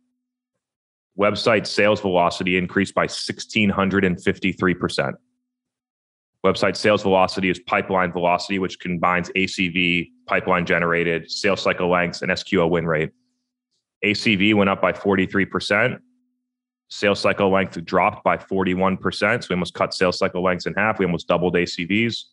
website 1.19 1.67
sales 1.67 2.01
velocity 2.01 2.57
increased 2.57 2.95
by 2.95 3.07
1653%. 3.07 5.13
Website 6.45 6.77
sales 6.77 7.03
velocity 7.03 7.51
is 7.51 7.59
pipeline 7.61 8.13
velocity, 8.13 8.59
which 8.59 8.79
combines 8.79 9.31
ACV, 9.37 10.09
pipeline 10.27 10.65
generated, 10.65 11.31
sales 11.31 11.61
cycle 11.61 11.91
lengths, 11.91 12.23
and 12.23 12.31
SQL 12.31 12.71
win 12.71 12.87
rate. 12.87 13.11
ACV 14.05 14.55
went 14.55 14.71
up 14.71 14.81
by 14.81 14.93
43%. 14.93 15.99
Sales 16.89 17.21
cycle 17.21 17.51
length 17.51 17.83
dropped 17.85 18.25
by 18.25 18.37
41%. 18.37 19.43
So 19.43 19.47
we 19.49 19.55
almost 19.55 19.75
cut 19.75 19.95
sales 19.95 20.19
cycle 20.19 20.43
lengths 20.43 20.67
in 20.67 20.75
half. 20.75 20.99
We 20.99 21.05
almost 21.05 21.29
doubled 21.29 21.55
ACVs. 21.55 22.25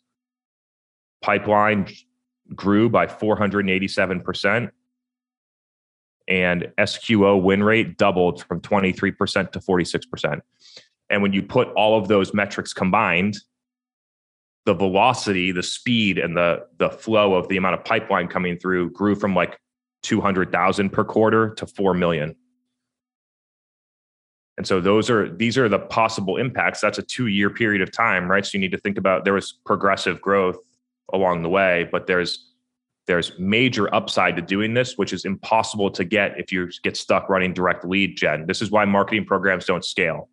Pipeline 1.22 1.88
grew 2.56 2.90
by 2.90 3.06
487%. 3.06 4.70
And 6.28 6.72
SQO 6.78 7.42
win 7.42 7.64
rate 7.64 7.98
doubled 7.98 8.44
from 8.46 8.62
23% 8.62 9.52
to 9.52 9.60
46%. 9.60 10.42
And 11.10 11.22
when 11.22 11.34
you 11.34 11.42
put 11.42 11.70
all 11.70 11.98
of 11.98 12.08
those 12.08 12.34
metrics 12.34 12.74
combined, 12.74 13.38
the 14.66 14.74
velocity, 14.74 15.54
the 15.54 15.64
speed, 15.64 16.18
and 16.18 16.36
the 16.36 16.66
the 16.78 16.90
flow 16.90 17.36
of 17.36 17.48
the 17.48 17.56
amount 17.56 17.76
of 17.76 17.86
pipeline 17.86 18.28
coming 18.28 18.58
through 18.58 18.92
grew 18.92 19.16
from 19.16 19.34
like 19.34 19.58
200,000 20.04 20.90
per 20.90 21.04
quarter 21.04 21.54
to 21.56 21.66
4 21.66 21.94
million. 21.94 22.36
And 24.58 24.66
so 24.66 24.82
those 24.82 25.10
are 25.10 25.30
these 25.30 25.58
are 25.58 25.70
the 25.70 25.80
possible 25.80 26.38
impacts. 26.38 26.82
That's 26.82 26.98
a 26.98 27.04
2-year 27.04 27.52
period 27.52 27.82
of 27.82 27.92
time, 27.92 28.30
right? 28.30 28.46
So 28.46 28.52
you 28.54 28.60
need 28.60 28.72
to 28.72 28.80
think 28.80 28.98
about 28.98 29.24
there 29.24 29.34
was 29.34 29.54
progressive 29.66 30.20
growth 30.20 30.58
along 31.14 31.44
the 31.44 31.50
way, 31.50 31.88
but 31.92 32.08
there's 32.08 32.54
there's 33.06 33.32
major 33.40 33.94
upside 33.96 34.36
to 34.36 34.42
doing 34.42 34.74
this, 34.74 34.98
which 34.98 35.14
is 35.14 35.26
impossible 35.26 35.90
to 35.92 36.04
get 36.04 36.38
if 36.38 36.52
you 36.52 36.70
get 36.84 36.98
stuck 36.98 37.30
running 37.30 37.54
direct 37.54 37.86
lead 37.86 38.18
gen. 38.18 38.46
This 38.48 38.62
is 38.62 38.70
why 38.70 38.84
marketing 38.86 39.26
programs 39.26 39.66
don't 39.66 39.86
scale. 39.86 40.28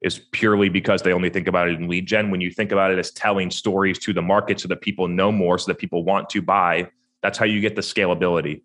Is 0.00 0.20
purely 0.30 0.68
because 0.68 1.02
they 1.02 1.12
only 1.12 1.28
think 1.28 1.48
about 1.48 1.68
it 1.68 1.74
in 1.74 1.88
lead 1.88 2.06
gen. 2.06 2.30
When 2.30 2.40
you 2.40 2.52
think 2.52 2.70
about 2.70 2.92
it 2.92 2.98
as 2.98 3.10
telling 3.10 3.50
stories 3.50 3.98
to 4.00 4.12
the 4.12 4.22
market 4.22 4.60
so 4.60 4.68
that 4.68 4.80
people 4.80 5.08
know 5.08 5.32
more, 5.32 5.58
so 5.58 5.72
that 5.72 5.78
people 5.78 6.04
want 6.04 6.30
to 6.30 6.40
buy, 6.40 6.88
that's 7.22 7.38
how 7.38 7.44
you 7.44 7.60
get 7.60 7.76
the 7.76 7.82
scalability. 7.82 8.62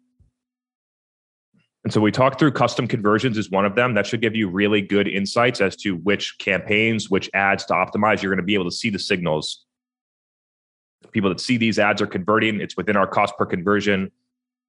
And 1.84 1.92
so 1.92 2.00
we 2.00 2.12
talked 2.12 2.40
through 2.40 2.52
custom 2.54 2.88
conversions 2.88 3.38
is 3.38 3.50
one 3.50 3.66
of 3.66 3.76
them. 3.76 3.94
That 3.94 4.08
should 4.08 4.22
give 4.22 4.36
you 4.36 4.48
really 4.48 4.82
good 4.82 5.08
insights 5.08 5.60
as 5.60 5.76
to 5.78 5.96
which 5.98 6.38
campaigns, 6.38 7.10
which 7.10 7.30
ads 7.34 7.66
to 7.66 7.74
optimize. 7.74 8.22
You're 8.22 8.32
going 8.32 8.38
to 8.38 8.44
be 8.44 8.54
able 8.54 8.70
to 8.70 8.76
see 8.76 8.90
the 8.90 9.00
signals. 9.00 9.66
People 11.12 11.30
that 11.30 11.42
see 11.42 11.58
these 11.58 11.80
ads 11.80 12.02
are 12.02 12.08
converting. 12.08 12.62
It's 12.62 12.78
within 12.78 12.96
our 12.96 13.06
cost 13.06 13.38
per 13.38 13.46
conversion. 13.46 14.12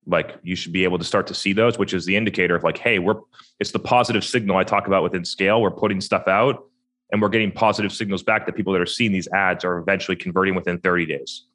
Like 0.07 0.37
you 0.43 0.57
should 0.57 0.73
be 0.73 0.83
able 0.83 0.99
to 0.99 1.05
start 1.05 1.29
to 1.29 1.35
see 1.35 1.53
those, 1.53 1.79
which 1.79 1.95
is 1.95 2.05
the 2.05 2.17
indicator 2.17 2.57
of 2.57 2.65
like, 2.65 2.79
hey, 2.79 2.99
we're 2.99 3.21
it's 3.61 3.71
the 3.71 3.79
positive 3.79 4.25
signal 4.25 4.57
I 4.57 4.65
talk 4.65 4.89
about 4.89 5.05
within 5.05 5.25
scale. 5.25 5.63
We're 5.63 5.71
putting 5.71 6.01
stuff 6.01 6.27
out 6.27 6.65
and 7.13 7.23
we're 7.23 7.29
getting 7.29 7.53
positive 7.53 7.93
signals 7.93 8.25
back 8.25 8.45
that 8.47 8.57
people 8.57 8.73
that 8.73 8.83
are 8.83 8.87
seeing 8.87 9.13
these 9.13 9.29
ads 9.29 9.65
are 9.65 9.79
eventually 9.79 10.17
converting 10.17 10.57
within 10.57 10.79
30 10.81 11.07
days. 11.07 11.47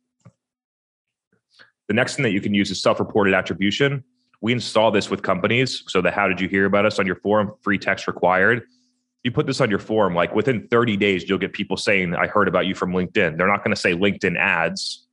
The 1.89 1.95
next 1.95 2.15
thing 2.15 2.23
that 2.23 2.31
you 2.31 2.39
can 2.39 2.53
use 2.53 2.69
is 2.71 2.81
self-reported 2.81 3.33
attribution. 3.33 4.03
We 4.41 4.53
install 4.53 4.91
this 4.91 5.09
with 5.09 5.23
companies. 5.23 5.83
So 5.87 6.01
the 6.01 6.11
how 6.11 6.27
did 6.27 6.39
you 6.39 6.47
hear 6.47 6.65
about 6.65 6.85
us 6.85 6.99
on 6.99 7.05
your 7.05 7.15
forum, 7.15 7.51
free 7.61 7.79
text 7.79 8.07
required. 8.07 8.63
You 9.23 9.31
put 9.31 9.47
this 9.47 9.59
on 9.59 9.69
your 9.69 9.79
forum, 9.79 10.15
like 10.15 10.33
within 10.33 10.67
30 10.67 10.95
days, 10.95 11.27
you'll 11.27 11.39
get 11.39 11.51
people 11.51 11.75
saying, 11.75 12.15
I 12.15 12.27
heard 12.27 12.47
about 12.47 12.67
you 12.67 12.75
from 12.75 12.91
LinkedIn. 12.91 13.37
They're 13.37 13.47
not 13.47 13.63
going 13.65 13.75
to 13.75 13.81
say 13.81 13.93
LinkedIn 13.93 14.37
ads, 14.37 15.07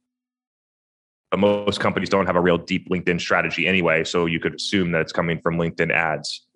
but 1.30 1.40
most 1.40 1.80
companies 1.80 2.08
don't 2.08 2.26
have 2.26 2.36
a 2.36 2.40
real 2.40 2.58
deep 2.58 2.88
LinkedIn 2.88 3.20
strategy 3.20 3.66
anyway. 3.66 4.04
So 4.04 4.26
you 4.26 4.38
could 4.38 4.54
assume 4.54 4.92
that 4.92 5.00
it's 5.00 5.12
coming 5.12 5.40
from 5.40 5.56
LinkedIn 5.56 5.90
ads. 5.90 6.46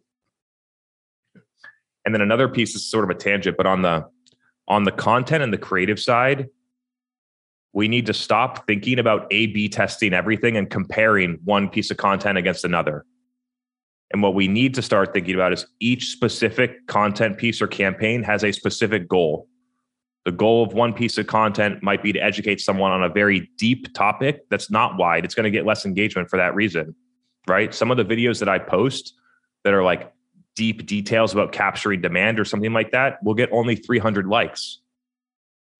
And 2.05 2.15
then 2.15 2.21
another 2.21 2.49
piece 2.49 2.77
is 2.77 2.89
sort 2.89 3.05
of 3.05 3.11
a 3.11 3.15
tangent, 3.15 3.57
but 3.57 3.67
on 3.67 3.83
the 3.83 4.07
on 4.69 4.85
the 4.85 4.93
content 4.93 5.43
and 5.43 5.53
the 5.53 5.59
creative 5.59 5.99
side, 5.99 6.49
we 7.73 7.89
need 7.89 8.07
to 8.07 8.15
stop 8.15 8.67
thinking 8.67 8.99
about 8.99 9.27
A 9.31 9.47
B 9.47 9.69
testing 9.69 10.13
everything 10.13 10.57
and 10.57 10.69
comparing 10.69 11.39
one 11.45 11.69
piece 11.69 11.91
of 11.91 11.97
content 11.97 12.39
against 12.39 12.65
another. 12.65 13.05
And 14.13 14.23
what 14.23 14.35
we 14.35 14.49
need 14.49 14.75
to 14.75 14.83
start 14.83 15.13
thinking 15.13 15.35
about 15.35 15.53
is 15.53 15.67
each 15.79 16.07
specific 16.07 16.87
content 16.89 17.39
piece 17.39 17.63
or 17.63 17.69
campaign 17.69 18.25
has 18.25 18.43
a 18.43 18.51
specific 18.51 19.09
goal. 19.09 19.47
The 20.25 20.33
goal 20.33 20.65
of 20.65 20.75
one 20.75 20.93
piece 20.93 21.17
of 21.17 21.29
content 21.29 21.83
might 21.83 22.03
be 22.03 22.13
to 22.13 22.19
educate 22.19 22.61
someone 22.61 22.91
on 22.91 23.05
a 23.05 23.09
very 23.09 23.49
deep 23.57 23.95
topic 23.95 24.41
that's 24.51 24.71
not 24.71 24.99
wide. 24.99 25.25
It's 25.25 25.35
going 25.35 25.45
to 25.45 25.51
get 25.51 25.65
less 25.65 25.87
engagement 25.87 26.29
for 26.29 26.37
that 26.39 26.55
reason, 26.55 26.95
right? 27.49 27.73
Some 27.73 27.91
of 27.91 27.97
the 27.97 28.05
videos 28.05 28.41
that 28.41 28.49
I 28.49 28.59
post 28.59 29.15
that 29.65 29.73
are 29.73 29.85
like 29.85 30.13
deep 30.57 30.87
details 30.87 31.33
about 31.33 31.53
capturing 31.53 32.01
demand 32.01 32.41
or 32.41 32.45
something 32.45 32.73
like 32.73 32.91
that 32.91 33.23
will 33.23 33.35
get 33.35 33.49
only 33.53 33.77
300 33.77 34.27
likes 34.27 34.81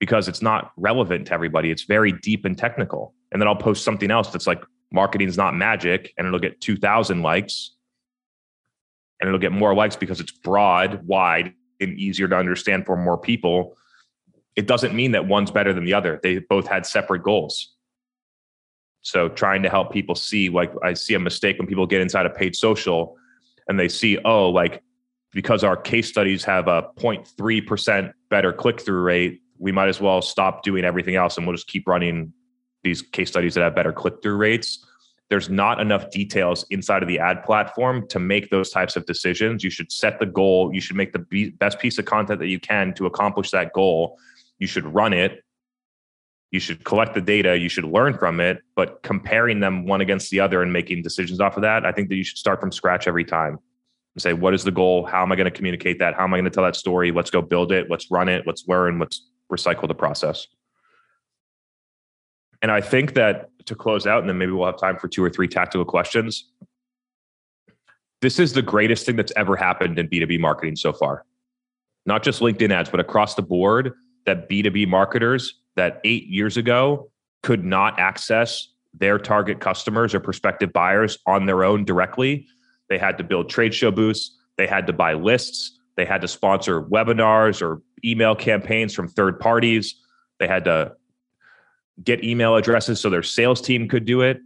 because 0.01 0.27
it's 0.27 0.43
not 0.43 0.73
relevant 0.77 1.27
to 1.27 1.35
everybody. 1.35 1.71
It's 1.71 1.85
very 1.85 2.11
deep 2.11 2.45
and 2.45 2.59
technical. 2.59 3.15
And 3.31 3.41
then 3.41 3.47
I'll 3.47 3.55
post 3.55 3.85
something 3.85 4.11
else 4.11 4.31
that's 4.31 4.47
like 4.47 4.65
marketing 4.91 5.29
is 5.29 5.37
not 5.37 5.55
magic 5.55 6.13
and 6.19 6.27
it'll 6.27 6.41
get 6.41 6.61
2000 6.61 7.23
likes 7.23 7.77
and 9.21 9.29
it'll 9.29 9.39
get 9.39 9.53
more 9.53 9.75
likes 9.75 9.95
because 9.95 10.19
it's 10.19 10.33
broad, 10.33 11.07
wide, 11.07 11.53
and 11.81 11.99
easier 11.99 12.27
to 12.27 12.37
understand 12.37 12.87
for 12.87 12.97
more 12.97 13.19
people. 13.19 13.77
It 14.57 14.67
doesn't 14.67 14.95
mean 14.95 15.13
that 15.13 15.27
one's 15.27 15.51
better 15.51 15.73
than 15.73 15.85
the 15.85 15.95
other. 15.95 16.19
They 16.23 16.39
both 16.39 16.67
had 16.67 16.87
separate 16.87 17.23
goals. 17.23 17.75
So 19.03 19.29
trying 19.29 19.63
to 19.63 19.71
help 19.71 19.93
people 19.93 20.15
see, 20.15 20.49
like 20.49 20.73
I 20.83 20.95
see 20.95 21.15
a 21.15 21.19
mistake 21.19 21.59
when 21.59 21.69
people 21.69 21.87
get 21.87 22.01
inside 22.01 22.27
of 22.27 22.35
paid 22.35 22.57
social 22.57 23.17
and 23.69 23.79
they 23.79 23.89
see, 23.89 24.19
oh, 24.25 24.49
like 24.49 24.83
because 25.33 25.63
our 25.63 25.77
case 25.77 26.09
studies 26.09 26.43
have 26.45 26.69
a 26.69 26.91
0.3% 26.99 28.13
better 28.31 28.53
click 28.53 28.81
through 28.81 29.03
rate, 29.03 29.41
we 29.61 29.71
might 29.71 29.89
as 29.89 30.01
well 30.01 30.23
stop 30.23 30.63
doing 30.65 30.85
everything 30.85 31.15
else 31.15 31.37
and 31.37 31.47
we'll 31.47 31.55
just 31.55 31.69
keep 31.69 31.87
running 31.87 32.33
these 32.83 33.03
case 33.03 33.29
studies 33.29 33.55
that 33.55 33.63
have 33.63 33.75
better 33.75 33.93
click 33.93 34.23
through 34.23 34.37
rates. 34.37 34.85
There's 35.29 35.49
not 35.49 35.81
enough 35.81 36.11
details 36.11 36.67
inside 36.71 37.03
of 37.03 37.09
the 37.09 37.21
ad 37.21 37.45
platform 37.45 38.09
to 38.09 38.19
make 38.19 38.51
those 38.51 38.71
types 38.71 38.97
of 38.97 39.07
decisions. 39.07 39.63
You 39.63 39.71
should 39.71 39.93
set 39.93 40.19
the 40.19 40.27
goal. 40.27 40.75
You 40.75 40.81
should 40.81 40.97
make 40.97 41.13
the 41.13 41.53
best 41.59 41.79
piece 41.79 41.99
of 41.99 42.07
content 42.07 42.41
that 42.41 42.49
you 42.49 42.59
can 42.59 42.95
to 42.95 43.07
accomplish 43.07 43.51
that 43.53 43.73
goal. 43.73 44.19
You 44.59 44.67
should 44.67 44.87
run 44.87 45.13
it. 45.13 45.45
You 46.51 46.59
should 46.59 46.83
collect 46.85 47.15
the 47.15 47.21
data. 47.21 47.57
You 47.57 47.69
should 47.69 47.85
learn 47.85 48.19
from 48.19 48.41
it. 48.41 48.63
But 48.75 49.03
comparing 49.05 49.61
them 49.61 49.87
one 49.87 50.01
against 50.01 50.31
the 50.31 50.41
other 50.41 50.63
and 50.63 50.73
making 50.73 51.03
decisions 51.03 51.39
off 51.39 51.57
of 51.57 51.63
that, 51.63 51.87
I 51.87 51.93
think 51.93 52.09
that 52.09 52.17
you 52.17 52.25
should 52.25 52.39
start 52.39 52.61
from 52.61 52.73
scratch 52.73 53.07
every 53.07 53.25
time 53.25 53.59
and 54.17 54.23
say, 54.23 54.33
what 54.33 54.53
is 54.53 54.65
the 54.65 54.73
goal? 54.73 55.07
How 55.07 55.23
am 55.23 55.31
I 55.31 55.37
going 55.37 55.45
to 55.45 55.57
communicate 55.57 56.01
that? 56.01 56.15
How 56.15 56.25
am 56.25 56.35
I 56.35 56.39
going 56.39 56.45
to 56.45 56.51
tell 56.51 56.65
that 56.65 56.75
story? 56.75 57.13
Let's 57.13 57.31
go 57.31 57.41
build 57.41 57.71
it. 57.71 57.89
Let's 57.89 58.11
run 58.11 58.29
it. 58.29 58.49
Let's 58.49 58.67
learn. 58.67 58.99
Let's 58.99 59.30
recycle 59.51 59.89
the 59.89 59.95
process. 59.95 60.47
And 62.63 62.71
I 62.71 62.81
think 62.81 63.15
that 63.15 63.51
to 63.67 63.75
close 63.75 64.07
out, 64.07 64.21
and 64.21 64.29
then 64.29 64.39
maybe 64.39 64.53
we'll 64.53 64.67
have 64.67 64.79
time 64.79 64.99
for 64.99 65.09
two 65.09 65.25
or 65.25 65.31
three 65.31 65.49
tactical 65.49 65.85
questions. 65.85 66.51
This 68.21 68.39
is 68.39 68.53
the 68.53 68.63
greatest 68.63 69.07
thing 69.07 69.17
that's 69.17 69.33
ever 69.37 69.57
happened 69.57 69.99
in 69.99 70.09
B2B 70.09 70.41
marketing 70.41 70.77
so 70.77 70.93
far. 70.93 71.25
Not 72.07 72.23
just 72.23 72.41
LinkedIn 72.41 72.71
ads, 72.71 72.91
but 72.91 73.01
across 73.01 73.35
the 73.35 73.43
board, 73.43 73.95
that 74.27 74.49
B2B 74.49 74.89
marketers 74.89 75.55
that 75.77 76.01
eight 76.05 76.27
years 76.27 76.57
ago 76.57 77.11
could 77.43 77.65
not 77.65 77.99
access 77.99 78.69
their 78.93 79.19
target 79.19 79.61
customers 79.61 80.15
or 80.15 80.21
prospective 80.21 80.73
buyers 80.73 81.19
on 81.27 81.47
their 81.47 81.65
own 81.65 81.85
directly. 81.85 82.47
They 82.89 82.99
had 82.99 83.17
to 83.19 83.25
build 83.25 83.49
trade 83.49 83.75
show 83.75 83.91
booths, 83.91 84.37
they 84.59 84.67
had 84.67 84.87
to 84.89 84.93
buy 84.93 85.15
lists, 85.15 85.79
they 86.01 86.07
had 86.07 86.23
to 86.23 86.29
sponsor 86.29 86.81
webinars 86.81 87.61
or 87.61 87.83
email 88.03 88.35
campaigns 88.35 88.95
from 88.95 89.07
third 89.07 89.39
parties. 89.39 89.97
They 90.39 90.49
had 90.49 90.65
to 90.65 90.95
get 92.03 92.25
email 92.25 92.57
addresses 92.57 92.99
so 92.99 93.11
their 93.11 93.23
sales 93.23 93.61
team 93.61 93.87
could 93.87 94.07
do 94.07 94.23
it. 94.23 94.41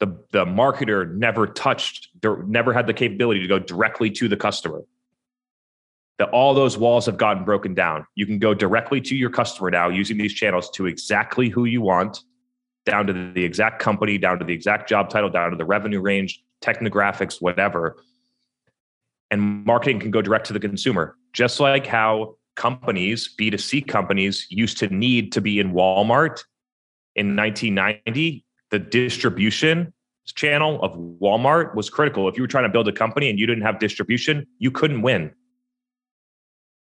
The, 0.00 0.06
the 0.32 0.44
marketer 0.44 1.14
never 1.14 1.46
touched, 1.46 2.08
never 2.24 2.72
had 2.72 2.88
the 2.88 2.94
capability 2.94 3.40
to 3.42 3.46
go 3.46 3.60
directly 3.60 4.10
to 4.10 4.26
the 4.26 4.36
customer. 4.36 4.82
That 6.18 6.30
all 6.30 6.52
those 6.52 6.76
walls 6.76 7.06
have 7.06 7.16
gotten 7.16 7.44
broken 7.44 7.74
down. 7.74 8.04
You 8.16 8.26
can 8.26 8.40
go 8.40 8.52
directly 8.52 9.00
to 9.02 9.14
your 9.14 9.30
customer 9.30 9.70
now 9.70 9.88
using 9.88 10.18
these 10.18 10.34
channels 10.34 10.68
to 10.70 10.86
exactly 10.86 11.48
who 11.48 11.64
you 11.64 11.80
want, 11.80 12.24
down 12.86 13.06
to 13.06 13.12
the 13.12 13.44
exact 13.44 13.80
company, 13.80 14.18
down 14.18 14.40
to 14.40 14.44
the 14.44 14.52
exact 14.52 14.88
job 14.88 15.10
title, 15.10 15.30
down 15.30 15.52
to 15.52 15.56
the 15.56 15.64
revenue 15.64 16.00
range, 16.00 16.42
technographics, 16.60 17.40
whatever. 17.40 17.98
And 19.30 19.64
marketing 19.64 20.00
can 20.00 20.10
go 20.10 20.22
direct 20.22 20.46
to 20.46 20.52
the 20.52 20.60
consumer, 20.60 21.16
just 21.32 21.60
like 21.60 21.86
how 21.86 22.36
companies, 22.56 23.34
B2C 23.38 23.86
companies, 23.86 24.46
used 24.50 24.78
to 24.78 24.88
need 24.88 25.32
to 25.32 25.40
be 25.40 25.60
in 25.60 25.72
Walmart 25.72 26.40
in 27.14 27.36
1990. 27.36 28.44
The 28.70 28.78
distribution 28.78 29.92
channel 30.26 30.82
of 30.82 30.92
Walmart 31.20 31.74
was 31.74 31.88
critical. 31.88 32.28
If 32.28 32.36
you 32.36 32.42
were 32.42 32.48
trying 32.48 32.64
to 32.64 32.70
build 32.70 32.88
a 32.88 32.92
company 32.92 33.30
and 33.30 33.38
you 33.38 33.46
didn't 33.46 33.64
have 33.64 33.78
distribution, 33.78 34.46
you 34.58 34.70
couldn't 34.70 35.02
win. 35.02 35.32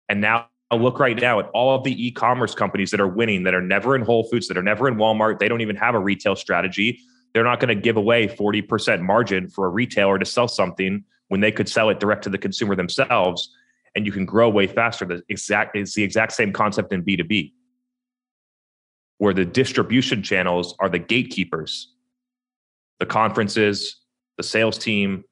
And 0.09 0.21
now 0.21 0.49
look 0.73 0.99
right 0.99 1.21
now 1.21 1.39
at 1.39 1.49
all 1.55 1.77
of 1.77 1.85
the 1.85 2.07
e-commerce 2.07 2.55
companies 2.55 2.91
that 2.91 3.01
are 3.01 3.09
winning 3.09 3.45
that 3.45 3.55
are 3.55 3.63
never 3.63 3.95
in 3.95 4.03
Whole 4.03 4.25
Foods, 4.25 4.49
that 4.49 4.59
are 4.59 4.63
never 4.63 4.89
in 4.89 4.97
Walmart. 4.97 5.39
They 5.39 5.49
don't 5.49 5.61
even 5.61 5.77
have 5.77 5.95
a 5.95 6.01
retail 6.01 6.37
strategy. 6.37 7.01
They're 7.33 7.45
not 7.45 7.61
going 7.61 7.75
to 7.75 7.81
give 7.81 7.97
away 7.97 8.29
40% 8.29 9.01
margin 9.03 9.49
for 9.49 9.67
a 9.67 9.69
retailer 9.69 10.19
to 10.19 10.25
sell 10.25 10.49
something 10.49 11.05
when 11.35 11.41
they 11.41 11.51
could 11.51 11.69
sell 11.69 11.91
it 11.91 11.99
direct 11.99 12.23
to 12.23 12.31
the 12.31 12.39
consumer 12.39 12.77
themselves 12.77 13.53
and 13.97 14.07
you 14.07 14.13
can 14.13 14.25
grow 14.25 14.49
way 14.49 14.69
faster. 14.69 15.05
The 15.05 15.21
exact 15.29 15.75
it's 15.75 15.93
the 15.93 16.05
exact 16.05 16.31
same 16.31 16.53
concept 16.53 16.93
in 16.93 17.03
B2B. 17.03 17.51
Where 19.19 19.35
the 19.35 19.45
distribution 19.45 20.23
channels 20.23 20.77
are 20.79 20.89
the 20.89 21.01
gatekeepers, 21.01 21.93
the 23.01 23.07
conferences, 23.07 23.97
the 24.37 24.45
sales 24.45 24.79
team, 24.79 25.25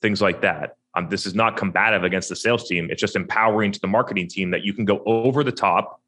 things 0.00 0.22
like 0.22 0.42
that. 0.42 0.76
Um, 0.94 1.08
this 1.08 1.26
is 1.26 1.34
not 1.34 1.56
combative 1.56 2.04
against 2.04 2.28
the 2.28 2.36
sales 2.36 2.68
team. 2.68 2.86
It's 2.88 3.00
just 3.00 3.16
empowering 3.16 3.72
to 3.72 3.80
the 3.80 3.88
marketing 3.88 4.28
team 4.28 4.52
that 4.52 4.62
you 4.62 4.72
can 4.72 4.84
go 4.84 5.02
over 5.06 5.42
the 5.42 5.50
top, 5.50 6.00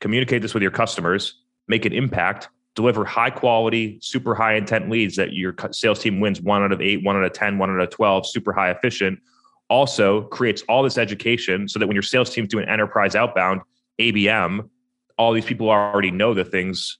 communicate 0.00 0.42
this 0.42 0.54
with 0.54 0.62
your 0.64 0.72
customers, 0.72 1.36
make 1.68 1.84
an 1.84 1.92
impact, 1.92 2.48
deliver 2.76 3.04
high 3.04 3.30
quality, 3.30 3.98
super 4.00 4.34
high 4.34 4.54
intent 4.54 4.88
leads 4.88 5.16
that 5.16 5.32
your 5.32 5.54
sales 5.72 5.98
team 6.00 6.20
wins 6.20 6.40
one 6.40 6.62
out 6.62 6.72
of 6.72 6.80
eight, 6.80 7.04
one 7.04 7.16
out 7.16 7.24
of 7.24 7.32
10, 7.32 7.58
one 7.58 7.70
out 7.70 7.80
of 7.80 7.90
12, 7.90 8.28
super 8.28 8.52
high 8.52 8.70
efficient. 8.70 9.18
Also 9.68 10.22
creates 10.22 10.62
all 10.68 10.82
this 10.82 10.98
education 10.98 11.68
so 11.68 11.78
that 11.78 11.86
when 11.86 11.94
your 11.94 12.02
sales 12.02 12.30
team's 12.30 12.48
doing 12.48 12.68
enterprise 12.68 13.14
outbound, 13.14 13.60
ABM, 14.00 14.68
all 15.18 15.32
these 15.32 15.44
people 15.44 15.68
already 15.68 16.10
know 16.10 16.32
the 16.32 16.44
things 16.44 16.96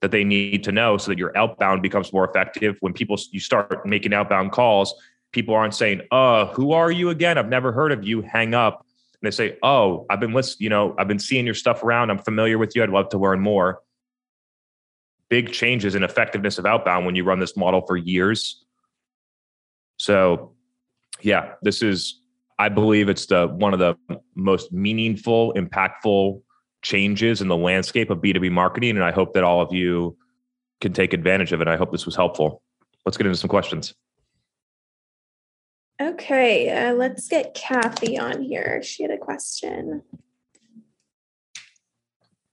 that 0.00 0.10
they 0.10 0.24
need 0.24 0.64
to 0.64 0.72
know 0.72 0.96
so 0.96 1.10
that 1.10 1.18
your 1.18 1.36
outbound 1.36 1.82
becomes 1.82 2.12
more 2.12 2.28
effective. 2.28 2.76
When 2.80 2.92
people 2.92 3.18
you 3.30 3.40
start 3.40 3.86
making 3.86 4.14
outbound 4.14 4.52
calls, 4.52 4.94
people 5.32 5.54
aren't 5.54 5.74
saying, 5.74 6.02
"Uh, 6.10 6.46
who 6.46 6.72
are 6.72 6.90
you 6.90 7.10
again? 7.10 7.38
I've 7.38 7.48
never 7.48 7.72
heard 7.72 7.92
of 7.92 8.02
you." 8.02 8.22
Hang 8.22 8.54
up. 8.54 8.86
And 9.22 9.30
they 9.30 9.30
say, 9.30 9.58
"Oh, 9.62 10.06
I've 10.08 10.20
been 10.20 10.32
listening. 10.32 10.64
You 10.64 10.70
know, 10.70 10.94
I've 10.98 11.08
been 11.08 11.18
seeing 11.18 11.44
your 11.44 11.54
stuff 11.54 11.84
around. 11.84 12.10
I'm 12.10 12.18
familiar 12.18 12.56
with 12.56 12.74
you. 12.74 12.82
I'd 12.82 12.90
love 12.90 13.10
to 13.10 13.18
learn 13.18 13.40
more." 13.40 13.80
Big 15.30 15.52
changes 15.52 15.94
in 15.94 16.02
effectiveness 16.02 16.58
of 16.58 16.66
outbound 16.66 17.06
when 17.06 17.14
you 17.14 17.24
run 17.24 17.40
this 17.40 17.56
model 17.56 17.80
for 17.86 17.96
years. 17.96 18.64
So, 19.96 20.54
yeah, 21.22 21.54
this 21.62 21.82
is. 21.82 22.16
I 22.58 22.68
believe 22.68 23.08
it's 23.08 23.24
the 23.24 23.46
one 23.48 23.72
of 23.72 23.78
the 23.78 23.96
most 24.34 24.70
meaningful, 24.70 25.54
impactful 25.54 26.42
changes 26.82 27.40
in 27.40 27.48
the 27.48 27.56
landscape 27.56 28.10
of 28.10 28.18
B2B 28.18 28.50
marketing. 28.50 28.90
And 28.90 29.04
I 29.04 29.12
hope 29.12 29.32
that 29.32 29.44
all 29.44 29.62
of 29.62 29.72
you 29.72 30.16
can 30.82 30.92
take 30.92 31.14
advantage 31.14 31.52
of 31.52 31.62
it. 31.62 31.68
I 31.68 31.76
hope 31.76 31.90
this 31.90 32.04
was 32.04 32.16
helpful. 32.16 32.62
Let's 33.06 33.16
get 33.16 33.26
into 33.26 33.38
some 33.38 33.48
questions. 33.48 33.94
Okay, 36.00 36.70
uh, 36.70 36.94
let's 36.94 37.28
get 37.28 37.54
Kathy 37.54 38.18
on 38.18 38.42
here. 38.42 38.82
She 38.82 39.02
had 39.02 39.12
a 39.12 39.18
question. 39.18 40.02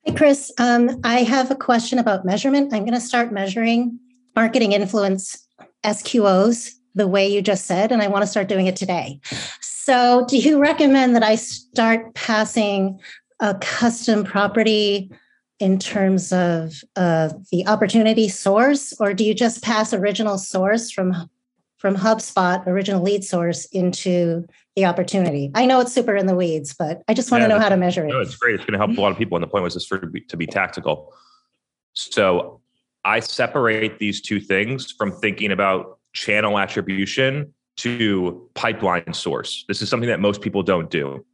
Hey, 0.08 0.14
Chris. 0.14 0.54
Um, 0.58 1.02
I 1.04 1.24
have 1.24 1.52
a 1.52 1.56
question 1.56 2.00
about 2.00 2.24
measurement. 2.24 2.74
I'm 2.74 2.84
going 2.84 2.94
to 2.94 3.02
start 3.02 3.34
measuring 3.34 4.00
marketing 4.38 4.72
influence 4.72 5.46
SQOs 5.84 6.76
the 6.96 7.10
way 7.10 7.28
you 7.28 7.42
just 7.42 7.66
said, 7.66 7.92
and 7.92 8.02
I 8.02 8.08
want 8.08 8.24
to 8.24 8.28
start 8.28 8.48
doing 8.48 8.68
it 8.68 8.78
today. 8.78 9.20
So, 9.60 10.26
do 10.30 10.38
you 10.38 10.62
recommend 10.62 11.14
that 11.18 11.24
I 11.24 11.36
start 11.36 12.16
passing 12.16 13.02
a 13.42 13.56
custom 13.56 14.24
property 14.24 15.12
in 15.60 15.78
terms 15.78 16.32
of 16.32 16.76
uh, 16.96 17.32
the 17.52 17.68
opportunity 17.68 18.30
source, 18.30 18.94
or 19.02 19.14
do 19.14 19.26
you 19.26 19.34
just 19.34 19.62
pass 19.62 19.94
original 19.94 20.38
source 20.38 20.90
from 20.90 21.30
from 21.80 21.98
HubSpot, 21.98 22.66
original 22.66 23.04
lead 23.04 23.26
source, 23.26 23.66
into 23.66 24.48
the 24.78 24.86
opportunity? 24.86 25.52
I 25.56 25.66
know 25.66 25.82
it's 25.82 25.92
super 25.92 26.16
in 26.16 26.28
the 26.28 26.36
weeds, 26.36 26.76
but 26.78 27.02
I 27.08 27.16
just 27.16 27.32
want 27.32 27.42
yeah, 27.42 27.48
to 27.48 27.54
know 27.56 27.60
how 27.60 27.68
to 27.68 27.76
measure 27.76 28.06
it. 28.06 28.10
No, 28.10 28.22
it's 28.22 28.36
great. 28.36 28.56
It's 28.56 28.64
going 28.64 28.80
to 28.80 28.86
help 28.86 28.96
a 28.96 29.02
lot 29.02 29.12
of 29.12 29.18
people. 29.18 29.36
And 29.36 29.44
the 29.44 29.48
point 29.48 29.64
was 29.64 29.74
just 29.74 29.90
for 29.90 29.98
to 29.98 30.38
be 30.38 30.46
tactical. 30.46 31.14
So 31.94 32.62
I 33.04 33.20
separate 33.20 33.98
these 33.98 34.22
two 34.22 34.40
things 34.40 34.92
from 34.92 35.12
thinking 35.12 35.52
about 35.52 35.98
channel 36.14 36.60
attribution 36.60 37.54
to 37.78 38.50
pipeline 38.54 39.14
source. 39.14 39.66
This 39.68 39.82
is 39.82 39.90
something 39.90 40.10
that 40.10 40.20
most 40.20 40.42
people 40.42 40.62
don't 40.62 40.92
do. 40.92 41.26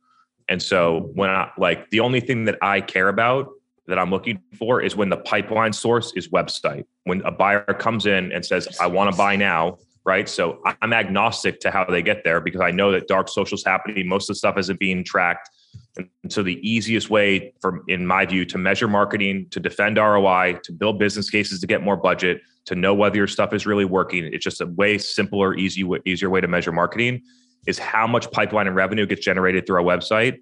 And 0.48 0.62
so 0.62 1.12
when 1.14 1.30
I 1.30 1.52
like 1.58 1.89
the 1.89 2.00
only 2.00 2.22
thing 2.22 2.46
that 2.46 2.58
I 2.62 2.80
care 2.80 3.10
about 3.10 3.50
that 3.88 4.00
I'm 4.00 4.10
looking 4.10 4.39
for 4.58 4.82
is 4.82 4.96
when 4.96 5.10
the 5.10 5.18
pipeline 5.18 5.74
source 5.74 6.14
is 6.16 6.30
website. 6.30 6.86
When 7.04 7.22
a 7.24 7.32
buyer 7.32 7.66
comes 7.78 8.06
in 8.06 8.32
and 8.32 8.46
says, 8.46 8.78
I 8.80 8.88
want 8.88 9.12
to 9.12 9.18
buy 9.18 9.36
now, 9.36 9.80
right? 10.06 10.28
So 10.28 10.62
I'm 10.82 10.93
agnostic 10.93 11.60
to 11.62 11.72
how 11.72 11.86
they 11.86 12.01
get 12.01 12.24
there 12.24 12.41
because 12.41 12.62
I 12.62 12.72
know 12.72 12.91
that 12.91 13.08
dark 13.08 13.30
social 13.30 13.56
is 13.56 13.64
happening. 13.64 14.08
Most 14.08 14.30
of 14.30 14.36
the 14.36 14.38
stuff 14.38 14.58
isn't 14.58 14.80
being 14.80 15.04
tracked. 15.04 15.49
And 15.95 16.10
so 16.28 16.43
the 16.43 16.60
easiest 16.68 17.10
way 17.10 17.54
for, 17.62 17.84
in 17.88 18.06
my 18.06 18.26
view, 18.26 18.45
to 18.45 18.58
measure 18.58 18.88
marketing, 18.88 19.47
to 19.51 19.60
defend 19.60 19.97
ROI, 19.97 20.60
to 20.64 20.72
build 20.72 20.99
business 20.99 21.30
cases 21.30 21.62
to 21.62 21.68
get 21.68 21.84
more 21.84 21.95
budget, 21.95 22.41
to 22.66 22.76
know 22.76 22.93
whether 22.93 23.16
your 23.16 23.28
stuff 23.28 23.54
is 23.54 23.66
really 23.66 23.86
working, 23.86 24.26
it's 24.26 24.43
just 24.43 24.62
a 24.62 24.66
way 24.66 24.97
simpler, 24.97 25.56
easy, 25.56 25.88
easier 26.06 26.30
way 26.30 26.41
to 26.41 26.47
measure 26.47 26.72
marketing 26.72 27.22
is 27.68 27.80
how 27.80 28.08
much 28.08 28.30
pipeline 28.32 28.68
and 28.68 28.76
revenue 28.76 29.06
gets 29.06 29.24
generated 29.24 29.66
through 29.66 29.78
our 29.78 29.84
website 29.84 30.39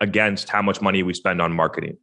against 0.00 0.48
how 0.48 0.62
much 0.62 0.80
money 0.80 1.02
we 1.02 1.14
spend 1.14 1.40
on 1.40 1.52
marketing. 1.52 1.96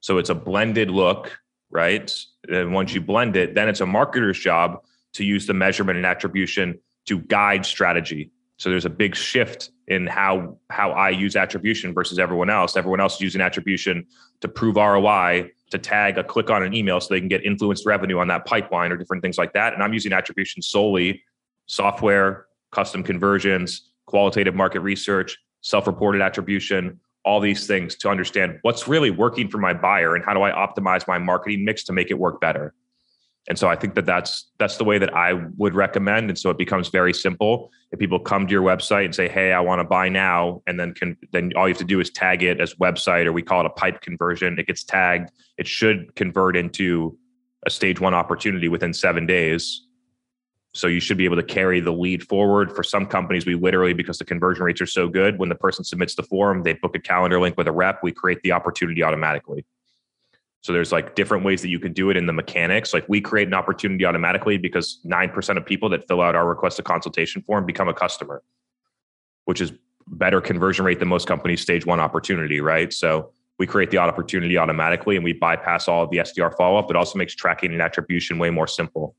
So 0.00 0.18
it's 0.18 0.30
a 0.30 0.34
blended 0.34 0.90
look, 0.90 1.36
right? 1.70 2.14
And 2.48 2.72
once 2.72 2.94
you 2.94 3.00
blend 3.00 3.36
it, 3.36 3.54
then 3.54 3.68
it's 3.68 3.80
a 3.80 3.86
marketer's 3.86 4.38
job 4.38 4.82
to 5.16 5.24
use 5.24 5.46
the 5.46 5.54
measurement 5.54 5.96
and 5.96 6.06
attribution 6.06 6.78
to 7.06 7.18
guide 7.20 7.66
strategy. 7.66 8.30
So 8.58 8.70
there's 8.70 8.84
a 8.84 8.90
big 8.90 9.14
shift 9.14 9.70
in 9.88 10.06
how 10.06 10.58
how 10.70 10.92
I 10.92 11.10
use 11.10 11.36
attribution 11.36 11.92
versus 11.92 12.18
everyone 12.18 12.50
else. 12.50 12.76
Everyone 12.76 13.00
else 13.00 13.16
is 13.16 13.20
using 13.20 13.40
attribution 13.40 14.06
to 14.40 14.48
prove 14.48 14.76
ROI, 14.76 15.50
to 15.70 15.78
tag 15.78 16.18
a 16.18 16.24
click 16.24 16.50
on 16.50 16.62
an 16.62 16.74
email 16.74 17.00
so 17.00 17.12
they 17.12 17.20
can 17.20 17.28
get 17.28 17.44
influenced 17.44 17.86
revenue 17.86 18.18
on 18.18 18.28
that 18.28 18.46
pipeline 18.46 18.92
or 18.92 18.96
different 18.96 19.22
things 19.22 19.38
like 19.38 19.52
that. 19.52 19.74
And 19.74 19.82
I'm 19.82 19.92
using 19.92 20.12
attribution 20.12 20.62
solely 20.62 21.22
software, 21.66 22.46
custom 22.72 23.02
conversions, 23.02 23.90
qualitative 24.06 24.54
market 24.54 24.80
research, 24.80 25.36
self-reported 25.62 26.22
attribution, 26.22 27.00
all 27.24 27.40
these 27.40 27.66
things 27.66 27.96
to 27.96 28.08
understand 28.08 28.58
what's 28.62 28.86
really 28.86 29.10
working 29.10 29.48
for 29.48 29.58
my 29.58 29.74
buyer 29.74 30.14
and 30.14 30.24
how 30.24 30.32
do 30.32 30.42
I 30.42 30.52
optimize 30.52 31.08
my 31.08 31.18
marketing 31.18 31.64
mix 31.64 31.82
to 31.84 31.92
make 31.92 32.10
it 32.10 32.18
work 32.18 32.40
better. 32.40 32.72
And 33.48 33.58
so 33.58 33.68
I 33.68 33.76
think 33.76 33.94
that 33.94 34.06
that's 34.06 34.50
that's 34.58 34.76
the 34.76 34.84
way 34.84 34.98
that 34.98 35.14
I 35.14 35.34
would 35.56 35.74
recommend. 35.74 36.30
And 36.30 36.38
so 36.38 36.50
it 36.50 36.58
becomes 36.58 36.88
very 36.88 37.12
simple. 37.12 37.70
If 37.92 37.98
people 37.98 38.18
come 38.18 38.46
to 38.46 38.52
your 38.52 38.62
website 38.62 39.04
and 39.04 39.14
say, 39.14 39.28
"Hey, 39.28 39.52
I 39.52 39.60
want 39.60 39.80
to 39.80 39.84
buy 39.84 40.08
now," 40.08 40.62
and 40.66 40.80
then 40.80 40.94
can 40.94 41.16
then 41.32 41.52
all 41.56 41.68
you 41.68 41.74
have 41.74 41.78
to 41.78 41.84
do 41.84 42.00
is 42.00 42.10
tag 42.10 42.42
it 42.42 42.60
as 42.60 42.74
website, 42.74 43.26
or 43.26 43.32
we 43.32 43.42
call 43.42 43.60
it 43.60 43.66
a 43.66 43.70
pipe 43.70 44.00
conversion. 44.00 44.58
It 44.58 44.66
gets 44.66 44.82
tagged. 44.82 45.30
It 45.58 45.68
should 45.68 46.14
convert 46.16 46.56
into 46.56 47.16
a 47.66 47.70
stage 47.70 48.00
one 48.00 48.14
opportunity 48.14 48.68
within 48.68 48.92
seven 48.92 49.26
days. 49.26 49.86
So 50.74 50.88
you 50.88 51.00
should 51.00 51.16
be 51.16 51.24
able 51.24 51.36
to 51.36 51.42
carry 51.42 51.80
the 51.80 51.92
lead 51.92 52.28
forward. 52.28 52.70
For 52.74 52.82
some 52.82 53.06
companies, 53.06 53.46
we 53.46 53.54
literally, 53.54 53.94
because 53.94 54.18
the 54.18 54.26
conversion 54.26 54.62
rates 54.62 54.80
are 54.80 54.86
so 54.86 55.08
good, 55.08 55.38
when 55.38 55.48
the 55.48 55.54
person 55.54 55.84
submits 55.84 56.14
the 56.14 56.22
form, 56.22 56.64
they 56.64 56.74
book 56.74 56.94
a 56.94 57.00
calendar 57.00 57.40
link 57.40 57.56
with 57.56 57.66
a 57.66 57.72
rep. 57.72 58.00
We 58.02 58.12
create 58.12 58.42
the 58.42 58.52
opportunity 58.52 59.02
automatically. 59.02 59.64
So 60.66 60.72
there's 60.72 60.90
like 60.90 61.14
different 61.14 61.44
ways 61.44 61.62
that 61.62 61.68
you 61.68 61.78
can 61.78 61.92
do 61.92 62.10
it 62.10 62.16
in 62.16 62.26
the 62.26 62.32
mechanics. 62.32 62.92
Like 62.92 63.08
we 63.08 63.20
create 63.20 63.46
an 63.46 63.54
opportunity 63.54 64.04
automatically 64.04 64.58
because 64.58 64.98
9% 65.06 65.56
of 65.56 65.64
people 65.64 65.88
that 65.90 66.08
fill 66.08 66.20
out 66.20 66.34
our 66.34 66.44
request 66.44 66.80
a 66.80 66.82
consultation 66.82 67.40
form 67.40 67.64
become 67.64 67.86
a 67.86 67.94
customer, 67.94 68.42
which 69.44 69.60
is 69.60 69.72
better 70.08 70.40
conversion 70.40 70.84
rate 70.84 70.98
than 70.98 71.06
most 71.06 71.28
companies 71.28 71.60
stage 71.60 71.86
one 71.86 72.00
opportunity, 72.00 72.60
right? 72.60 72.92
So 72.92 73.30
we 73.60 73.66
create 73.68 73.92
the 73.92 73.98
opportunity 73.98 74.58
automatically 74.58 75.14
and 75.14 75.24
we 75.24 75.34
bypass 75.34 75.86
all 75.86 76.02
of 76.02 76.10
the 76.10 76.16
SDR 76.16 76.52
follow 76.56 76.76
up. 76.76 76.90
It 76.90 76.96
also 76.96 77.16
makes 77.16 77.36
tracking 77.36 77.72
and 77.72 77.80
attribution 77.80 78.36
way 78.36 78.50
more 78.50 78.66
simple. 78.66 79.14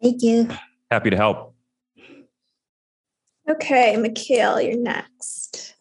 Thank 0.00 0.22
you. 0.22 0.48
Happy 0.90 1.10
to 1.10 1.16
help. 1.16 1.54
Okay, 3.46 3.94
Mikhail, 3.98 4.58
you're 4.58 4.80
next. 4.80 5.74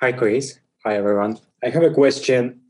Hi, 0.00 0.12
Chris. 0.12 0.60
Hi, 0.84 0.96
everyone. 0.96 1.38
I 1.62 1.68
have 1.68 1.84
a 1.84 1.94
question 1.94 2.60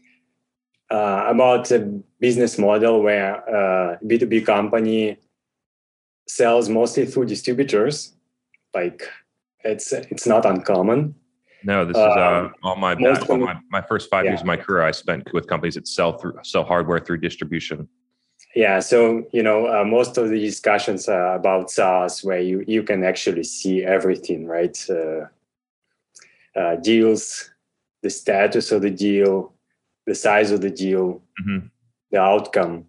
uh, 0.90 1.24
about 1.28 1.70
the 1.70 2.02
business 2.20 2.58
model 2.58 3.02
where 3.02 3.36
uh, 3.48 3.96
B2B 4.04 4.44
company 4.44 5.16
sells 6.28 6.68
mostly 6.68 7.06
through 7.06 7.24
distributors. 7.24 8.12
Like 8.74 9.08
it's 9.64 9.94
it's 9.94 10.26
not 10.26 10.44
uncommon. 10.44 11.14
No, 11.64 11.86
this 11.86 11.96
is 11.96 12.02
uh, 12.02 12.50
Um, 12.50 12.54
all 12.62 12.76
my, 12.76 12.94
back, 12.94 13.30
all 13.30 13.38
my 13.38 13.56
my 13.70 13.80
first 13.80 14.10
five 14.10 14.26
years 14.26 14.40
of 14.40 14.46
my 14.46 14.58
career. 14.58 14.82
I 14.82 14.90
spent 14.90 15.32
with 15.32 15.46
companies 15.46 15.76
that 15.76 15.88
sell 15.88 16.18
through 16.18 16.34
sell 16.42 16.64
hardware 16.64 17.00
through 17.00 17.18
distribution. 17.18 17.88
Yeah, 18.54 18.80
so 18.80 19.24
you 19.32 19.42
know, 19.42 19.68
uh, 19.68 19.84
most 19.84 20.18
of 20.18 20.28
the 20.28 20.38
discussions 20.38 21.08
are 21.08 21.34
about 21.34 21.70
SaaS, 21.70 22.22
where 22.22 22.40
you 22.40 22.62
you 22.68 22.82
can 22.82 23.04
actually 23.04 23.44
see 23.44 23.82
everything, 23.82 24.46
right? 24.46 24.76
Uh, 24.90 25.28
uh, 26.54 26.76
deals, 26.76 27.51
the 28.02 28.10
status 28.10 28.72
of 28.72 28.82
the 28.82 28.90
deal, 28.90 29.52
the 30.06 30.14
size 30.14 30.50
of 30.50 30.60
the 30.60 30.70
deal, 30.70 31.22
Mhm. 31.40 31.70
the 32.10 32.20
outcome. 32.20 32.86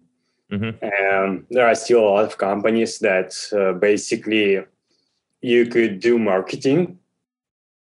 Mhm. 0.50 0.74
Um, 0.82 1.46
there 1.50 1.66
are 1.66 1.74
still 1.74 2.00
a 2.00 2.10
lot 2.10 2.24
of 2.24 2.38
companies 2.38 2.98
that 2.98 3.34
uh, 3.52 3.72
basically 3.72 4.62
you 5.40 5.66
could 5.66 6.00
do 6.00 6.18
marketing, 6.18 6.98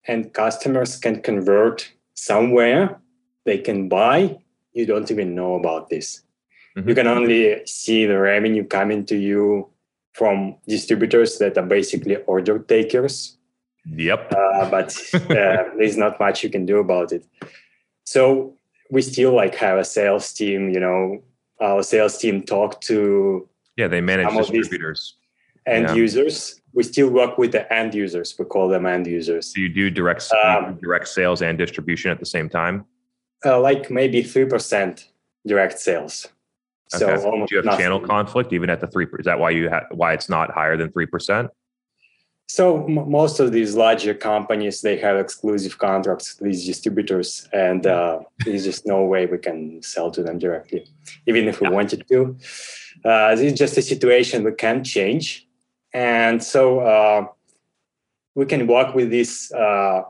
and 0.07 0.33
customers 0.33 0.97
can 0.97 1.21
convert 1.21 1.91
somewhere. 2.13 2.99
They 3.45 3.57
can 3.57 3.87
buy. 3.89 4.37
You 4.73 4.85
don't 4.85 5.11
even 5.11 5.35
know 5.35 5.55
about 5.55 5.89
this 5.89 6.23
you 6.75 6.95
can 6.95 7.07
only 7.07 7.65
see 7.65 8.05
the 8.05 8.17
revenue 8.17 8.63
coming 8.63 9.05
to 9.05 9.17
you 9.17 9.67
from 10.13 10.55
distributors 10.67 11.37
that 11.37 11.57
are 11.57 11.65
basically 11.65 12.15
order 12.27 12.59
takers 12.59 13.37
Yep. 13.85 14.33
uh, 14.33 14.69
but 14.69 14.95
uh, 15.15 15.63
there's 15.77 15.97
not 15.97 16.19
much 16.19 16.43
you 16.43 16.49
can 16.49 16.65
do 16.65 16.77
about 16.77 17.11
it 17.11 17.25
so 18.05 18.55
we 18.91 19.01
still 19.01 19.33
like 19.33 19.55
have 19.55 19.77
a 19.77 19.83
sales 19.85 20.31
team 20.33 20.69
you 20.69 20.79
know 20.79 21.21
our 21.61 21.83
sales 21.83 22.17
team 22.17 22.41
talk 22.43 22.81
to 22.81 23.47
Yeah, 23.77 23.87
they 23.87 24.01
manage 24.01 24.27
distributors. 24.35 25.15
end 25.65 25.85
Yeah. 25.85 25.95
users 25.95 26.61
we 26.73 26.83
still 26.83 27.09
work 27.09 27.37
with 27.37 27.51
the 27.51 27.71
end 27.73 27.93
users 27.93 28.35
we 28.37 28.45
call 28.45 28.67
them 28.69 28.85
end 28.85 29.07
users 29.07 29.53
So 29.53 29.59
you 29.61 29.69
do 29.69 29.89
direct 29.89 30.23
Um, 30.43 30.77
direct 30.81 31.07
sales 31.07 31.41
and 31.41 31.57
distribution 31.57 32.11
at 32.11 32.19
the 32.19 32.25
same 32.25 32.49
time. 32.49 32.85
uh, 33.45 33.59
like 33.59 33.89
maybe 33.89 34.23
3% 34.23 35.07
direct 35.47 35.79
sales 35.79 36.27
so 36.87 37.07
Okay. 37.09 37.23
almost 37.25 37.49
do 37.51 37.55
you 37.57 37.61
have 37.69 37.79
channel 37.79 37.99
conflict 37.99 38.51
even 38.53 38.69
at 38.69 38.79
the 38.81 38.87
three? 38.87 39.07
Is 39.17 39.25
that 39.25 39.39
why 39.39 39.51
you 39.51 39.69
have 39.69 39.85
why 39.91 40.13
it's 40.13 40.27
not 40.29 40.51
higher 40.51 40.75
than 40.77 40.91
three 40.91 41.05
percent? 41.05 41.49
So 42.51 42.83
m- 42.83 43.09
most 43.09 43.39
of 43.39 43.53
these 43.53 43.77
larger 43.77 44.13
companies 44.13 44.81
they 44.81 44.97
have 44.97 45.15
exclusive 45.17 45.77
contracts 45.77 46.37
with 46.37 46.51
these 46.51 46.65
distributors, 46.65 47.47
and 47.53 47.87
uh, 47.87 48.19
there's 48.43 48.65
just 48.65 48.85
no 48.85 49.05
way 49.05 49.25
we 49.25 49.37
can 49.37 49.81
sell 49.81 50.11
to 50.11 50.21
them 50.21 50.37
directly, 50.37 50.85
even 51.25 51.47
if 51.47 51.61
we 51.61 51.69
wanted 51.69 52.05
to. 52.09 52.35
Uh, 53.05 53.35
this 53.35 53.53
is 53.53 53.57
just 53.57 53.77
a 53.77 53.81
situation 53.81 54.43
we 54.43 54.51
can't 54.51 54.85
change, 54.85 55.47
and 55.93 56.43
so 56.43 56.81
uh, 56.81 57.25
we 58.35 58.45
can 58.45 58.67
work 58.67 58.93
with 58.95 59.09
these 59.11 59.49
uh, 59.53 60.01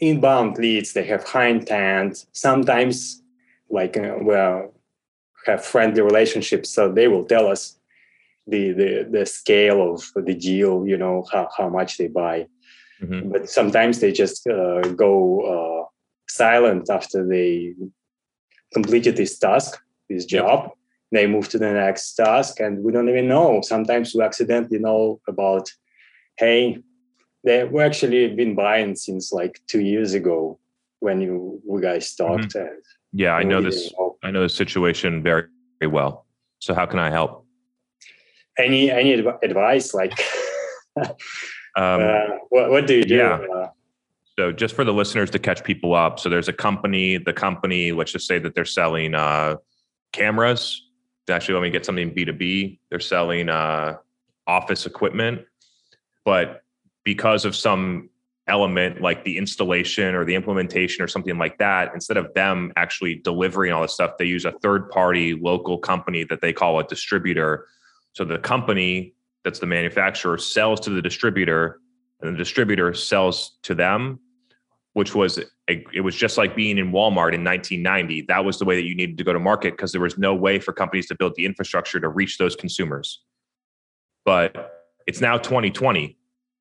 inbound 0.00 0.58
leads. 0.58 0.92
They 0.92 1.04
have 1.04 1.24
high 1.24 1.46
intent. 1.46 2.26
Sometimes, 2.32 3.22
like 3.70 3.96
uh, 3.96 4.16
we 4.20 4.34
have 5.46 5.64
friendly 5.64 6.02
relationships, 6.02 6.68
so 6.68 6.92
they 6.92 7.08
will 7.08 7.24
tell 7.24 7.46
us 7.46 7.78
the 8.46 8.72
the 8.72 9.08
the 9.10 9.26
scale 9.26 9.92
of 9.92 10.02
the 10.26 10.34
deal 10.34 10.86
you 10.86 10.96
know 10.96 11.24
how, 11.32 11.48
how 11.56 11.68
much 11.68 11.96
they 11.98 12.08
buy 12.08 12.46
Mhm. 13.02 13.30
but 13.32 13.48
sometimes 13.50 13.98
they 14.00 14.12
just 14.12 14.46
uh, 14.46 14.80
go 15.04 15.12
uh, 15.54 15.84
silent 16.28 16.88
after 16.90 17.26
they 17.26 17.74
completed 18.72 19.16
this 19.16 19.38
task 19.38 19.80
this 20.08 20.26
Yep. 20.30 20.42
job 20.42 20.70
they 21.10 21.26
move 21.26 21.48
to 21.50 21.58
the 21.58 21.72
next 21.72 22.14
task 22.14 22.60
and 22.60 22.82
we 22.84 22.92
don't 22.92 23.08
even 23.08 23.28
know 23.28 23.60
sometimes 23.62 24.14
we 24.14 24.22
accidentally 24.22 24.78
know 24.78 25.20
about 25.28 25.70
hey 26.38 26.78
they 27.44 27.64
we 27.64 27.82
actually 27.82 28.28
been 28.34 28.54
buying 28.54 28.94
since 28.96 29.32
like 29.32 29.60
two 29.66 29.80
years 29.80 30.14
ago 30.14 30.58
when 31.00 31.20
you 31.20 31.60
we 31.66 31.80
guys 31.80 32.14
talked 32.14 32.54
and 32.54 32.82
Yeah, 33.12 33.34
I 33.40 33.42
know 33.44 33.60
this. 33.60 33.92
know. 33.98 34.16
I 34.22 34.30
know 34.30 34.42
this 34.42 34.54
situation 34.54 35.22
very, 35.22 35.44
very 35.80 35.92
well. 35.92 36.24
So 36.60 36.72
how 36.74 36.86
can 36.86 36.98
I 36.98 37.10
help? 37.10 37.44
Any 38.58 38.90
any 38.90 39.14
adv- 39.14 39.38
advice 39.42 39.94
like 39.94 40.12
Um, 41.76 42.00
uh, 42.02 42.36
what, 42.50 42.70
what 42.70 42.86
do 42.86 42.96
you 42.96 43.04
do 43.04 43.16
yeah. 43.16 43.40
Uh, 43.54 43.68
So 44.38 44.52
just 44.52 44.74
for 44.74 44.84
the 44.84 44.92
listeners 44.92 45.30
to 45.30 45.38
catch 45.38 45.64
people 45.64 45.94
up, 45.94 46.18
so 46.18 46.28
there's 46.28 46.48
a 46.48 46.52
company. 46.52 47.18
The 47.18 47.32
company, 47.32 47.92
let's 47.92 48.12
just 48.12 48.26
say 48.26 48.38
that 48.38 48.54
they're 48.54 48.64
selling 48.64 49.14
uh, 49.14 49.56
cameras. 50.12 50.86
Actually, 51.28 51.54
let 51.54 51.62
me 51.62 51.70
get 51.70 51.86
something 51.86 52.12
B 52.12 52.24
two 52.24 52.32
B. 52.32 52.80
They're 52.90 53.00
selling 53.00 53.48
uh, 53.48 53.96
office 54.46 54.86
equipment, 54.86 55.42
but 56.24 56.62
because 57.04 57.44
of 57.44 57.54
some 57.56 58.08
element 58.48 59.00
like 59.00 59.24
the 59.24 59.38
installation 59.38 60.14
or 60.14 60.24
the 60.24 60.34
implementation 60.34 61.02
or 61.02 61.08
something 61.08 61.38
like 61.38 61.58
that, 61.58 61.92
instead 61.94 62.16
of 62.16 62.34
them 62.34 62.72
actually 62.76 63.14
delivering 63.16 63.72
all 63.72 63.82
this 63.82 63.94
stuff, 63.94 64.12
they 64.18 64.24
use 64.24 64.44
a 64.44 64.52
third 64.60 64.90
party 64.90 65.34
local 65.34 65.78
company 65.78 66.24
that 66.24 66.40
they 66.40 66.52
call 66.52 66.78
a 66.78 66.84
distributor. 66.84 67.66
So 68.12 68.24
the 68.24 68.38
company 68.38 69.14
that's 69.44 69.58
the 69.58 69.66
manufacturer 69.66 70.38
sells 70.38 70.80
to 70.80 70.90
the 70.90 71.02
distributor 71.02 71.80
and 72.20 72.34
the 72.34 72.38
distributor 72.38 72.94
sells 72.94 73.58
to 73.62 73.74
them 73.74 74.20
which 74.94 75.14
was 75.14 75.38
a, 75.70 75.82
it 75.94 76.02
was 76.02 76.14
just 76.14 76.36
like 76.36 76.54
being 76.54 76.76
in 76.76 76.92
Walmart 76.92 77.32
in 77.32 77.42
1990 77.42 78.26
that 78.28 78.44
was 78.44 78.58
the 78.58 78.64
way 78.64 78.76
that 78.76 78.84
you 78.84 78.94
needed 78.94 79.16
to 79.18 79.24
go 79.24 79.32
to 79.32 79.38
market 79.38 79.72
because 79.72 79.90
there 79.90 80.00
was 80.00 80.18
no 80.18 80.34
way 80.34 80.58
for 80.58 80.72
companies 80.72 81.06
to 81.06 81.14
build 81.14 81.34
the 81.36 81.46
infrastructure 81.46 81.98
to 81.98 82.08
reach 82.08 82.36
those 82.36 82.54
consumers. 82.54 83.22
But 84.24 84.70
it's 85.06 85.20
now 85.20 85.38
2020 85.38 86.18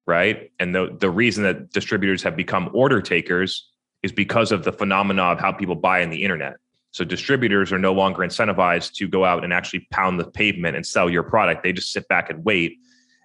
right? 0.07 0.51
And 0.59 0.73
the 0.73 0.95
the 0.99 1.09
reason 1.09 1.43
that 1.43 1.71
distributors 1.71 2.23
have 2.23 2.35
become 2.35 2.69
order 2.73 3.01
takers 3.01 3.69
is 4.03 4.11
because 4.11 4.51
of 4.51 4.63
the 4.63 4.71
phenomena 4.71 5.23
of 5.23 5.39
how 5.39 5.51
people 5.51 5.75
buy 5.75 6.03
on 6.03 6.09
the 6.09 6.23
internet 6.23 6.55
so 6.91 7.05
distributors 7.05 7.71
are 7.71 7.79
no 7.79 7.93
longer 7.93 8.19
incentivized 8.19 8.93
to 8.95 9.07
go 9.07 9.23
out 9.23 9.43
and 9.43 9.53
actually 9.53 9.87
pound 9.91 10.19
the 10.19 10.29
pavement 10.29 10.75
and 10.75 10.85
sell 10.85 11.09
your 11.09 11.23
product. 11.23 11.63
They 11.63 11.71
just 11.71 11.93
sit 11.93 12.07
back 12.09 12.29
and 12.29 12.43
wait 12.43 12.79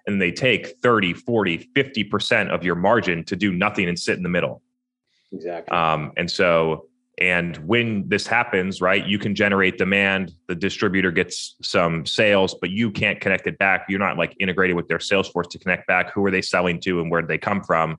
and 0.07 0.21
they 0.21 0.31
take 0.31 0.77
30 0.81 1.13
40 1.13 1.69
50% 1.75 2.49
of 2.49 2.63
your 2.63 2.75
margin 2.75 3.25
to 3.25 3.35
do 3.35 3.51
nothing 3.51 3.89
and 3.89 3.99
sit 3.99 4.15
in 4.15 4.23
the 4.23 4.29
middle. 4.29 4.61
Exactly. 5.33 5.77
Um, 5.77 6.13
and 6.15 6.31
so 6.31 6.87
and 7.19 7.57
when 7.57 8.07
this 8.07 8.27
happens 8.27 8.79
right 8.79 9.05
you 9.05 9.17
can 9.19 9.33
generate 9.33 9.79
demand 9.79 10.33
the 10.47 10.53
distributor 10.53 11.11
gets 11.11 11.55
some 11.63 12.05
sales 12.05 12.53
but 12.61 12.69
you 12.69 12.89
can't 12.89 13.19
connect 13.19 13.47
it 13.47 13.57
back. 13.57 13.85
You're 13.89 13.99
not 13.99 14.17
like 14.17 14.33
integrated 14.39 14.77
with 14.77 14.87
their 14.87 15.01
sales 15.01 15.27
force 15.27 15.47
to 15.47 15.59
connect 15.59 15.87
back. 15.87 16.13
Who 16.13 16.25
are 16.25 16.31
they 16.31 16.41
selling 16.41 16.79
to 16.81 17.01
and 17.01 17.11
where 17.11 17.21
did 17.21 17.27
they 17.27 17.37
come 17.37 17.61
from? 17.61 17.97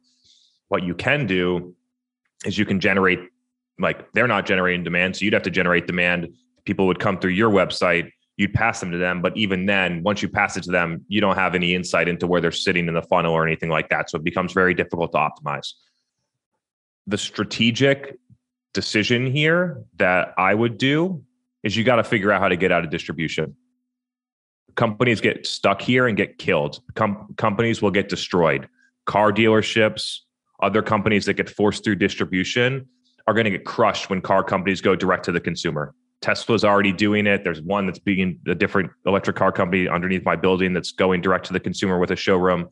What 0.68 0.82
you 0.82 0.94
can 0.94 1.26
do 1.26 1.74
is 2.46 2.56
you 2.56 2.64
can 2.64 2.80
generate 2.80 3.20
like 3.78 4.10
they're 4.12 4.28
not 4.28 4.46
generating 4.46 4.82
demand 4.84 5.16
so 5.16 5.24
you'd 5.24 5.34
have 5.34 5.42
to 5.42 5.50
generate 5.50 5.86
demand 5.86 6.28
people 6.64 6.86
would 6.86 6.98
come 6.98 7.18
through 7.18 7.30
your 7.30 7.50
website 7.50 8.10
you'd 8.36 8.52
pass 8.52 8.80
them 8.80 8.90
to 8.90 8.98
them 8.98 9.22
but 9.22 9.36
even 9.36 9.66
then 9.66 10.02
once 10.02 10.22
you 10.22 10.28
pass 10.28 10.56
it 10.56 10.62
to 10.62 10.70
them 10.70 11.04
you 11.08 11.20
don't 11.20 11.36
have 11.36 11.54
any 11.54 11.74
insight 11.74 12.08
into 12.08 12.26
where 12.26 12.40
they're 12.40 12.50
sitting 12.52 12.88
in 12.88 12.94
the 12.94 13.02
funnel 13.02 13.32
or 13.32 13.46
anything 13.46 13.70
like 13.70 13.88
that 13.88 14.10
so 14.10 14.16
it 14.16 14.24
becomes 14.24 14.52
very 14.52 14.74
difficult 14.74 15.12
to 15.12 15.18
optimize 15.18 15.72
the 17.08 17.18
strategic 17.18 18.18
decision 18.74 19.26
here 19.26 19.82
that 19.96 20.34
I 20.36 20.54
would 20.54 20.78
do 20.78 21.24
is 21.64 21.76
you 21.76 21.82
got 21.82 21.96
to 21.96 22.04
figure 22.04 22.30
out 22.30 22.40
how 22.40 22.48
to 22.48 22.56
get 22.56 22.70
out 22.70 22.84
of 22.84 22.90
distribution. 22.90 23.56
Companies 24.76 25.20
get 25.20 25.46
stuck 25.46 25.80
here 25.80 26.06
and 26.06 26.16
get 26.16 26.38
killed. 26.38 26.80
Com- 26.94 27.34
companies 27.36 27.82
will 27.82 27.90
get 27.90 28.08
destroyed. 28.08 28.68
Car 29.06 29.32
dealerships, 29.32 30.18
other 30.60 30.82
companies 30.82 31.24
that 31.24 31.34
get 31.34 31.48
forced 31.48 31.82
through 31.82 31.96
distribution 31.96 32.86
are 33.28 33.34
going 33.34 33.44
to 33.44 33.50
get 33.50 33.66
crushed 33.66 34.08
when 34.08 34.22
car 34.22 34.42
companies 34.42 34.80
go 34.80 34.96
direct 34.96 35.22
to 35.26 35.32
the 35.32 35.40
consumer. 35.40 35.94
Tesla's 36.22 36.64
already 36.64 36.92
doing 36.92 37.26
it. 37.26 37.44
There's 37.44 37.60
one 37.60 37.84
that's 37.84 37.98
being 37.98 38.40
a 38.48 38.54
different 38.54 38.90
electric 39.04 39.36
car 39.36 39.52
company 39.52 39.86
underneath 39.86 40.24
my 40.24 40.34
building 40.34 40.72
that's 40.72 40.92
going 40.92 41.20
direct 41.20 41.44
to 41.46 41.52
the 41.52 41.60
consumer 41.60 41.98
with 41.98 42.10
a 42.10 42.16
showroom. 42.16 42.70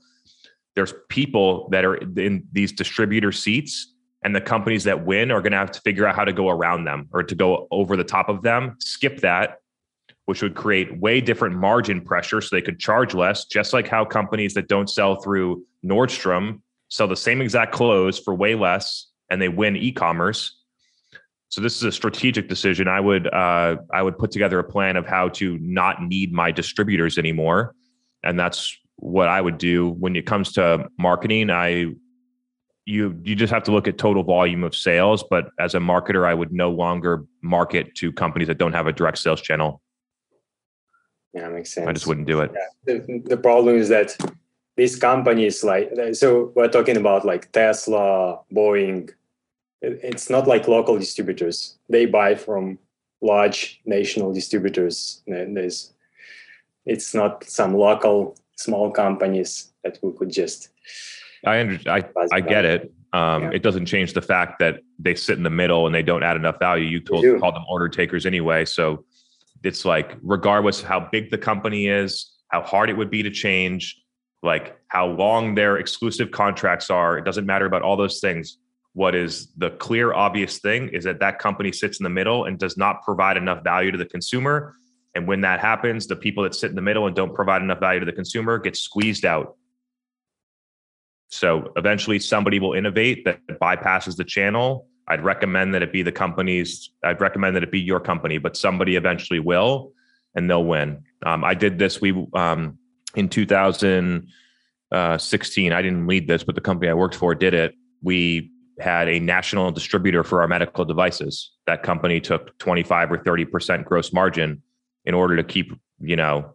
There's 0.75 0.95
people 1.11 1.69
that 1.73 1.85
are 1.85 1.97
in 1.97 2.47
these 2.53 2.73
distributor 2.73 3.33
seats 3.33 3.93
and 4.25 4.35
the 4.35 4.41
companies 4.41 4.85
that 4.85 5.05
win 5.05 5.31
are 5.31 5.43
going 5.43 5.53
to 5.53 5.59
have 5.59 5.71
to 5.73 5.81
figure 5.83 6.07
out 6.07 6.17
how 6.17 6.25
to 6.25 6.33
go 6.33 6.49
around 6.49 6.85
them 6.85 7.09
or 7.13 7.23
to 7.23 7.35
go 7.35 7.69
over 7.71 7.95
the 7.97 8.05
top 8.05 8.31
of 8.31 8.43
them 8.43 8.77
skip 8.81 9.21
that 9.21 9.59
which 10.25 10.43
would 10.43 10.57
create 10.57 10.99
way 10.99 11.21
different 11.21 11.55
margin 11.55 12.01
pressure 12.01 12.41
so 12.41 12.57
they 12.57 12.63
could 12.63 12.81
charge 12.81 13.15
less 13.15 13.45
just 13.45 13.73
like 13.73 13.87
how 13.87 14.05
companies 14.05 14.55
that 14.55 14.67
don't 14.67 14.91
sell 14.91 15.21
through 15.23 15.63
nordstrom 15.85 16.61
sell 16.89 17.09
the 17.09 17.17
same 17.17 17.41
exact 17.41 17.73
clothes 17.73 18.19
for 18.19 18.35
way 18.35 18.55
less, 18.55 19.09
and 19.31 19.41
they 19.41 19.49
win 19.49 19.77
e-commerce. 19.77 20.59
So 21.49 21.61
this 21.61 21.77
is 21.77 21.83
a 21.85 21.93
strategic 21.93 22.49
decision. 22.49 22.89
I 22.89 23.01
would 23.01 23.33
uh, 23.33 23.77
I 23.93 24.03
would 24.03 24.19
put 24.19 24.31
together 24.31 24.59
a 24.59 24.65
plan 24.65 24.97
of 24.97 25.07
how 25.07 25.29
to 25.31 25.59
not 25.59 26.03
need 26.03 26.33
my 26.33 26.51
distributors 26.51 27.19
anymore, 27.19 27.75
and 28.25 28.39
that's 28.39 28.77
what 28.97 29.29
I 29.29 29.41
would 29.41 29.59
do 29.59 29.91
when 29.91 30.17
it 30.17 30.27
comes 30.27 30.53
to 30.53 30.89
marketing. 30.99 31.51
I 31.51 31.95
you 32.85 33.21
you 33.23 33.35
just 33.37 33.53
have 33.53 33.63
to 33.65 33.73
look 33.73 33.87
at 33.87 33.97
total 33.97 34.25
volume 34.25 34.65
of 34.65 34.75
sales, 34.75 35.25
but 35.31 35.51
as 35.61 35.75
a 35.75 35.79
marketer, 35.79 36.27
I 36.27 36.35
would 36.35 36.53
no 36.53 36.71
longer 36.71 37.25
market 37.43 37.95
to 37.97 38.13
companies 38.13 38.49
that 38.49 38.59
don't 38.59 38.73
have 38.73 38.87
a 38.87 38.93
direct 38.93 39.19
sales 39.19 39.41
channel. 39.41 39.81
Yeah, 41.33 41.49
makes 41.49 41.73
sense. 41.73 41.87
I 41.87 41.93
just 41.93 42.07
wouldn't 42.07 42.27
do 42.27 42.41
it. 42.41 42.51
Yeah. 42.55 42.95
The, 42.95 43.23
the 43.25 43.37
problem 43.37 43.77
is 43.77 43.89
that 43.91 44.17
these 44.77 44.97
companies 44.97 45.65
like 45.65 45.91
so 46.13 46.53
we're 46.55 46.69
talking 46.69 46.97
about 46.97 47.25
like 47.25 47.51
Tesla, 47.53 48.41
Boeing. 48.53 49.11
It's 49.83 50.31
not 50.31 50.47
like 50.47 50.69
local 50.69 50.99
distributors. 50.99 51.79
They 51.89 52.07
buy 52.07 52.35
from 52.35 52.79
large 53.21 53.81
national 53.85 54.33
distributors. 54.33 55.23
There's, 55.27 55.93
it's 56.85 57.15
not 57.15 57.45
some 57.45 57.75
local 57.75 58.37
small 58.57 58.91
companies 58.91 59.73
that 59.85 59.99
we 60.03 60.13
could 60.13 60.31
just. 60.31 60.71
I 61.45 61.61
under, 61.61 61.79
I, 61.91 62.05
I 62.33 62.41
get 62.41 62.65
it. 62.65 62.93
Um, 63.13 63.45
yeah. 63.45 63.51
It 63.55 63.63
doesn't 63.63 63.87
change 63.87 64.15
the 64.15 64.23
fact 64.23 64.59
that 64.59 64.81
they 64.99 65.15
sit 65.15 65.37
in 65.37 65.45
the 65.45 65.51
middle 65.51 65.87
and 65.87 65.95
they 65.95 66.03
don't 66.03 66.23
add 66.23 66.37
enough 66.37 66.59
value. 66.59 66.87
You 66.87 67.01
told 67.01 67.25
call 67.41 67.53
them 67.53 67.65
order 67.69 67.89
takers 67.89 68.27
anyway, 68.27 68.65
so 68.65 69.05
it's 69.63 69.85
like 69.85 70.17
regardless 70.23 70.81
of 70.81 70.89
how 70.89 71.01
big 71.01 71.31
the 71.31 71.39
company 71.39 71.87
is, 71.87 72.33
how 72.49 72.63
hard 72.63 72.91
it 72.91 72.97
would 72.97 73.11
be 73.11 73.23
to 73.23 73.31
change, 73.31 74.01
like 74.47 74.79
how 74.89 75.09
long 75.09 75.55
their 75.55 75.77
exclusive 75.77 76.31
contracts 76.31 76.91
are. 76.91 77.19
It 77.19 77.25
doesn't 77.25 77.45
matter 77.45 77.67
about 77.67 77.83
all 77.83 77.97
those 77.97 78.21
things. 78.21 78.59
What 78.95 79.15
is 79.15 79.49
the 79.59 79.71
clear, 79.73 80.15
obvious 80.15 80.59
thing 80.59 80.89
is 80.89 81.05
that 81.05 81.21
that 81.21 81.39
company 81.39 81.73
sits 81.73 82.01
in 82.01 82.05
the 82.05 82.11
middle 82.11 82.47
and 82.47 82.59
does 82.59 82.79
not 82.79 83.03
provide 83.03 83.37
enough 83.37 83.63
value 83.63 83.91
to 83.91 83.99
the 83.99 84.07
consumer. 84.07 84.75
And 85.15 85.27
when 85.27 85.43
that 85.43 85.61
happens, 85.61 86.07
the 86.07 86.17
people 86.17 86.45
that 86.45 86.55
sit 86.55 86.71
in 86.71 86.77
the 86.77 86.83
middle 86.83 87.07
and 87.07 87.15
don't 87.15 87.35
provide 87.35 87.61
enough 87.61 87.81
value 87.81 88.01
to 88.01 88.07
the 88.07 88.13
consumer 88.13 88.59
get 88.59 88.77
squeezed 88.77 89.27
out. 89.27 89.57
So 91.29 91.73
eventually 91.77 92.19
somebody 92.19 92.59
will 92.59 92.73
innovate 92.73 93.25
that 93.25 93.41
bypasses 93.61 94.17
the 94.17 94.25
channel. 94.25 94.89
I'd 95.09 95.23
recommend 95.23 95.75
that 95.75 95.83
it 95.83 95.93
be 95.93 96.03
the 96.03 96.13
companies. 96.13 96.91
I'd 97.05 97.21
recommend 97.21 97.57
that 97.57 97.63
it 97.63 97.71
be 97.71 97.81
your 97.81 98.01
company, 98.01 98.39
but 98.39 98.57
somebody 98.57 98.97
eventually 98.97 99.41
will 99.41 99.93
and 100.35 100.49
they'll 100.49 100.65
win. 100.65 101.03
Um, 101.25 101.45
I 101.45 101.55
did 101.55 101.79
this. 101.79 102.01
We, 102.01 102.27
um, 102.35 102.79
in 103.17 103.29
2016, 103.29 105.73
I 105.73 105.83
didn't 105.83 106.07
lead 106.07 106.29
this, 106.29 106.45
but 106.45 106.55
the 106.55 106.61
company 106.61 106.89
I 106.91 106.95
worked 106.95 107.17
for 107.17 107.35
did 107.35 107.55
it. 107.55 107.75
We 108.03 108.53
had 108.79 109.09
a 109.09 109.19
national 109.19 109.73
distributor 109.73 110.23
for 110.23 110.43
our 110.43 110.49
medical 110.49 110.85
devices. 110.85 111.51
That 111.67 111.83
company 111.83 112.21
took 112.21 112.57
25 112.59 113.13
or 113.13 113.19
30% 113.19 113.85
gross 113.85 114.13
margin 114.13 114.63
in 115.05 115.15
order 115.15 115.35
to 115.37 115.43
keep, 115.43 115.73
you 115.99 116.17
know, 116.17 116.53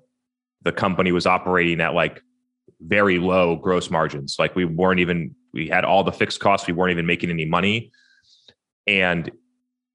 the 0.62 0.72
company 0.72 1.12
was 1.12 1.26
operating 1.26 1.82
at 1.82 1.95
like 1.95 2.22
very 2.80 3.18
low 3.18 3.55
gross 3.55 3.89
margins. 3.89 4.36
Like 4.38 4.55
we 4.55 4.66
weren't 4.66 4.99
even, 4.99 5.34
we 5.53 5.68
had 5.68 5.84
all 5.84 6.03
the 6.03 6.12
fixed 6.12 6.39
costs. 6.39 6.68
We 6.68 6.74
weren't 6.74 6.91
even 6.91 7.07
making 7.07 7.32
any 7.32 7.45
money. 7.45 7.91
And 8.86 9.32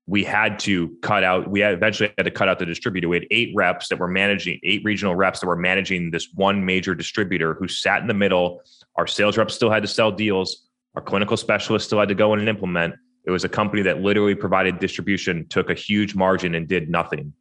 we 0.06 0.22
had 0.22 0.58
to 0.60 0.96
cut 1.02 1.24
out, 1.24 1.48
we 1.48 1.60
had 1.60 1.74
eventually 1.74 2.12
had 2.16 2.24
to 2.24 2.30
cut 2.30 2.48
out 2.48 2.58
the 2.58 2.66
distributor. 2.66 3.08
We 3.08 3.16
had 3.16 3.26
eight 3.30 3.52
reps 3.54 3.88
that 3.88 3.98
were 3.98 4.08
managing, 4.08 4.60
eight 4.62 4.82
regional 4.84 5.16
reps 5.16 5.40
that 5.40 5.46
were 5.46 5.56
managing 5.56 6.10
this 6.10 6.28
one 6.34 6.64
major 6.64 6.94
distributor 6.94 7.54
who 7.54 7.66
sat 7.66 8.00
in 8.00 8.06
the 8.06 8.14
middle. 8.14 8.62
Our 8.96 9.06
sales 9.06 9.36
reps 9.36 9.54
still 9.54 9.70
had 9.70 9.82
to 9.82 9.88
sell 9.88 10.12
deals. 10.12 10.68
Our 10.94 11.02
clinical 11.02 11.36
specialists 11.36 11.88
still 11.88 11.98
had 11.98 12.08
to 12.08 12.14
go 12.14 12.32
in 12.34 12.40
and 12.40 12.48
implement. 12.48 12.94
It 13.24 13.30
was 13.30 13.44
a 13.44 13.48
company 13.48 13.82
that 13.82 14.00
literally 14.00 14.36
provided 14.36 14.78
distribution, 14.78 15.46
took 15.48 15.70
a 15.70 15.74
huge 15.74 16.14
margin 16.14 16.54
and 16.54 16.68
did 16.68 16.88
nothing. 16.88 17.32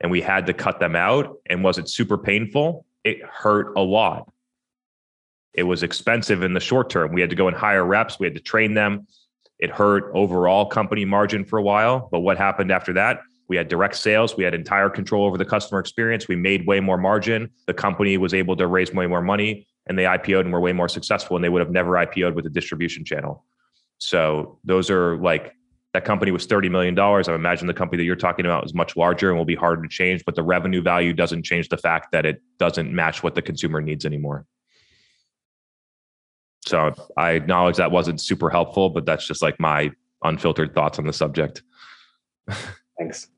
And 0.00 0.10
we 0.10 0.20
had 0.20 0.46
to 0.46 0.54
cut 0.54 0.78
them 0.78 0.94
out. 0.94 1.38
And 1.46 1.64
was 1.64 1.78
it 1.78 1.88
super 1.88 2.16
painful? 2.16 2.86
It 3.02 3.22
hurt 3.24 3.76
a 3.76 3.80
lot 3.80 4.30
it 5.56 5.62
was 5.62 5.82
expensive 5.82 6.42
in 6.42 6.52
the 6.52 6.60
short 6.60 6.90
term. 6.90 7.12
We 7.12 7.22
had 7.22 7.30
to 7.30 7.36
go 7.36 7.48
and 7.48 7.56
hire 7.56 7.84
reps, 7.84 8.20
we 8.20 8.26
had 8.26 8.34
to 8.34 8.40
train 8.40 8.74
them. 8.74 9.06
It 9.58 9.70
hurt 9.70 10.10
overall 10.14 10.66
company 10.66 11.04
margin 11.04 11.44
for 11.44 11.58
a 11.58 11.62
while. 11.62 12.08
But 12.10 12.20
what 12.20 12.36
happened 12.36 12.70
after 12.70 12.92
that? 12.94 13.20
We 13.48 13.56
had 13.56 13.68
direct 13.68 13.96
sales. 13.96 14.36
We 14.36 14.44
had 14.44 14.54
entire 14.54 14.90
control 14.90 15.24
over 15.24 15.38
the 15.38 15.44
customer 15.44 15.80
experience. 15.80 16.28
We 16.28 16.36
made 16.36 16.66
way 16.66 16.80
more 16.80 16.98
margin. 16.98 17.50
The 17.66 17.74
company 17.74 18.18
was 18.18 18.34
able 18.34 18.56
to 18.56 18.66
raise 18.66 18.92
way 18.92 19.06
more 19.06 19.22
money 19.22 19.66
and 19.86 19.98
they 19.98 20.04
IPO'd 20.04 20.44
and 20.44 20.52
were 20.52 20.60
way 20.60 20.72
more 20.72 20.88
successful. 20.88 21.36
And 21.36 21.44
they 21.44 21.48
would 21.48 21.60
have 21.60 21.70
never 21.70 21.92
IPO'd 21.92 22.34
with 22.34 22.46
a 22.46 22.50
distribution 22.50 23.04
channel. 23.04 23.44
So 23.98 24.58
those 24.64 24.90
are 24.90 25.16
like 25.18 25.54
that 25.94 26.04
company 26.04 26.30
was 26.30 26.46
$30 26.46 26.70
million. 26.70 26.98
I 26.98 27.34
imagine 27.34 27.66
the 27.66 27.72
company 27.72 28.02
that 28.02 28.04
you're 28.04 28.16
talking 28.16 28.44
about 28.44 28.66
is 28.66 28.74
much 28.74 28.96
larger 28.96 29.30
and 29.30 29.38
will 29.38 29.46
be 29.46 29.54
harder 29.54 29.80
to 29.80 29.88
change, 29.88 30.22
but 30.26 30.34
the 30.34 30.42
revenue 30.42 30.82
value 30.82 31.14
doesn't 31.14 31.44
change 31.44 31.70
the 31.70 31.78
fact 31.78 32.12
that 32.12 32.26
it 32.26 32.42
doesn't 32.58 32.92
match 32.92 33.22
what 33.22 33.34
the 33.34 33.40
consumer 33.40 33.80
needs 33.80 34.04
anymore. 34.04 34.44
So 36.66 36.92
I 37.16 37.32
acknowledge 37.32 37.76
that 37.76 37.90
wasn't 37.90 38.20
super 38.20 38.50
helpful, 38.50 38.90
but 38.90 39.06
that's 39.06 39.26
just 39.26 39.40
like 39.42 39.58
my 39.60 39.92
unfiltered 40.24 40.74
thoughts 40.74 40.98
on 40.98 41.06
the 41.06 41.12
subject. 41.12 41.62
Thanks. 42.98 43.28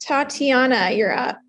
Tatiana, 0.00 0.90
you're 0.90 1.16
up. 1.16 1.40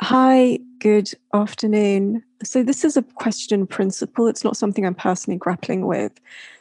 Hi, 0.00 0.58
good 0.80 1.10
afternoon. 1.34 2.22
So, 2.42 2.62
this 2.62 2.84
is 2.84 2.96
a 2.96 3.02
question 3.02 3.66
principle. 3.66 4.26
It's 4.26 4.42
not 4.42 4.56
something 4.56 4.84
I'm 4.84 4.94
personally 4.94 5.38
grappling 5.38 5.86
with, 5.86 6.12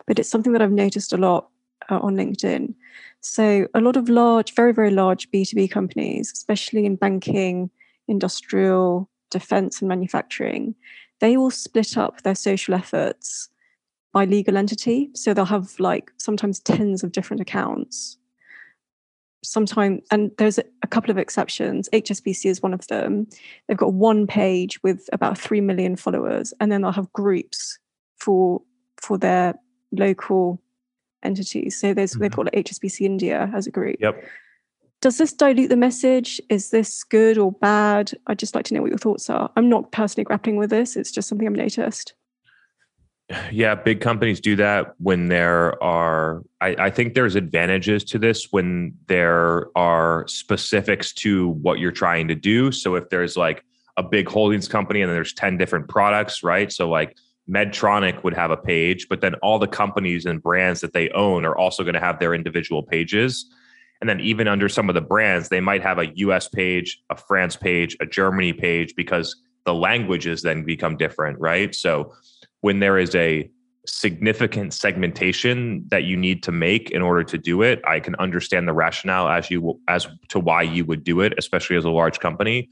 but 0.06 0.20
it's 0.20 0.30
something 0.30 0.54
that 0.54 0.62
I've 0.62 0.72
noticed 0.72 1.12
a 1.12 1.18
lot 1.18 1.50
uh, 1.90 2.00
on 2.00 2.16
LinkedIn. 2.16 2.76
So, 3.22 3.68
a 3.74 3.82
lot 3.82 3.96
of 3.96 4.10
large, 4.10 4.54
very, 4.54 4.74
very 4.74 4.92
large 4.92 5.30
B2B 5.32 5.72
companies, 5.72 6.32
especially 6.32 6.86
in 6.86 6.98
banking, 6.98 7.72
industrial, 8.08 9.10
defense, 9.32 9.82
and 9.82 9.90
manufacturing, 9.90 10.76
they 11.22 11.38
all 11.38 11.52
split 11.52 11.98
up 11.98 12.24
their 12.24 12.36
social 12.36 12.74
efforts 12.74 13.48
by 14.12 14.26
legal 14.26 14.58
entity. 14.58 15.10
So 15.14 15.34
they'll 15.34 15.46
have 15.46 15.80
like 15.80 16.12
sometimes 16.18 16.60
tens 16.60 17.04
of 17.04 17.14
different 17.14 17.42
accounts. 17.42 18.18
Sometimes, 19.44 20.02
and 20.12 20.32
there's 20.38 20.60
a 20.60 20.88
couple 20.88 21.10
of 21.10 21.18
exceptions. 21.18 21.90
HSBC 21.94 22.48
is 22.48 22.62
one 22.62 22.74
of 22.74 22.86
them. 22.88 23.28
They've 23.68 23.78
got 23.78 23.94
one 23.94 24.28
page 24.28 24.82
with 24.84 25.10
about 25.14 25.38
three 25.38 25.62
million 25.62 25.96
followers, 25.96 26.54
and 26.60 26.72
then 26.72 26.82
they'll 26.82 26.92
have 26.92 27.12
groups 27.14 27.80
for 28.18 28.62
for 28.98 29.18
their 29.18 29.56
local 29.92 30.62
entities. 31.24 31.80
So 31.80 31.94
there's 31.94 32.12
mm-hmm. 32.12 32.22
they've 32.22 32.32
got 32.32 32.54
like 32.54 32.66
HSBC 32.66 33.02
India 33.02 33.50
as 33.56 33.66
a 33.66 33.72
group. 33.72 33.98
Yep. 34.00 34.24
Does 35.02 35.18
this 35.18 35.34
dilute 35.34 35.70
the 35.70 35.78
message? 35.78 36.40
Is 36.50 36.70
this 36.70 37.04
good 37.04 37.40
or 37.40 37.52
bad? 37.52 38.14
I'd 38.28 38.38
just 38.38 38.54
like 38.54 38.66
to 38.66 38.76
know 38.76 38.82
what 38.82 38.92
your 38.92 39.00
thoughts 39.00 39.32
are. 39.32 39.52
I'm 39.56 39.68
not 39.68 39.92
personally 39.92 40.24
grappling 40.24 40.58
with 40.58 40.70
this. 40.70 40.96
It's 40.96 41.12
just 41.12 41.28
something 41.28 41.48
I've 41.48 41.54
noticed. 41.54 42.14
Yeah, 43.52 43.76
big 43.76 44.02
companies 44.02 44.40
do 44.40 44.56
that 44.58 44.94
when 45.00 45.30
there 45.30 45.82
are, 45.82 46.44
I, 46.60 46.76
I, 46.78 46.90
think 46.90 47.14
there's 47.14 47.36
advantages 47.36 48.04
to 48.06 48.20
this 48.20 48.52
when 48.52 48.94
there 49.08 49.68
are 49.76 50.26
specifics 50.28 51.14
to 51.14 51.50
what 51.50 51.80
you're 51.80 51.94
trying 51.94 52.28
to 52.28 52.36
do. 52.36 52.74
So 52.74 52.96
if 52.96 53.10
there's 53.10 53.38
like 53.38 53.64
a 53.96 54.04
big 54.04 54.28
holdings 54.28 54.68
company 54.68 55.02
and 55.02 55.10
then 55.10 55.16
there's 55.16 55.34
10 55.34 55.58
different 55.58 55.88
products, 55.88 56.44
right? 56.44 56.72
So 56.72 56.90
like 56.90 57.16
Medtronic 57.50 58.24
would 58.24 58.34
have 58.34 58.52
a 58.52 58.58
page, 58.58 59.08
but 59.10 59.22
then 59.22 59.36
all 59.36 59.60
the 59.60 59.68
companies 59.68 60.26
and 60.26 60.44
brands 60.44 60.82
that 60.82 60.92
they 60.94 61.10
own 61.12 61.46
are 61.46 61.58
also 61.58 61.84
going 61.84 61.94
to 61.96 62.02
have 62.02 62.20
their 62.20 62.34
individual 62.34 62.84
pages. 62.84 63.50
And 64.02 64.10
then 64.10 64.20
even 64.20 64.48
under 64.48 64.68
some 64.68 64.90
of 64.90 64.96
the 64.96 65.02
brands, 65.02 65.50
they 65.50 65.62
might 65.62 65.84
have 65.84 66.00
a 66.00 66.12
US 66.16 66.48
page, 66.48 67.00
a 67.10 67.16
France 67.16 67.56
page, 67.56 67.96
a 68.02 68.06
Germany 68.06 68.52
page 68.52 68.96
because 68.96 69.36
the 69.66 69.74
languages 69.76 70.42
then 70.42 70.64
become 70.64 70.98
different, 70.98 71.40
right? 71.40 71.74
So 71.76 72.14
when 72.62 72.80
there 72.80 72.98
is 72.98 73.14
a 73.16 73.50
significant 73.86 74.74
segmentation 74.74 75.84
that 75.90 76.04
you 76.04 76.16
need 76.16 76.44
to 76.44 76.52
make 76.52 76.92
in 76.92 77.02
order 77.02 77.24
to 77.24 77.36
do 77.36 77.64
it 77.64 77.82
i 77.88 78.00
can 78.00 78.14
understand 78.18 78.68
the 78.68 78.74
rationale 78.74 79.28
as 79.28 79.50
you 79.50 79.80
as 79.88 80.08
to 80.30 80.40
why 80.40 80.62
you 80.62 80.86
would 80.86 81.04
do 81.04 81.20
it 81.20 81.34
especially 81.40 81.76
as 81.76 81.84
a 81.84 81.90
large 81.90 82.20
company 82.20 82.70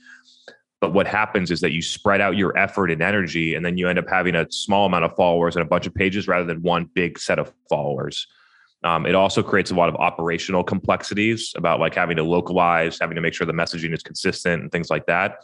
but 0.79 0.93
what 0.93 1.07
happens 1.07 1.49
is 1.49 1.61
that 1.61 1.71
you 1.71 1.81
spread 1.81 2.21
out 2.21 2.37
your 2.37 2.55
effort 2.55 2.91
and 2.91 3.01
energy 3.01 3.55
and 3.55 3.65
then 3.65 3.75
you 3.75 3.89
end 3.89 3.97
up 3.97 4.07
having 4.07 4.35
a 4.35 4.45
small 4.51 4.85
amount 4.85 5.03
of 5.03 5.15
followers 5.15 5.55
and 5.55 5.65
a 5.65 5.67
bunch 5.67 5.87
of 5.87 5.95
pages 5.95 6.27
rather 6.27 6.45
than 6.45 6.61
one 6.61 6.85
big 6.93 7.17
set 7.17 7.39
of 7.39 7.51
followers 7.67 8.27
um, 8.83 9.05
it 9.05 9.15
also 9.15 9.43
creates 9.43 9.71
a 9.71 9.75
lot 9.75 9.89
of 9.89 9.95
operational 9.95 10.63
complexities 10.63 11.53
about 11.57 11.79
like 11.79 11.95
having 11.95 12.17
to 12.17 12.23
localize 12.23 12.97
having 12.99 13.15
to 13.15 13.21
make 13.21 13.33
sure 13.33 13.45
the 13.45 13.53
messaging 13.53 13.93
is 13.93 14.03
consistent 14.03 14.61
and 14.61 14.71
things 14.71 14.89
like 14.89 15.05
that 15.05 15.39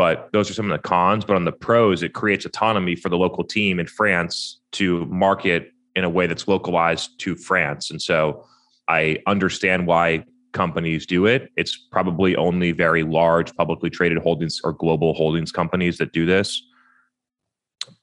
but 0.00 0.30
those 0.32 0.50
are 0.50 0.54
some 0.54 0.70
of 0.70 0.74
the 0.80 0.88
cons. 0.88 1.26
But 1.26 1.36
on 1.36 1.44
the 1.44 1.52
pros, 1.52 2.02
it 2.02 2.14
creates 2.14 2.46
autonomy 2.46 2.96
for 2.96 3.10
the 3.10 3.18
local 3.18 3.44
team 3.44 3.78
in 3.78 3.86
France 3.86 4.58
to 4.72 5.04
market 5.04 5.72
in 5.94 6.04
a 6.04 6.08
way 6.08 6.26
that's 6.26 6.48
localized 6.48 7.18
to 7.20 7.36
France. 7.36 7.90
And 7.90 8.00
so 8.00 8.46
I 8.88 9.18
understand 9.26 9.86
why 9.86 10.24
companies 10.52 11.04
do 11.04 11.26
it. 11.26 11.50
It's 11.56 11.76
probably 11.76 12.34
only 12.34 12.72
very 12.72 13.02
large 13.02 13.54
publicly 13.56 13.90
traded 13.90 14.16
holdings 14.18 14.58
or 14.64 14.72
global 14.72 15.12
holdings 15.12 15.52
companies 15.52 15.98
that 15.98 16.12
do 16.12 16.24
this. 16.24 16.62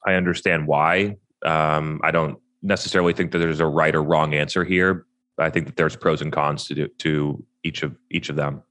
I 0.06 0.14
understand 0.14 0.68
why 0.68 1.16
Um, 1.44 2.00
I 2.04 2.10
don't 2.10 2.38
necessarily 2.62 3.12
think 3.12 3.32
that 3.32 3.38
there's 3.38 3.60
a 3.60 3.66
right 3.66 3.94
or 3.94 4.02
wrong 4.02 4.34
answer 4.34 4.64
here. 4.64 5.06
I 5.38 5.50
think 5.50 5.66
that 5.66 5.76
there's 5.76 5.96
pros 5.96 6.20
and 6.20 6.32
cons 6.32 6.64
to 6.66 6.74
do, 6.74 6.88
to 6.98 7.44
each 7.62 7.82
of 7.82 7.96
each 8.10 8.28
of 8.28 8.36
them. 8.36 8.62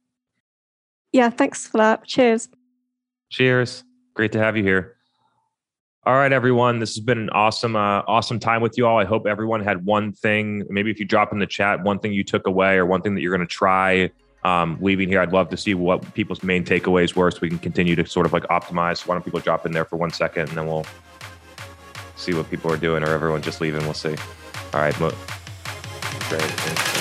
Yeah, 1.14 1.30
thanks 1.30 1.68
for 1.68 1.78
that. 1.78 2.06
Cheers. 2.06 2.50
Cheers. 3.30 3.84
Great 4.14 4.32
to 4.34 4.40
have 4.40 4.58
you 4.58 4.64
here. 4.64 4.96
All 6.06 6.16
right, 6.16 6.32
everyone. 6.32 6.80
This 6.80 6.96
has 6.96 7.04
been 7.04 7.18
an 7.18 7.30
awesome, 7.32 7.76
uh, 7.76 8.02
awesome 8.08 8.40
time 8.40 8.62
with 8.62 8.78
you 8.78 8.88
all. 8.88 8.98
I 8.98 9.04
hope 9.04 9.28
everyone 9.28 9.62
had 9.62 9.86
one 9.86 10.14
thing. 10.14 10.64
Maybe 10.70 10.90
if 10.90 11.00
you 11.00 11.06
drop 11.06 11.34
in 11.34 11.40
the 11.40 11.48
chat, 11.48 11.84
one 11.84 12.00
thing 12.00 12.14
you 12.14 12.24
took 12.24 12.48
away 12.48 12.78
or 12.78 12.86
one 12.86 13.02
thing 13.02 13.14
that 13.16 13.22
you're 13.22 13.36
going 13.36 13.46
to 13.46 13.54
try 13.54 14.10
um, 14.44 14.78
leaving 14.80 15.10
here. 15.10 15.20
I'd 15.20 15.34
love 15.34 15.50
to 15.50 15.58
see 15.58 15.74
what 15.74 16.14
people's 16.14 16.44
main 16.44 16.64
takeaways 16.64 17.14
were, 17.14 17.30
so 17.30 17.40
we 17.42 17.50
can 17.50 17.60
continue 17.60 17.96
to 17.96 18.06
sort 18.06 18.26
of 18.26 18.32
like 18.32 18.44
optimize. 18.44 19.06
Why 19.06 19.16
don't 19.16 19.24
people 19.26 19.42
drop 19.42 19.66
in 19.66 19.74
there 19.74 19.84
for 19.84 19.98
one 19.98 20.12
second, 20.12 20.48
and 20.48 20.58
then 20.58 20.66
we'll 20.66 20.86
see 22.18 22.34
what 22.34 22.50
people 22.50 22.72
are 22.72 22.78
doing, 22.78 23.04
or 23.04 23.08
everyone 23.08 23.42
just 23.42 23.62
leaving. 23.62 23.84
We'll 23.84 23.94
see. 23.94 24.16
All 24.74 24.82
right, 24.82 24.98
great. 26.30 26.97